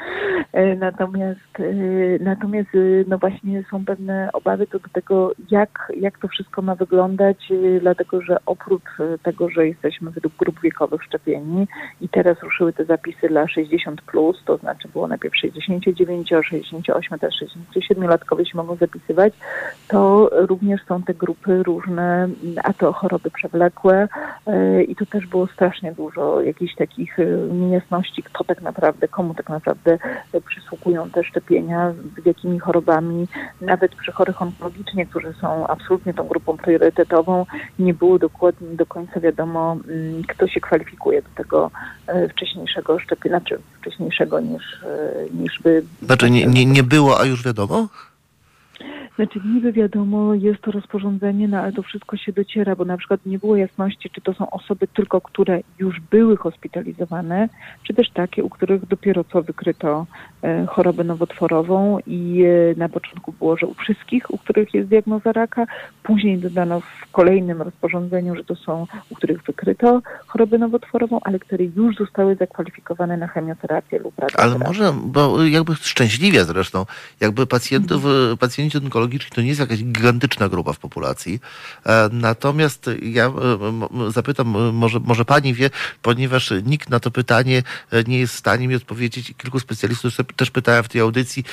Natomiast, 0.78 1.60
e, 1.60 1.74
natomiast 2.20 2.68
e, 2.74 2.78
no 3.06 3.18
właśnie 3.18 3.64
są 3.70 3.84
pewne 3.84 4.28
obawy 4.32 4.66
co 4.66 4.78
do 4.78 4.88
tego, 4.92 5.32
jak, 5.50 5.92
jak 5.96 6.18
to 6.18 6.28
wszystko 6.28 6.62
ma 6.62 6.74
wyglądać, 6.74 7.52
e, 7.52 7.80
dlatego 7.80 8.22
że 8.22 8.36
oprócz 8.46 8.82
tego, 9.22 9.48
że 9.48 9.68
jesteśmy 9.68 10.10
według 10.10 10.34
grup 10.36 10.60
wiekowych 10.60 11.02
szczepieni 11.02 11.66
i 12.00 12.08
teraz 12.08 12.42
ruszyły 12.42 12.72
te 12.72 12.84
zapisy 12.84 13.28
dla 13.28 13.44
60+, 13.44 13.96
plus, 14.06 14.42
to 14.44 14.56
znaczy 14.56 14.88
było 14.88 15.08
najpierw 15.08 15.36
69, 15.36 16.28
68, 16.28 17.18
teraz 17.18 17.34
67-latkowie 17.34 18.44
się 18.44 18.56
mogą 18.56 18.76
zapisywać, 18.76 19.34
to 19.88 20.30
również 20.32 20.80
są 20.88 21.02
te 21.02 21.14
grupy 21.14 21.62
różne, 21.62 22.28
a 22.64 22.72
to 22.72 22.92
choroby 22.92 23.30
przewlekłe 23.30 24.08
i 24.88 24.96
tu 24.96 25.06
też 25.06 25.26
było 25.26 25.46
strasznie 25.46 25.92
dużo 25.92 26.40
jakichś 26.40 26.74
takich 26.74 27.18
e, 27.18 27.24
niejasności, 28.14 28.22
kto 28.22 28.44
tak 28.44 28.62
naprawdę, 28.62 29.08
komu 29.08 29.34
tak 29.34 29.48
naprawdę 29.48 29.98
e, 30.32 30.40
przysługują 30.40 31.10
te 31.10 31.24
szczepienia, 31.24 31.92
z 32.22 32.26
jakimi 32.26 32.58
chorobami, 32.58 33.26
nawet 33.60 33.94
przy 33.94 34.12
chorych 34.12 34.42
onkologicznie, 34.42 35.06
którzy 35.06 35.34
są 35.40 35.66
absolutnie 35.66 36.14
tą 36.14 36.28
grupą 36.28 36.56
priorytetową, 36.56 37.46
nie 37.78 37.94
było 37.94 38.18
dokładnie 38.18 38.76
do 38.76 38.86
końca 38.86 39.20
wiadomo, 39.20 39.76
mm, 39.88 40.22
kto 40.28 40.48
się 40.48 40.60
kwalifikuje 40.60 41.22
do 41.22 41.28
tego 41.36 41.70
e, 42.06 42.28
wcześniejszego 42.28 42.98
szczepienia, 42.98 43.40
czy 43.40 43.58
wcześniejszego 43.80 44.40
niż, 44.40 44.62
e, 44.82 45.26
niż 45.34 45.60
by... 45.62 45.82
Znaczy 46.02 46.30
nie, 46.30 46.46
nie, 46.46 46.66
nie 46.66 46.82
było, 46.82 47.20
a 47.20 47.24
już 47.24 47.44
wiadomo? 47.44 47.88
Znaczy 49.16 49.40
niby 49.44 49.72
wiadomo, 49.72 50.34
jest 50.34 50.60
to 50.60 50.70
rozporządzenie, 50.70 51.48
no 51.48 51.58
ale 51.58 51.72
to 51.72 51.82
wszystko 51.82 52.16
się 52.16 52.32
dociera, 52.32 52.76
bo 52.76 52.84
na 52.84 52.96
przykład 52.96 53.20
nie 53.26 53.38
było 53.38 53.56
jasności, 53.56 54.10
czy 54.10 54.20
to 54.20 54.34
są 54.34 54.50
osoby 54.50 54.86
tylko, 54.86 55.20
które 55.20 55.60
już 55.78 56.00
były 56.00 56.36
hospitalizowane, 56.36 57.48
czy 57.82 57.94
też 57.94 58.10
takie, 58.10 58.44
u 58.44 58.50
których 58.50 58.86
dopiero 58.86 59.24
co 59.24 59.42
wykryto 59.42 60.06
e, 60.42 60.66
chorobę 60.66 61.04
nowotworową 61.04 61.98
i 62.06 62.44
e, 62.44 62.78
na 62.78 62.88
początku 62.88 63.32
było, 63.32 63.56
że 63.56 63.66
u 63.66 63.74
wszystkich, 63.74 64.30
u 64.30 64.38
których 64.38 64.74
jest 64.74 64.88
diagnoza 64.88 65.32
raka, 65.32 65.66
później 66.02 66.38
dodano 66.38 66.80
w 66.80 67.10
kolejnym 67.12 67.62
rozporządzeniu, 67.62 68.36
że 68.36 68.44
to 68.44 68.56
są, 68.56 68.86
u 69.10 69.14
których 69.14 69.42
wykryto 69.42 70.02
chorobę 70.26 70.58
nowotworową, 70.58 71.20
ale 71.24 71.38
które 71.38 71.64
już 71.64 71.96
zostały 71.96 72.36
zakwalifikowane 72.36 73.16
na 73.16 73.26
chemioterapię 73.26 73.98
lub 73.98 74.14
Ale 74.18 74.28
radioterapię. 74.28 74.64
może, 74.66 74.92
bo 75.04 75.44
jakby 75.44 75.74
szczęśliwie 75.74 76.44
zresztą, 76.44 76.86
jakby 77.20 77.46
pacjentów, 77.46 78.06
e, 78.06 78.36
pacjenci 78.36 78.78
onkologiczni 78.78 79.03
to 79.34 79.40
nie 79.40 79.48
jest 79.48 79.60
jakaś 79.60 79.84
gigantyczna 79.84 80.48
grupa 80.48 80.72
w 80.72 80.78
populacji. 80.78 81.40
E, 81.86 82.08
Natomiast 82.12 82.90
ja 83.02 83.26
e, 83.26 83.32
zapytam, 84.10 84.56
e, 84.56 84.72
może, 84.72 85.00
może 85.00 85.24
pani 85.24 85.54
wie, 85.54 85.70
ponieważ 86.02 86.52
nikt 86.64 86.90
na 86.90 87.00
to 87.00 87.10
pytanie 87.10 87.62
nie 88.06 88.18
jest 88.18 88.34
w 88.34 88.38
stanie 88.38 88.68
mi 88.68 88.74
odpowiedzieć. 88.74 89.34
Kilku 89.38 89.60
specjalistów 89.60 90.12
też- 90.36 90.50
pytałem 90.50 90.84
w 90.84 90.88
tej 90.88 91.00
audycji 91.00 91.44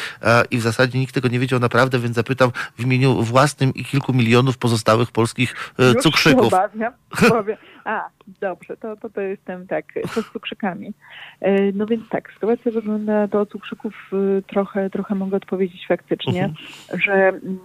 i 0.51 0.57
w 0.57 0.61
zasadzie 0.61 0.99
nikt 0.99 1.13
tego 1.13 1.27
nie 1.27 1.39
wiedział 1.39 1.59
naprawdę, 1.59 1.99
więc 1.99 2.15
zapytam 2.15 2.51
w 2.77 2.81
imieniu 2.83 3.23
własnym 3.23 3.73
i 3.73 3.85
kilku 3.85 4.13
milionów 4.13 4.57
pozostałych 4.57 5.11
polskich 5.11 5.55
Już 5.77 6.03
cukrzyków. 6.03 6.53
obawiam. 6.53 6.93
Powiem. 7.29 7.57
A, 7.85 8.09
dobrze, 8.41 8.77
to, 8.77 8.95
to, 8.95 9.09
to 9.09 9.21
jestem 9.21 9.67
tak, 9.67 9.85
co 10.13 10.21
z 10.21 10.31
cukrzykami. 10.31 10.93
E, 11.41 11.71
No 11.71 11.85
więc 11.85 12.09
tak, 12.09 12.33
sytuacja 12.33 12.71
wygląda 12.71 13.27
do 13.27 13.45
cukrzyków 13.45 14.11
y, 14.13 14.43
trochę, 14.47 14.89
trochę 14.89 15.15
mogę 15.15 15.37
odpowiedzieć 15.37 15.87
faktycznie, 15.87 16.53
że 16.93 17.13
mm, 17.13 17.59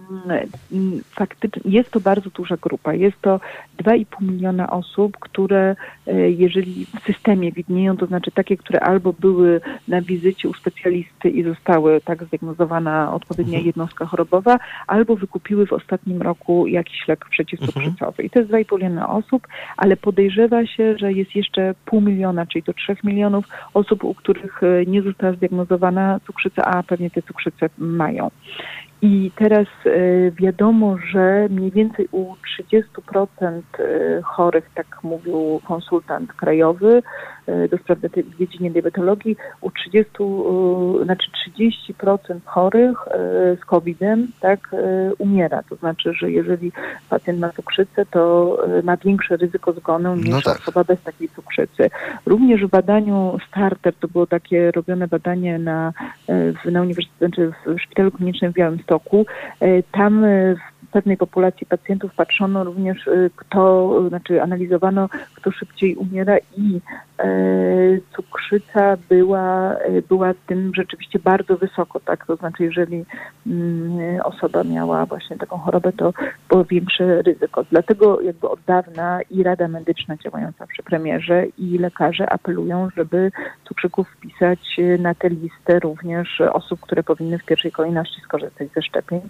mm, 0.71 1.01
faktycznie 1.05 1.61
jest 1.71 1.91
to 1.91 1.99
bardzo 1.99 2.29
duża 2.29 2.57
grupa. 2.57 2.93
Jest 2.93 3.21
to 3.21 3.39
2,5 3.83 4.05
miliona 4.21 4.69
osób, 4.69 5.17
które 5.19 5.75
e, 6.07 6.31
jeżeli 6.31 6.85
w 6.85 6.99
systemie 7.05 7.51
widnieją, 7.51 7.97
to 7.97 8.05
znaczy 8.05 8.31
takie, 8.31 8.57
które 8.57 8.79
albo 8.79 9.13
były 9.13 9.61
na 9.87 10.01
wizycie 10.01 10.49
u 10.49 10.53
specjalisty 10.53 11.29
i 11.29 11.43
zostały 11.43 12.01
tak 12.01 12.23
zdiagnozowana 12.23 13.13
odpowiednia 13.13 13.59
jednostka 13.59 14.05
chorobowa, 14.05 14.59
albo 14.87 15.15
wykupiły 15.15 15.65
w 15.65 15.73
ostatnim 15.73 16.21
roku 16.21 16.67
jakiś 16.67 17.07
lek 17.07 17.25
przeciwcukrzycowy. 17.29 18.23
I 18.23 18.29
to 18.29 18.39
jest 18.39 18.51
2,5 18.51 18.75
miliona 18.75 19.09
osób, 19.09 19.47
ale 19.77 19.97
podejrzewa 20.07 20.65
się, 20.65 20.97
że 20.97 21.13
jest 21.13 21.35
jeszcze 21.35 21.75
pół 21.85 22.01
miliona, 22.01 22.45
czyli 22.45 22.63
do 22.63 22.73
3 22.73 22.95
milionów 23.03 23.45
osób, 23.73 24.03
u 24.03 24.13
których 24.13 24.63
e, 24.63 24.85
nie 24.85 25.01
została 25.01 25.33
zdiagnozowana 25.33 26.19
cukrzyca, 26.27 26.61
a 26.65 26.83
pewnie 26.83 27.09
te 27.09 27.21
cukrzyce 27.21 27.69
mają. 27.77 28.31
I 29.01 29.31
teraz 29.35 29.67
e, 29.85 29.91
wiadomo, 30.31 30.97
że 31.11 31.47
mniej 31.49 31.71
więcej 31.71 32.07
u 32.11 32.33
30% 32.59 33.57
e, 33.79 34.21
chorych, 34.21 34.69
tak 34.75 35.03
mówił 35.03 35.61
konsultant 35.67 36.33
krajowy 36.33 37.03
e, 37.47 37.67
do 37.67 37.77
spraw 37.77 37.99
w 37.99 38.37
dziedzinie 38.39 38.71
diabetologii, 38.71 39.37
u 39.61 39.71
30, 39.71 40.11
e, 40.19 41.03
znaczy 41.03 41.31
30% 41.99 42.39
chorych 42.45 42.97
z 43.61 43.65
COVID-em 43.65 44.27
tak 44.39 44.59
umiera. 45.17 45.63
To 45.69 45.75
znaczy, 45.75 46.13
że 46.13 46.31
jeżeli 46.31 46.71
pacjent 47.09 47.39
ma 47.39 47.49
cukrzycę, 47.49 48.05
to 48.05 48.57
ma 48.83 48.97
większe 48.97 49.37
ryzyko 49.37 49.73
zgonu 49.73 50.15
niż 50.15 50.29
No 50.29 50.41
tak. 50.41 50.57
osoba 50.59 50.83
bez 50.83 51.01
takiej 51.01 51.29
cukrzycy. 51.29 51.89
Również 52.25 52.65
w 52.65 52.69
badaniu 52.69 53.37
Starter, 53.47 53.93
to 53.93 54.07
było 54.07 54.27
takie 54.27 54.71
robione 54.71 55.07
badanie 55.07 55.59
na, 55.59 55.93
na 56.71 56.81
uniwersytecie, 56.81 57.17
znaczy 57.19 57.51
w 57.65 57.81
Szpitalu 57.81 58.11
Klinicznym 58.11 58.51
w 58.51 58.55
Białymstoku. 58.55 58.86
E, 59.61 59.83
Tam 59.91 60.23
e, 60.23 60.55
w 60.55 60.57
pewnej 60.91 61.17
populacji 61.17 61.67
pacjentów 61.67 62.15
patrzono 62.15 62.63
również, 62.63 63.07
e, 63.07 63.29
kto, 63.35 63.93
znaczy 64.09 64.41
analizowano, 64.41 65.09
kto 65.35 65.51
szybciej 65.51 65.95
umiera 65.95 66.37
i 66.57 66.81
e, 67.19 67.27
cukrzyca 68.15 68.97
była, 69.09 69.75
była 70.09 70.33
tym 70.47 70.71
rzeczywiście 70.75 71.19
bardzo 71.19 71.57
wysoko, 71.57 71.99
tak? 71.99 72.25
To 72.25 72.35
znaczy, 72.35 72.63
jeżeli 72.63 73.05
mm, 73.47 74.21
osoba 74.23 74.63
miała 74.63 75.05
właśnie 75.05 75.37
taką 75.37 75.57
chorobę, 75.57 75.91
to 75.91 76.13
było 76.49 76.65
większe 76.65 77.21
ryzyko. 77.21 77.63
Dlatego 77.71 78.21
jakby 78.21 78.49
od 78.49 78.59
dawna 78.67 79.19
i 79.29 79.43
Rada 79.43 79.67
Medyczna 79.67 80.17
działająca 80.17 80.67
przy 80.67 80.83
premierze 80.83 81.45
i 81.57 81.77
lekarze 81.77 82.29
apelują, 82.29 82.89
żeby 82.97 83.31
cukrzyków 83.67 84.09
wpisać 84.09 84.77
na 84.99 85.15
tę 85.15 85.29
listę 85.29 85.79
również 85.79 86.41
osób, 86.41 86.79
które 86.79 87.03
powinny 87.03 87.39
w 87.39 87.45
pierwszej 87.45 87.71
kolejności 87.71 88.21
skorzystać 88.21 88.67
ze 88.75 88.81
szczepień. 88.81 89.21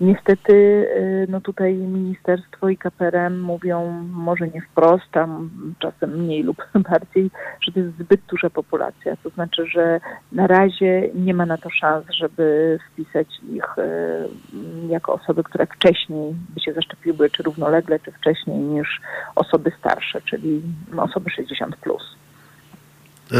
Niestety 0.00 0.86
no 1.28 1.40
tutaj 1.40 1.74
ministerstwo 1.74 2.68
i 2.68 2.76
KPRM 2.76 3.40
mówią 3.40 3.90
może 4.12 4.48
nie 4.48 4.60
wprost, 4.62 5.16
a 5.16 5.24
m- 5.24 5.74
czasem 5.78 6.10
mniej 6.10 6.42
lub 6.42 6.56
bardziej, 6.90 7.30
że 7.60 7.72
to 7.72 7.80
jest 7.80 7.98
zbyt 7.98 8.20
duża 8.28 8.50
populacja. 8.50 9.16
To 9.16 9.30
znaczy, 9.30 9.66
że 9.66 10.00
na 10.32 10.46
razie 10.46 11.10
nie 11.14 11.34
ma 11.34 11.46
na 11.46 11.58
to 11.58 11.70
szans, 11.70 12.04
żeby 12.10 12.78
wpisać 12.92 13.26
ich 13.52 13.78
m, 13.78 14.90
jako 14.90 15.12
osoby, 15.12 15.42
które 15.44 15.66
wcześniej 15.66 16.34
by 16.54 16.60
się 16.60 16.72
zaszczepiły, 16.72 17.30
czy 17.30 17.42
równolegle, 17.42 18.00
czy 18.00 18.12
wcześniej 18.12 18.58
niż 18.58 19.00
osoby 19.34 19.72
starsze, 19.78 20.20
czyli 20.20 20.62
osoby 20.96 21.30
60 21.30 21.76
plus. 21.76 22.02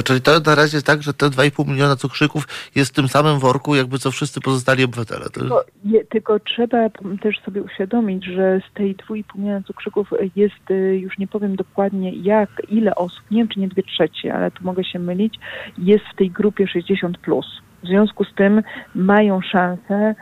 Czyli 0.04 0.20
to 0.20 0.40
na 0.46 0.54
razie 0.54 0.76
jest 0.76 0.86
tak, 0.86 1.02
że 1.02 1.14
te 1.14 1.26
2,5 1.26 1.68
miliona 1.68 1.96
cukrzyków 1.96 2.48
jest 2.74 2.90
w 2.90 2.94
tym 2.94 3.08
samym 3.08 3.38
worku, 3.38 3.74
jakby 3.74 3.98
co 3.98 4.10
wszyscy 4.10 4.40
pozostali 4.40 4.84
obywatele. 4.84 5.24
To... 5.24 5.40
Tylko, 5.40 5.64
je, 5.84 6.04
tylko 6.04 6.40
trzeba 6.40 6.88
też 7.22 7.40
sobie 7.44 7.62
uświadomić, 7.62 8.24
że 8.24 8.60
z 8.70 8.74
tej 8.74 8.96
2,5 8.96 9.22
miliona 9.34 9.62
cukrzyków 9.62 10.10
jest, 10.36 10.70
y, 10.70 10.98
już 10.98 11.18
nie 11.18 11.26
powiem 11.26 11.56
dokładnie 11.56 12.12
jak, 12.12 12.50
ile 12.68 12.94
osób, 12.94 13.30
nie 13.30 13.38
wiem 13.38 13.48
czy 13.48 13.60
nie 13.60 13.68
dwie 13.68 13.82
trzecie, 13.82 14.34
ale 14.34 14.50
tu 14.50 14.64
mogę 14.64 14.84
się 14.84 14.98
mylić, 14.98 15.34
jest 15.78 16.04
w 16.12 16.16
tej 16.16 16.30
grupie 16.30 16.64
60+. 16.64 17.12
Plus. 17.22 17.46
W 17.82 17.86
związku 17.86 18.24
z 18.24 18.34
tym 18.34 18.62
mają 18.94 19.40
szansę 19.40 20.14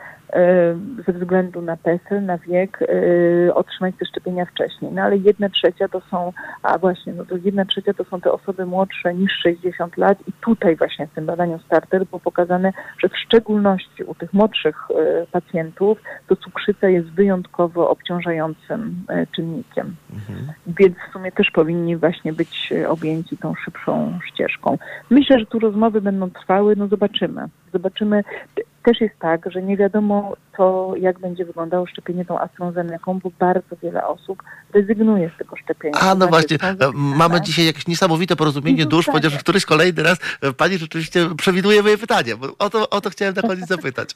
ze 1.07 1.13
względu 1.13 1.61
na 1.61 1.77
PESEL, 1.77 2.25
na 2.25 2.37
wiek, 2.37 2.79
e, 2.81 3.53
otrzymać 3.53 3.95
te 3.99 4.05
szczepienia 4.05 4.45
wcześniej. 4.45 4.91
No 4.91 5.01
ale 5.01 5.17
jedna 5.17 5.49
trzecia 5.49 5.87
to 5.87 6.01
są, 6.11 6.33
a 6.63 6.77
właśnie, 6.77 7.13
no 7.13 7.25
to 7.25 7.35
jedna 7.43 7.65
trzecia 7.65 7.93
to 7.93 8.03
są 8.03 8.21
te 8.21 8.31
osoby 8.31 8.65
młodsze 8.65 9.13
niż 9.13 9.31
60 9.43 9.97
lat 9.97 10.17
i 10.27 10.31
tutaj 10.41 10.75
właśnie 10.75 11.07
w 11.07 11.13
tym 11.13 11.25
badaniu 11.25 11.59
Starter 11.59 12.05
było 12.05 12.19
pokazane, 12.19 12.73
że 12.97 13.09
w 13.09 13.17
szczególności 13.17 14.03
u 14.03 14.15
tych 14.15 14.33
młodszych 14.33 14.75
e, 14.91 15.25
pacjentów 15.31 16.01
to 16.27 16.35
cukrzyca 16.35 16.89
jest 16.89 17.07
wyjątkowo 17.07 17.89
obciążającym 17.89 19.05
e, 19.07 19.27
czynnikiem. 19.27 19.95
Więc 20.67 20.95
w 21.09 21.13
sumie 21.13 21.31
też 21.31 21.51
powinni 21.51 21.97
właśnie 21.97 22.33
być 22.33 22.71
e, 22.71 22.89
objęci 22.89 23.37
tą 23.37 23.55
szybszą 23.55 24.19
ścieżką. 24.25 24.77
Myślę, 25.09 25.39
że 25.39 25.45
tu 25.45 25.59
rozmowy 25.59 26.01
będą 26.01 26.29
trwały, 26.29 26.75
no 26.75 26.87
zobaczymy. 26.87 27.45
Zobaczymy. 27.73 28.23
Też 28.83 29.01
jest 29.01 29.19
tak, 29.19 29.51
że 29.51 29.61
nie 29.61 29.77
wiadomo, 29.77 30.35
co, 30.57 30.93
jak 30.97 31.19
będzie 31.19 31.45
wyglądało 31.45 31.85
szczepienie 31.87 32.25
tą 32.25 32.39
AstraZeneką, 32.39 33.19
bo 33.19 33.31
bardzo 33.39 33.75
wiele 33.83 34.07
osób 34.07 34.43
rezygnuje 34.73 35.31
z 35.35 35.37
tego 35.37 35.55
szczepienia. 35.55 35.95
A, 35.99 35.99
To 35.99 36.15
no 36.15 36.27
znaczy, 36.27 36.57
właśnie, 36.57 36.87
e, 36.87 36.91
mamy 36.93 37.41
dzisiaj 37.41 37.65
jakieś 37.65 37.87
niesamowite 37.87 38.35
porozumienie 38.35 38.77
Nie 38.77 38.85
dusz, 38.85 39.05
zostanie. 39.05 39.21
ponieważ 39.21 39.43
któryś 39.43 39.65
kolejny 39.65 40.03
raz 40.03 40.17
e, 40.41 40.53
pani 40.53 40.77
rzeczywiście 40.77 41.35
przewiduje 41.37 41.83
moje 41.83 41.97
pytanie, 41.97 42.35
bo 42.35 42.47
o 42.59 42.69
to, 42.69 42.89
o 42.89 43.01
to 43.01 43.09
chciałem 43.09 43.35
na 43.35 43.41
pani 43.41 43.61
zapytać. 43.75 44.15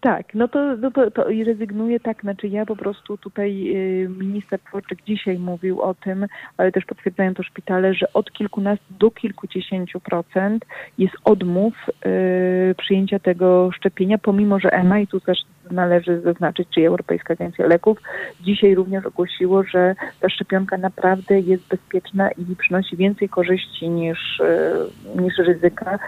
Tak, 0.00 0.34
no 0.34 0.48
to, 0.48 0.76
no 0.76 0.90
to, 0.90 1.10
to 1.10 1.24
rezygnuję, 1.46 2.00
tak, 2.00 2.22
znaczy 2.22 2.48
ja 2.48 2.66
po 2.66 2.76
prostu 2.76 3.16
tutaj 3.16 3.76
y, 3.76 4.08
minister 4.08 4.60
Dworczyk 4.68 4.98
dzisiaj 5.06 5.38
mówił 5.38 5.80
o 5.82 5.94
tym, 5.94 6.26
ale 6.56 6.72
też 6.72 6.84
potwierdzają 6.84 7.34
to 7.34 7.42
szpitale, 7.42 7.94
że 7.94 8.12
od 8.12 8.32
kilkunastu 8.32 8.84
do 8.98 9.10
kilkudziesięciu 9.10 10.00
procent 10.00 10.64
jest 10.98 11.14
odmów 11.24 11.74
y, 11.88 12.74
przyjęcia 12.74 13.18
tego 13.18 13.70
szczepienia, 13.72 14.18
pomimo 14.18 14.60
że 14.60 14.72
EMA, 14.72 15.00
i 15.00 15.06
tu 15.06 15.20
też 15.20 15.38
należy 15.70 16.20
zaznaczyć, 16.20 16.68
czy 16.74 16.86
Europejska 16.86 17.34
Agencja 17.34 17.66
Leków, 17.66 17.98
dzisiaj 18.40 18.74
również 18.74 19.06
ogłosiło, 19.06 19.62
że 19.62 19.94
ta 20.20 20.28
szczepionka 20.28 20.76
naprawdę 20.76 21.40
jest 21.40 21.68
bezpieczna 21.68 22.30
i 22.30 22.56
przynosi 22.56 22.96
więcej 22.96 23.28
korzyści 23.28 23.88
niż, 23.88 24.40
y, 24.40 25.20
niż 25.22 25.38
ryzyka. 25.38 25.98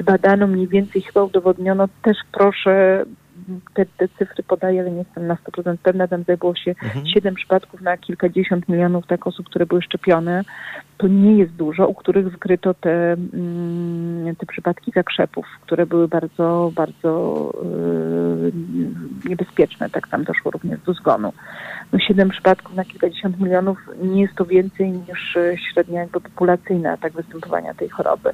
Zbadano 0.00 0.46
mniej 0.46 0.68
więcej, 0.68 1.02
chyba 1.02 1.24
udowodniono, 1.24 1.88
też 2.02 2.16
proszę 2.32 3.04
te, 3.74 3.86
te 3.86 4.08
cyfry 4.08 4.42
podaję, 4.42 4.80
ale 4.80 4.90
nie 4.90 4.98
jestem 4.98 5.26
na 5.26 5.34
100% 5.34 5.76
pewna, 5.82 6.08
tam 6.08 6.24
zajęło 6.24 6.54
się 6.56 6.70
Mhm. 6.70 7.06
7 7.06 7.34
przypadków 7.34 7.80
na 7.80 7.96
kilkadziesiąt 7.96 8.68
milionów 8.68 9.06
tak 9.06 9.26
osób, 9.26 9.46
które 9.46 9.66
były 9.66 9.82
szczepione. 9.82 10.42
To 11.00 11.08
nie 11.08 11.36
jest 11.36 11.52
dużo, 11.52 11.88
u 11.88 11.94
których 11.94 12.30
wykryto 12.30 12.74
te, 12.74 13.12
mm, 13.12 14.36
te 14.36 14.46
przypadki 14.46 14.90
zakrzepów, 14.90 15.46
które 15.62 15.86
były 15.86 16.08
bardzo, 16.08 16.72
bardzo 16.74 17.52
yy, 18.42 18.52
niebezpieczne. 19.28 19.90
Tak 19.90 20.08
tam 20.08 20.24
doszło 20.24 20.50
również 20.50 20.80
do 20.80 20.92
zgonu. 20.92 21.32
No 21.92 21.98
7 21.98 22.28
przypadków 22.28 22.74
na 22.74 22.84
kilkadziesiąt 22.84 23.40
milionów 23.40 23.78
nie 24.02 24.22
jest 24.22 24.34
to 24.34 24.44
więcej 24.44 24.90
niż 24.90 25.38
średnia 25.72 26.00
jakby 26.00 26.20
populacyjna 26.20 26.96
tak 26.96 27.12
występowania 27.12 27.74
tej 27.74 27.88
choroby. 27.88 28.30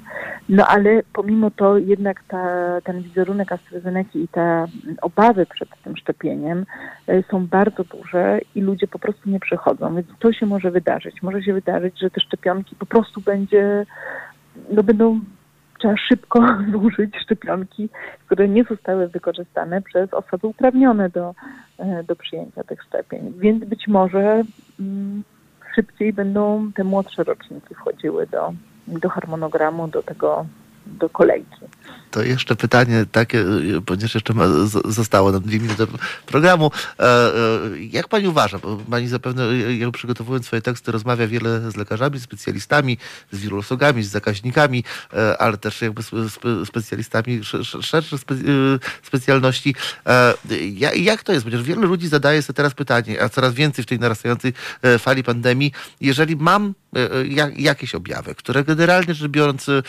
No 0.49 0.67
ale 0.67 1.03
pomimo 1.13 1.51
to 1.51 1.79
jednak 1.79 2.23
ta, 2.29 2.81
ten 2.85 3.03
wizerunek 3.03 3.53
AstraZeneca 3.53 4.19
i 4.19 4.29
ta 4.29 4.67
obawy 5.03 5.47
przed 5.47 5.69
tym 5.85 5.97
szczepieniem 5.97 6.67
e, 7.07 7.23
są 7.23 7.47
bardzo 7.47 7.85
duże 7.85 8.41
i 8.55 8.61
ludzie 8.61 8.89
po 8.89 8.99
prostu 8.99 9.31
nie 9.31 9.41
przychodzą. 9.41 9.95
Więc 9.95 10.07
to 10.19 10.33
się 10.33 10.47
może 10.47 10.71
wydarzyć. 10.71 11.23
Może 11.23 11.43
się 11.43 11.53
wydarzyć, 11.53 12.01
że 12.01 12.11
te 12.11 12.21
szczepionki 12.21 12.56
po 12.79 12.87
prostu 12.87 13.21
będzie, 13.21 13.87
no 14.71 14.83
będą 14.83 15.21
trzeba 15.79 15.95
szybko 15.97 16.41
zużyć 16.73 17.17
szczepionki, 17.25 17.89
które 18.27 18.49
nie 18.49 18.65
zostały 18.65 19.09
wykorzystane 19.09 19.83
przez 19.83 20.15
osoby 20.15 20.47
uprawnione 20.47 21.11
do, 21.11 21.35
e, 21.79 22.05
do 22.05 22.17
przyjęcia 22.17 22.65
tych 22.65 22.83
szczepień. 22.83 23.33
Więc 23.39 23.65
być 23.65 23.89
może 23.89 24.43
mm, 24.81 25.23
szybciej 25.75 26.13
będą 26.13 26.73
te 26.73 26.85
młodsze 26.85 27.25
roczniki 27.25 27.75
wchodziły 27.75 28.27
do, 28.27 28.53
do 28.89 29.09
harmonogramu, 29.09 29.89
do 29.89 30.03
tego 30.03 30.47
do 30.87 31.09
kolejki. 31.09 31.57
To 32.11 32.23
jeszcze 32.23 32.57
pytanie 32.57 33.07
takie, 33.13 33.45
ponieważ 33.87 34.15
jeszcze 34.15 34.35
ma, 34.35 34.45
zostało 34.85 35.33
nam 35.33 35.43
dwie 35.43 35.59
minuty 35.61 35.87
programu. 36.27 36.71
E, 36.99 37.03
e, 37.05 37.33
Jak 37.91 38.09
pani 38.09 38.29
uważa, 38.29 38.59
bo 38.59 38.77
pani 38.91 39.09
zapewne, 39.09 39.51
y, 39.51 39.77
jak 39.77 39.91
przygotowując 39.91 40.47
swoje 40.47 40.63
teksty, 40.63 40.93
rozmawia 40.93 41.27
wiele 41.27 41.71
z 41.71 41.77
lekarzami, 41.77 42.21
specjalistami, 42.21 42.99
z 43.33 43.39
wirusologami, 43.39 44.03
z 44.03 44.11
zakaźnikami, 44.11 44.85
e, 45.13 45.39
ale 45.39 45.57
też 45.57 45.83
jakby 45.83 46.03
spe- 46.03 46.29
spe- 46.29 46.67
specjalistami 46.67 47.35
sz- 47.39 47.61
sz- 47.61 47.85
szerszych 47.87 48.21
spe, 48.21 48.35
specjalności. 49.03 49.75
E, 50.07 50.35
ja- 50.75 50.95
Jak 50.95 51.23
to 51.23 51.33
jest? 51.33 51.45
Ponieważ 51.45 51.67
wielu 51.67 51.83
ludzi 51.89 52.09
zadaje 52.09 52.43
sobie 52.43 52.57
teraz 52.57 52.75
pytanie, 52.75 53.23
a 53.23 53.29
coraz 53.29 53.55
więcej 53.55 53.85
w 53.85 53.87
tej 53.89 53.99
narastającej 53.99 54.53
e, 54.83 54.99
fali 54.99 55.23
pandemii, 55.25 55.73
jeżeli 56.01 56.37
mam 56.37 56.75
e, 56.97 57.13
e, 57.15 57.27
jak- 57.27 57.59
jakieś 57.61 57.95
objawy, 57.95 58.35
które 58.35 58.65
generalnie 58.65 59.15
rzecz 59.15 59.29
biorąc 59.31 59.69
e, 59.69 59.73
e, 59.79 59.83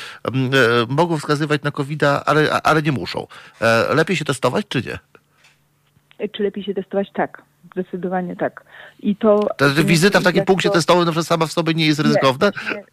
mogą 0.89 1.17
wskazywać 1.17 1.61
na 1.63 1.71
covid 1.71 2.03
ale, 2.03 2.61
ale 2.63 2.81
nie 2.81 2.91
muszą. 2.91 3.27
E, 3.61 3.95
Lepiej 3.95 4.17
się 4.17 4.25
testować, 4.25 4.65
czy 4.69 4.81
nie? 4.81 4.99
Czy 6.29 6.43
lepiej 6.43 6.63
się 6.63 6.73
testować? 6.73 7.07
Tak. 7.13 7.41
Zdecydowanie 7.71 8.35
tak. 8.35 8.63
I 8.99 9.15
to... 9.15 9.39
Wizyta 9.85 10.19
w 10.19 10.23
takim 10.23 10.45
punkcie 10.45 10.69
to- 10.69 10.75
testowym 10.75 11.15
na 11.15 11.23
sama 11.23 11.47
w 11.47 11.51
sobie 11.51 11.73
nie 11.73 11.87
jest 11.87 11.99
ryzykowna? 11.99 12.51
Nie, 12.69 12.75
nie, 12.75 12.83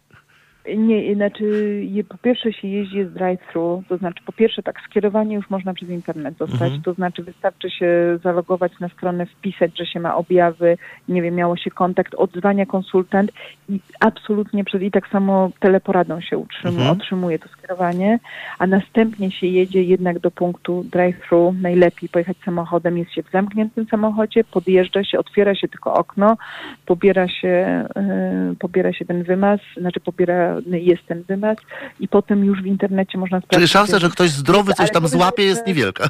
znaczy 1.15 1.45
je, 1.83 2.03
po 2.03 2.17
pierwsze 2.17 2.53
się 2.53 2.67
jeździ 2.67 3.03
z 3.05 3.13
drive-thru, 3.13 3.83
to 3.89 3.97
znaczy 3.97 4.23
po 4.25 4.31
pierwsze 4.31 4.63
tak, 4.63 4.81
skierowanie 4.89 5.35
już 5.35 5.49
można 5.49 5.73
przez 5.73 5.89
internet 5.89 6.35
dostać, 6.37 6.61
Mhm. 6.61 6.81
to 6.81 6.93
znaczy 6.93 7.23
wystarczy 7.23 7.69
się 7.69 8.19
zalogować 8.23 8.79
na 8.79 8.89
stronę, 8.89 9.25
wpisać, 9.25 9.77
że 9.77 9.85
się 9.85 9.99
ma 9.99 10.15
objawy, 10.15 10.77
nie 11.09 11.21
wiem, 11.21 11.35
miało 11.35 11.57
się 11.57 11.71
kontakt, 11.71 12.15
odzwania 12.17 12.65
konsultant 12.65 13.31
i 13.69 13.79
absolutnie 13.99 14.63
przez 14.63 14.81
i 14.81 14.91
tak 14.91 15.07
samo 15.07 15.49
teleporadą 15.59 16.21
się 16.21 16.37
utrzym, 16.37 16.69
Mhm. 16.75 16.89
otrzymuje 16.89 17.39
to 17.39 17.49
skierowanie, 17.49 18.19
a 18.59 18.67
następnie 18.67 19.31
się 19.31 19.47
jedzie 19.47 19.83
jednak 19.83 20.19
do 20.19 20.31
punktu 20.31 20.83
drive-thru, 20.91 21.53
najlepiej 21.61 22.09
pojechać 22.09 22.37
samochodem, 22.45 22.97
jest 22.97 23.11
się 23.11 23.23
w 23.23 23.31
zamkniętym 23.31 23.85
samochodzie, 23.87 24.43
podjeżdża 24.43 25.03
się, 25.03 25.19
otwiera 25.19 25.55
się 25.55 25.67
tylko 25.67 25.93
okno, 25.93 26.37
pobiera 26.85 27.27
się, 27.27 27.85
yy, 27.95 28.55
pobiera 28.59 28.93
się 28.93 29.05
ten 29.05 29.23
wymaz, 29.23 29.59
znaczy 29.77 29.99
pobiera, 29.99 30.54
jest 30.71 31.05
ten 31.07 31.23
wymaz 31.23 31.57
i 31.99 32.07
potem 32.07 32.45
już 32.45 32.61
w 32.61 32.65
internecie 32.65 33.17
można 33.17 33.37
sprawdzić. 33.39 33.57
Czyli 33.57 33.67
szansa, 33.67 33.99
że 33.99 34.09
ktoś 34.09 34.29
zdrowy 34.29 34.73
coś 34.73 34.91
tam 34.91 35.07
złapie 35.07 35.43
jest 35.43 35.67
niewielka. 35.67 36.09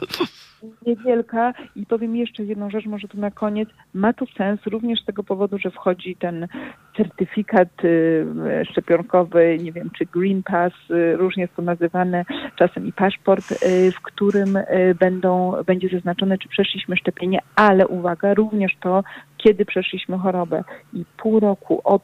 Niewielka 0.88 1.54
i 1.76 1.86
powiem 1.86 2.16
jeszcze 2.16 2.44
jedną 2.44 2.70
rzecz, 2.70 2.86
może 2.86 3.08
tu 3.08 3.20
na 3.20 3.32
koniec. 3.32 3.70
Ma 3.94 4.14
to 4.14 4.26
sens 4.38 4.60
również 4.66 5.02
z 5.02 5.06
tego 5.06 5.24
powodu, 5.24 5.58
że 5.58 5.72
wchodzi 5.72 6.16
ten 6.16 6.48
certyfikat 6.98 7.84
y, 7.84 8.26
szczepionkowy, 8.72 9.58
nie 9.62 9.72
wiem, 9.72 9.90
czy 9.98 10.06
Green 10.06 10.44
Pass, 10.44 10.74
y, 10.90 11.18
różnie 11.18 11.44
jest 11.44 11.56
to 11.56 11.62
nazywane, 11.62 12.26
czasem 12.56 12.88
i 12.88 12.94
paszport, 12.94 13.52
y, 13.52 13.92
w 13.92 14.02
którym 14.02 14.60
będą, 15.00 15.54
będzie 15.66 15.90
zaznaczone, 15.90 16.38
czy 16.38 16.50
przeszliśmy 16.50 16.98
szczepienie, 16.98 17.40
ale 17.56 17.88
uwaga, 17.88 18.34
również 18.34 18.72
to, 18.80 19.04
kiedy 19.38 19.66
przeszliśmy 19.66 20.18
chorobę. 20.18 20.64
I 20.94 21.06
pół 21.18 21.40
roku 21.40 21.82
od, 21.84 22.04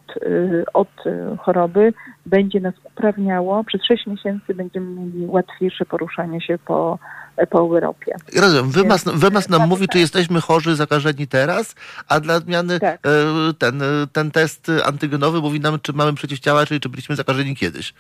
od 0.74 1.04
choroby 1.40 1.94
będzie 2.26 2.60
nas 2.60 2.74
uprawniało, 2.84 3.64
przez 3.64 3.84
6 3.84 4.08
miesięcy 4.08 4.56
będziemy 4.56 5.02
mieli 5.02 5.26
łatwiejsze 5.28 5.86
poruszanie 5.86 6.42
się 6.42 6.58
po, 6.66 7.00
po 7.50 7.60
Europie. 7.60 8.16
Rozumiem. 8.36 8.72
Wymaz 9.14 9.50
nam 9.50 9.60
tak, 9.60 9.70
mówi, 9.70 9.88
tak. 9.88 9.94
czy 9.94 10.00
jesteśmy 10.00 10.42
chorzy, 10.42 10.76
zakażeni 10.76 11.28
teraz, 11.28 11.76
a 12.08 12.20
dla 12.20 12.36
odmiany 12.36 12.80
Tak. 12.80 13.00
e, 13.06 13.54
ten, 13.58 13.82
e, 13.82 13.86
ten 14.14 14.32
test 14.32 14.72
antygenowy 14.86 15.42
mówi 15.42 15.60
nam, 15.60 15.80
czy 15.82 15.94
mamy 15.94 16.14
przeciwciała, 16.14 16.66
czyli 16.66 16.80
czy 16.80 16.90
byliśmy 16.90 17.16
zakażeni 17.16 17.56
kiedyś. 17.56 17.94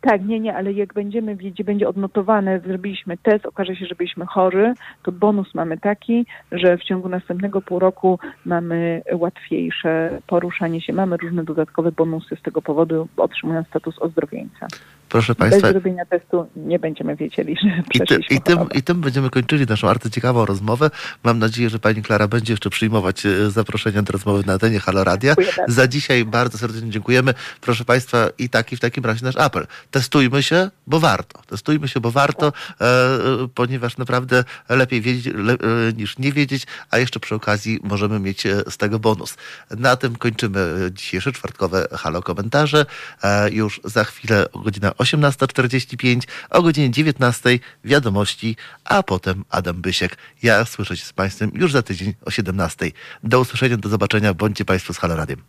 Tak, 0.00 0.24
nie, 0.24 0.40
nie, 0.40 0.56
ale 0.56 0.72
jak 0.72 0.94
będziemy 0.94 1.36
wiedzieć, 1.36 1.66
będzie 1.66 1.88
odnotowane, 1.88 2.60
zrobiliśmy 2.60 3.16
test, 3.16 3.46
okaże 3.46 3.76
się, 3.76 3.86
że 3.86 3.94
byliśmy 3.94 4.26
chorzy, 4.26 4.74
to 5.02 5.12
bonus 5.12 5.54
mamy 5.54 5.78
taki, 5.78 6.26
że 6.52 6.78
w 6.78 6.82
ciągu 6.82 7.08
następnego 7.08 7.62
pół 7.62 7.78
roku 7.78 8.18
mamy 8.44 9.02
łatwiejsze 9.12 10.18
poruszanie 10.26 10.80
się, 10.80 10.92
mamy 10.92 11.16
różne 11.16 11.44
dodatkowe 11.44 11.92
bonusy 11.92 12.36
z 12.36 12.42
tego 12.42 12.62
powodu, 12.62 13.08
otrzymując 13.16 13.68
status 13.68 13.98
ozdrowieńca. 13.98 14.66
Proszę 15.08 15.34
Bez 15.34 15.50
Państwa, 15.50 15.70
zrobienia 15.70 16.04
testu 16.04 16.46
nie 16.56 16.78
będziemy 16.78 17.16
wiedzieli, 17.16 17.56
że 17.62 17.82
I, 17.94 18.00
ty, 18.00 18.20
i, 18.30 18.40
tym. 18.40 18.58
I 18.74 18.82
tym 18.82 19.00
będziemy 19.00 19.30
kończyli 19.30 19.66
naszą 19.66 19.88
arcyciekawą 19.88 20.46
rozmowę. 20.46 20.90
Mam 21.24 21.38
nadzieję, 21.38 21.70
że 21.70 21.78
pani 21.78 22.02
Klara 22.02 22.28
będzie 22.28 22.52
jeszcze 22.52 22.70
przyjmować 22.70 23.26
e, 23.26 23.50
zaproszenia 23.50 24.02
do 24.02 24.12
rozmowy 24.12 24.42
na 24.46 24.52
antenie 24.52 24.80
Halo 24.80 25.04
Radia. 25.04 25.34
Za 25.68 25.88
dzisiaj 25.88 26.24
bardzo 26.24 26.58
serdecznie 26.58 26.90
dziękujemy. 26.90 27.34
Proszę 27.60 27.84
Państwa, 27.84 28.28
i 28.38 28.48
taki 28.48 28.76
w 28.76 28.80
takim 28.80 29.04
razie 29.04 29.24
nasz 29.24 29.36
apel. 29.36 29.66
Testujmy 29.90 30.42
się, 30.42 30.70
bo 30.86 31.00
warto. 31.00 31.42
Testujmy 31.46 31.88
się, 31.88 32.00
bo 32.00 32.10
warto, 32.10 32.52
e, 32.80 32.84
e, 32.84 33.48
ponieważ 33.54 33.96
naprawdę 33.96 34.44
lepiej 34.68 35.00
wiedzieć 35.00 35.34
le, 35.34 35.52
e, 35.52 35.56
niż 35.96 36.18
nie 36.18 36.32
wiedzieć, 36.32 36.66
a 36.90 36.98
jeszcze 36.98 37.20
przy 37.20 37.34
okazji 37.34 37.80
możemy 37.82 38.20
mieć 38.20 38.46
e, 38.46 38.62
z 38.70 38.76
tego 38.76 38.98
bonus. 38.98 39.36
Na 39.70 39.96
tym 39.96 40.16
kończymy 40.16 40.90
dzisiejsze 40.92 41.32
czwartkowe 41.32 41.88
Halo 41.92 42.22
Komentarze. 42.22 42.86
E, 43.22 43.50
już 43.50 43.80
za 43.84 44.04
chwilę 44.04 44.52
o 44.52 44.58
godzina 44.58 44.95
18.45, 44.98 46.20
o 46.50 46.62
godzinie 46.62 46.90
19.00 46.90 47.58
wiadomości, 47.84 48.56
a 48.84 49.02
potem 49.02 49.44
Adam 49.50 49.80
Bysiek. 49.82 50.16
Ja 50.42 50.64
słyszę 50.64 50.96
się 50.96 51.04
z 51.04 51.12
Państwem 51.12 51.50
już 51.54 51.72
za 51.72 51.82
tydzień 51.82 52.14
o 52.24 52.30
17.00. 52.30 52.92
Do 53.24 53.40
usłyszenia, 53.40 53.76
do 53.76 53.88
zobaczenia. 53.88 54.34
Bądźcie 54.34 54.64
Państwo 54.64 54.94
z 54.94 54.98
Halo 54.98 55.16
Radiem. 55.16 55.42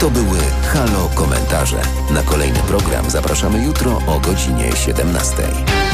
To 0.00 0.10
były 0.10 0.38
Halo 0.72 1.08
Komentarze. 1.14 1.82
Na 2.10 2.22
kolejny 2.22 2.58
program 2.58 3.10
zapraszamy 3.10 3.64
jutro 3.64 4.02
o 4.06 4.20
godzinie 4.20 4.72
17. 4.76 5.87